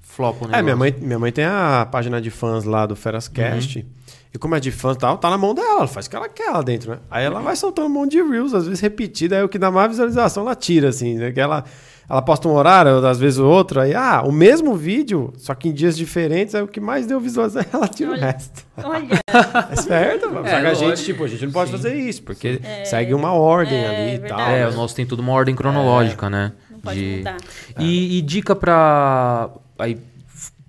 [0.02, 0.60] flopa o negócio.
[0.60, 3.80] É, minha mãe, minha mãe tem a página de fãs lá do Ferascast.
[3.80, 3.86] Uhum.
[4.34, 5.80] E como é de fãs e tal, tá na mão dela.
[5.80, 7.00] Ela faz o que ela quer lá dentro, né?
[7.10, 9.38] Aí ela vai soltando um monte de reels, às vezes repetida.
[9.38, 11.16] Aí o que dá mais visualização, ela tira, assim.
[11.16, 11.32] Né?
[11.32, 11.64] Que ela,
[12.10, 13.80] ela posta um horário, às vezes o outro.
[13.82, 16.54] Aí, ah, o mesmo vídeo, só que em dias diferentes.
[16.56, 18.26] Aí o que mais deu visualização, ela tira o Olha.
[18.26, 18.64] resto.
[18.84, 19.08] Olha,
[19.72, 20.46] É certo, mano.
[20.48, 21.78] É, Só que a gente, tipo, a gente não pode Sim.
[21.78, 24.40] fazer isso, porque segue uma ordem É, ali e tal.
[24.40, 26.52] É, o nosso tem toda uma ordem cronológica, né?
[26.72, 27.38] não pode De- mudar.
[27.80, 29.50] E, e dica pra.
[29.80, 29.98] Aí,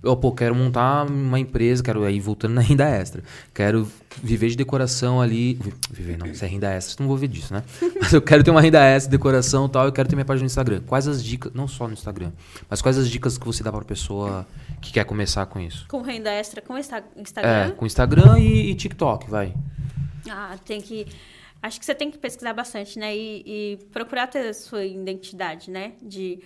[0.03, 3.23] eu, pô, quero montar uma empresa, quero aí voltando na renda extra.
[3.53, 3.87] Quero
[4.21, 5.55] viver de decoração ali.
[5.55, 7.63] vi- Viver não, se é renda extra, não vou ver disso, né?
[7.99, 10.43] Mas eu quero ter uma renda extra, decoração e tal, eu quero ter minha página
[10.43, 10.81] no Instagram.
[10.85, 12.31] Quais as dicas, não só no Instagram,
[12.69, 14.45] mas quais as dicas que você dá pra pessoa
[14.81, 15.85] que quer começar com isso?
[15.87, 17.71] Com renda extra com Insta- É, Instagram.
[17.71, 19.53] com Instagram e, e TikTok, vai.
[20.29, 21.05] Ah, tem que.
[21.61, 23.15] Acho que você tem que pesquisar bastante, né?
[23.17, 25.93] E, e procurar ter a sua identidade, né?
[26.01, 26.39] De,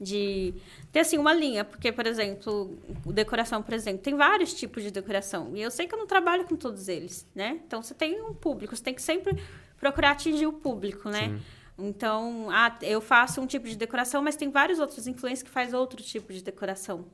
[0.00, 0.54] de
[0.92, 1.64] ter, assim, uma linha.
[1.64, 5.52] Porque, por exemplo, decoração, por exemplo, tem vários tipos de decoração.
[5.54, 7.60] E eu sei que eu não trabalho com todos eles, né?
[7.66, 8.74] Então, você tem um público.
[8.74, 9.40] Você tem que sempre
[9.78, 11.40] procurar atingir o público, né?
[11.78, 15.74] Então, ah, eu faço um tipo de decoração, mas tem vários outros influencers que faz
[15.74, 17.04] outro tipo de decoração.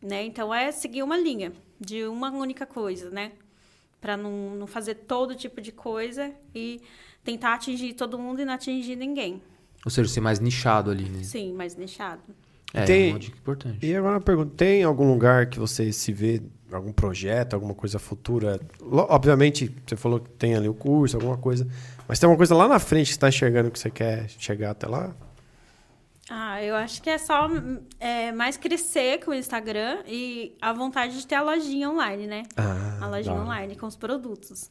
[0.00, 0.24] Né?
[0.24, 3.32] Então, é seguir uma linha de uma única coisa, né?
[4.00, 6.80] Para não, não fazer todo tipo de coisa e
[7.22, 9.40] tentar atingir todo mundo e não atingir ninguém.
[9.84, 11.22] Ou seja, ser mais nichado ali, né?
[11.24, 12.22] Sim, mais nichado.
[12.74, 13.84] É, Tem- é uma dica importante.
[13.86, 16.40] E agora uma pergunta: tem algum lugar que você se vê,
[16.72, 18.58] algum projeto, alguma coisa futura?
[18.80, 21.66] Obviamente, você falou que tem ali o curso, alguma coisa.
[22.08, 24.70] Mas tem alguma coisa lá na frente que você está enxergando que você quer chegar
[24.70, 25.14] até lá?
[26.30, 27.48] Ah, eu acho que é só
[28.00, 32.44] é, mais crescer com o Instagram e a vontade de ter a lojinha online, né?
[32.56, 34.70] Ah, a lojinha da- online com os produtos.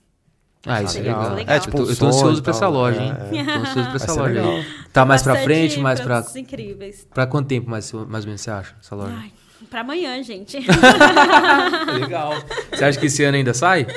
[0.66, 1.34] Ah, isso é legal.
[1.34, 1.55] legal.
[1.55, 3.14] É tipo eu tô, eu tô ansioso pra essa loja, hein?
[3.32, 3.43] É, é.
[3.43, 4.51] Tô ansioso pra essa loja legal.
[4.51, 4.66] aí.
[4.93, 6.24] Tá mais pra frente, mais pra.
[6.36, 7.07] incríveis.
[7.14, 9.14] Pra quanto tempo mais, mais ou menos você acha, essa loja?
[9.18, 9.32] Ai,
[9.70, 10.57] pra amanhã, gente.
[11.99, 12.34] Legal.
[12.72, 13.88] Você acha que esse ano ainda sai?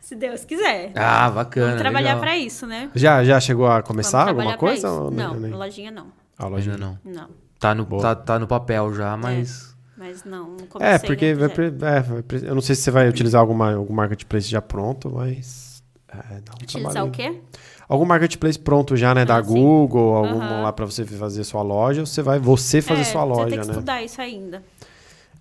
[0.00, 0.92] Se Deus quiser.
[0.94, 1.66] Ah, bacana.
[1.66, 2.20] Vamos trabalhar legal.
[2.20, 2.88] pra isso, né?
[2.94, 4.86] Já, já chegou a começar alguma pra coisa?
[4.86, 5.02] isso.
[5.02, 5.50] ou Não, nem?
[5.52, 6.06] lojinha não.
[6.38, 6.98] A loja Ainda não.
[7.04, 7.28] Não.
[7.58, 8.02] Tá no, Boa.
[8.02, 9.74] tá, tá no papel já, mas.
[9.96, 13.40] Mas não, não comecei É, porque vai é, eu não sei se você vai utilizar
[13.40, 15.65] alguma, algum marketplace já pronto, mas.
[16.08, 17.40] É, dá um Utilizar o quê?
[17.88, 19.24] Algum marketplace pronto já, né?
[19.24, 19.52] da Ah, sim.
[19.54, 20.62] Google, algum Aham.
[20.62, 23.48] lá pra você fazer sua loja, ou você vai você fazer é, sua Você loja,
[23.50, 23.72] tem que né?
[23.72, 24.62] estudar isso ainda.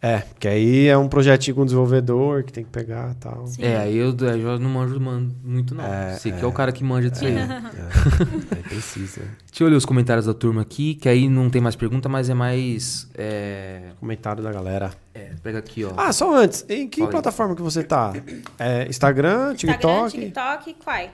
[0.01, 3.47] É, que aí é um projetinho com um desenvolvedor que tem que pegar e tal.
[3.47, 3.63] Sim.
[3.63, 5.83] É, aí eu, eu não manjo man- muito, não.
[5.83, 7.35] É, Você que é o cara que manja disso aí.
[7.37, 9.21] Aí precisa.
[9.49, 12.29] Deixa eu ler os comentários da turma aqui, que aí não tem mais pergunta, mas
[12.29, 13.09] é mais.
[13.15, 14.91] É, Comentário da galera.
[15.13, 15.91] é, pega aqui, ó.
[15.97, 18.13] Ah, só antes, em que plataforma que você tá?
[18.59, 20.17] É, Instagram, TikTok?
[20.17, 21.09] Instagram, TikTok e Quai.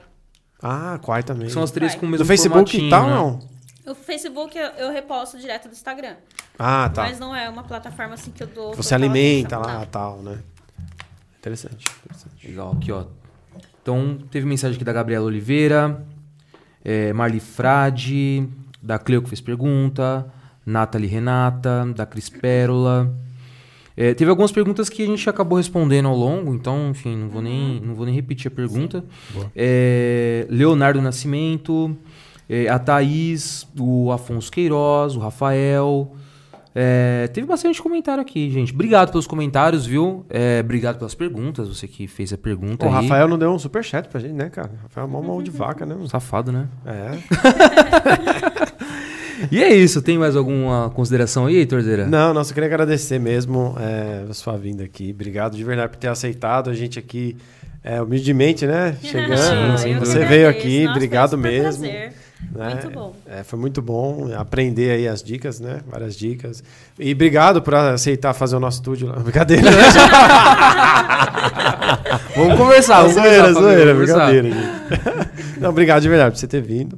[0.62, 1.50] Ah, Quai também.
[1.50, 2.00] São as três Vai.
[2.02, 3.16] com o mesmo Do Facebook e tal, né?
[3.16, 3.40] não?
[3.88, 6.16] O Facebook eu, eu reposto direto do Instagram.
[6.64, 7.02] Ah, tá.
[7.02, 8.76] Mas não é uma plataforma assim que eu dou.
[8.76, 9.86] Você alimenta atenção, lá não.
[9.88, 10.38] tal, né?
[11.40, 12.48] Interessante, interessante.
[12.48, 13.06] Legal, aqui, ó.
[13.82, 16.06] Então, teve mensagem aqui da Gabriela Oliveira,
[16.86, 18.48] é, Marli Frade,
[18.80, 20.32] da Cleo que fez pergunta,
[20.64, 23.12] Nathalie Renata, da Cris Pérola.
[23.98, 27.42] É, teve algumas perguntas que a gente acabou respondendo ao longo, então, enfim, não vou,
[27.42, 29.04] nem, não vou nem repetir a pergunta.
[29.56, 31.98] É, Leonardo Nascimento,
[32.48, 36.16] é, a Thaís, o Afonso Queiroz, o Rafael.
[36.74, 38.74] É, teve bastante comentário aqui, gente.
[38.74, 40.26] Obrigado pelos comentários, viu?
[40.30, 42.86] É, obrigado pelas perguntas, você que fez a pergunta.
[42.86, 42.96] O aí.
[42.96, 44.72] Rafael não deu um superchat pra gente, né, cara?
[44.80, 45.96] O Rafael é mó mão de vaca, né?
[46.08, 46.68] Safado, né?
[46.86, 47.12] É.
[49.52, 50.02] E é isso.
[50.04, 52.06] Tem mais alguma consideração aí, Heitor Zera?
[52.06, 55.12] Não, não, só queria agradecer mesmo é, a sua vinda aqui.
[55.12, 57.36] Obrigado de verdade por ter aceitado a gente aqui,
[57.84, 58.96] é, humildemente, né?
[59.02, 59.78] Chegando.
[59.80, 60.60] Sim, Você veio agradeço.
[60.60, 61.64] aqui, Nossa, obrigado um mesmo.
[61.64, 62.14] prazer.
[62.52, 62.70] Né?
[62.70, 63.16] Muito bom.
[63.26, 65.82] É, foi muito bom aprender aí as dicas, né?
[65.88, 66.64] Várias dicas.
[67.00, 69.16] E obrigado por aceitar fazer o nosso estúdio lá.
[69.22, 69.70] Brincadeira.
[69.70, 69.78] né?
[72.36, 75.60] Vamos conversar, vamos zoeira, zoeira, brincadeira, gente.
[75.60, 76.98] Não, obrigado de verdade por você ter vindo.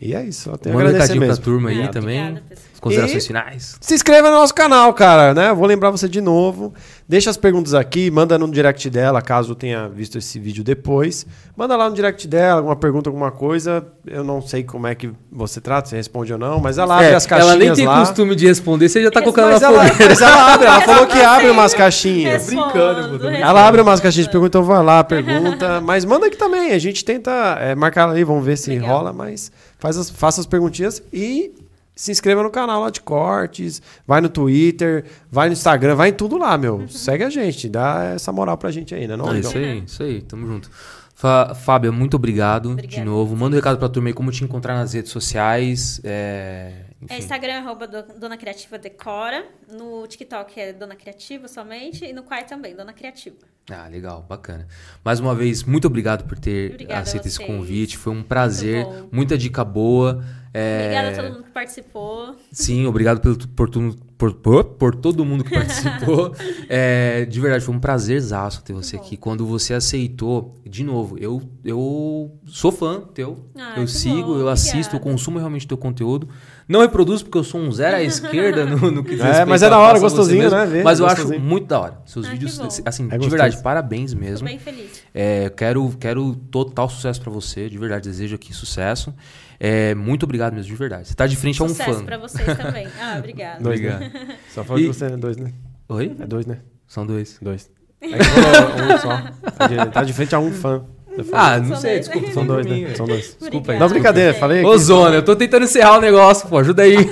[0.00, 0.50] E é isso.
[0.50, 1.44] Eu tenho a Manda um recadinho pra mesmo.
[1.44, 2.20] turma aí Ah, também.
[2.20, 2.42] obrigada.
[2.74, 3.76] As considerações E- finais.
[3.80, 5.50] Se inscreva no nosso canal, cara, né?
[5.50, 6.72] Eu Vou lembrar você de novo.
[7.08, 11.26] Deixa as perguntas aqui, manda no direct dela, caso tenha visto esse vídeo depois.
[11.56, 13.84] Manda lá no direct dela, alguma pergunta, alguma coisa.
[14.06, 17.06] Eu não sei como é que você trata, se responde ou não, mas ela abre
[17.08, 17.98] É, as caixinhas ela nem tem lá.
[17.98, 20.08] costume de responder, você já tá colocando Mas na ela, fogueira.
[20.10, 22.46] mas ela abre, ela falou que abre umas caixinhas.
[22.46, 25.80] Brincando, Ela abre umas caixinhas de pergunta, então vai lá, pergunta.
[25.82, 26.70] Mas manda aqui também.
[26.72, 27.30] A gente tenta
[27.60, 28.88] é, marcar ela aí, vamos ver se Legal.
[28.98, 31.52] rola, mas faz as, faça as perguntinhas e
[31.96, 33.82] se inscreva no canal lá de cortes.
[34.06, 36.86] Vai no Twitter, vai no Instagram, vai em tudo lá, meu.
[36.88, 39.16] Segue a gente, dá essa moral pra gente aí, né?
[39.16, 40.70] Não, É isso aí, isso aí, tamo junto.
[41.14, 43.04] Fá- Fábia, muito obrigado de Obrigada.
[43.04, 43.34] novo.
[43.34, 46.00] Manda um recado pra turma aí, como te encontrar nas redes sociais.
[46.04, 46.72] É,
[47.02, 47.14] enfim.
[47.14, 49.46] É Instagram, arroba do- Dona Criativa Decora.
[49.70, 52.04] No TikTok é Dona Criativa somente.
[52.04, 53.36] E no Quai também, Dona Criativa.
[53.70, 54.66] Ah, legal, bacana.
[55.04, 57.98] Mais uma vez, muito obrigado por ter Obrigada aceito esse convite.
[57.98, 60.24] Foi um prazer, muita dica boa.
[60.54, 62.36] É, Obrigada a todo mundo que participou.
[62.50, 63.68] Sim, obrigado pelo, por,
[64.16, 66.34] por, por, por todo mundo que participou.
[66.70, 69.16] É, de verdade, foi um prazerzaço ter você aqui.
[69.18, 73.50] Quando você aceitou, de novo, eu, eu sou fã teu.
[73.56, 75.10] Ah, eu sigo, bom, eu assisto, eu obrigada.
[75.12, 76.28] consumo realmente teu conteúdo.
[76.68, 79.62] Não reproduzo porque eu sou um zero à esquerda no, no que diz É, mas
[79.62, 80.58] é da hora, gostosinho, mesmo.
[80.58, 81.36] né, ver, Mas eu gostosinho.
[81.38, 81.98] acho muito da hora.
[82.04, 83.30] Seus Ah, vídeos, assim, É de gostoso.
[83.30, 84.46] verdade, parabéns Tô mesmo.
[84.46, 85.02] bem feliz.
[85.14, 89.14] É, quero, quero total sucesso pra você, de verdade, desejo aqui sucesso.
[89.58, 91.08] É, muito obrigado mesmo, de verdade.
[91.08, 92.04] Você tá de frente a um Sucesso fã.
[92.04, 92.86] pra vocês também.
[93.00, 93.62] Ah, obrigada.
[93.62, 94.00] Dois, Obrigado.
[94.00, 94.36] né?
[94.54, 95.52] Só falou E- você é dois, né?
[95.88, 96.14] Oi?
[96.20, 96.58] É dois, né?
[96.86, 97.38] São dois.
[97.40, 97.70] Dois.
[98.00, 99.88] É que falou um só.
[99.92, 100.84] Tá de frente a um fã.
[101.32, 102.06] Ah, não São sei, dois.
[102.06, 102.32] desculpa.
[102.34, 102.94] São dois, né?
[102.96, 103.36] São dois.
[103.40, 103.78] Desculpa aí.
[103.78, 104.64] Não, brincadeira, falei.
[104.64, 104.76] Ô.
[104.78, 106.96] Zona, eu tô tentando encerrar o negócio, pô, ajuda aí.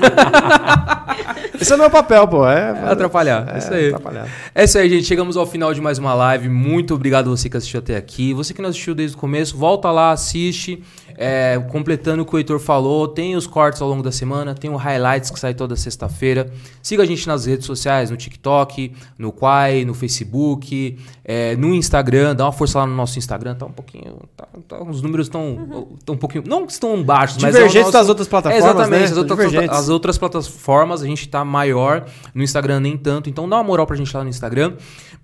[1.61, 2.47] Esse é o meu papel, pô.
[2.47, 3.87] É, É atrapalhar, é isso aí.
[3.89, 4.29] Atrapalhar.
[4.55, 5.05] É isso aí, gente.
[5.05, 6.49] Chegamos ao final de mais uma live.
[6.49, 8.35] Muito obrigado você que assistiu até aqui.
[8.35, 10.83] Você que não assistiu desde o começo, volta lá, assiste.
[11.19, 14.71] É, completando o que o Heitor falou, tem os cortes ao longo da semana, tem
[14.71, 16.51] o highlights que sai toda sexta-feira.
[16.83, 22.35] Siga a gente nas redes sociais, no TikTok, no Quai, no Facebook, é, no Instagram.
[22.35, 23.55] Dá uma força lá no nosso Instagram.
[23.55, 24.17] Tá um pouquinho.
[24.37, 26.45] tá- tá- os números estão um pouquinho.
[26.47, 27.55] Não que estão baixos, mas.
[27.55, 28.99] é Divergentes nosso- das outras plataformas, É, exatamente.
[29.01, 29.05] né?
[29.07, 33.57] As, outras, as outras plataformas a gente tá maior, no Instagram nem tanto, então dá
[33.57, 34.75] uma moral pra gente lá no Instagram,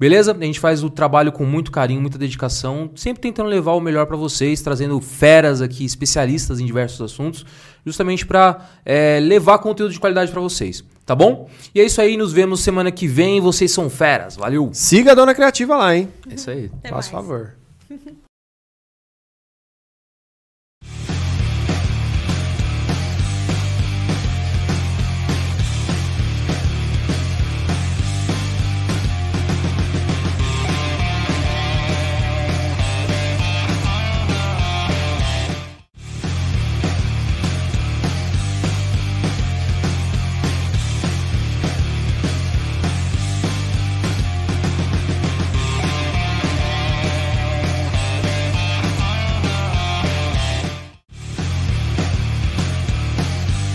[0.03, 0.37] beleza?
[0.39, 4.05] A gente faz o trabalho com muito carinho, muita dedicação, sempre tentando levar o melhor
[4.05, 7.47] pra vocês, trazendo feras aqui, especialistas em diversos assuntos,
[7.87, 11.49] justamente pra é, levar conteúdo de qualidade pra vocês, tá bom?
[11.73, 14.70] E é isso aí, nos vemos semana que vem, vocês são feras, valeu!
[14.73, 16.09] Siga a Dona Criativa lá, hein?
[16.29, 16.69] É isso aí.
[16.81, 17.09] Até Faz mais.
[17.09, 17.55] favor.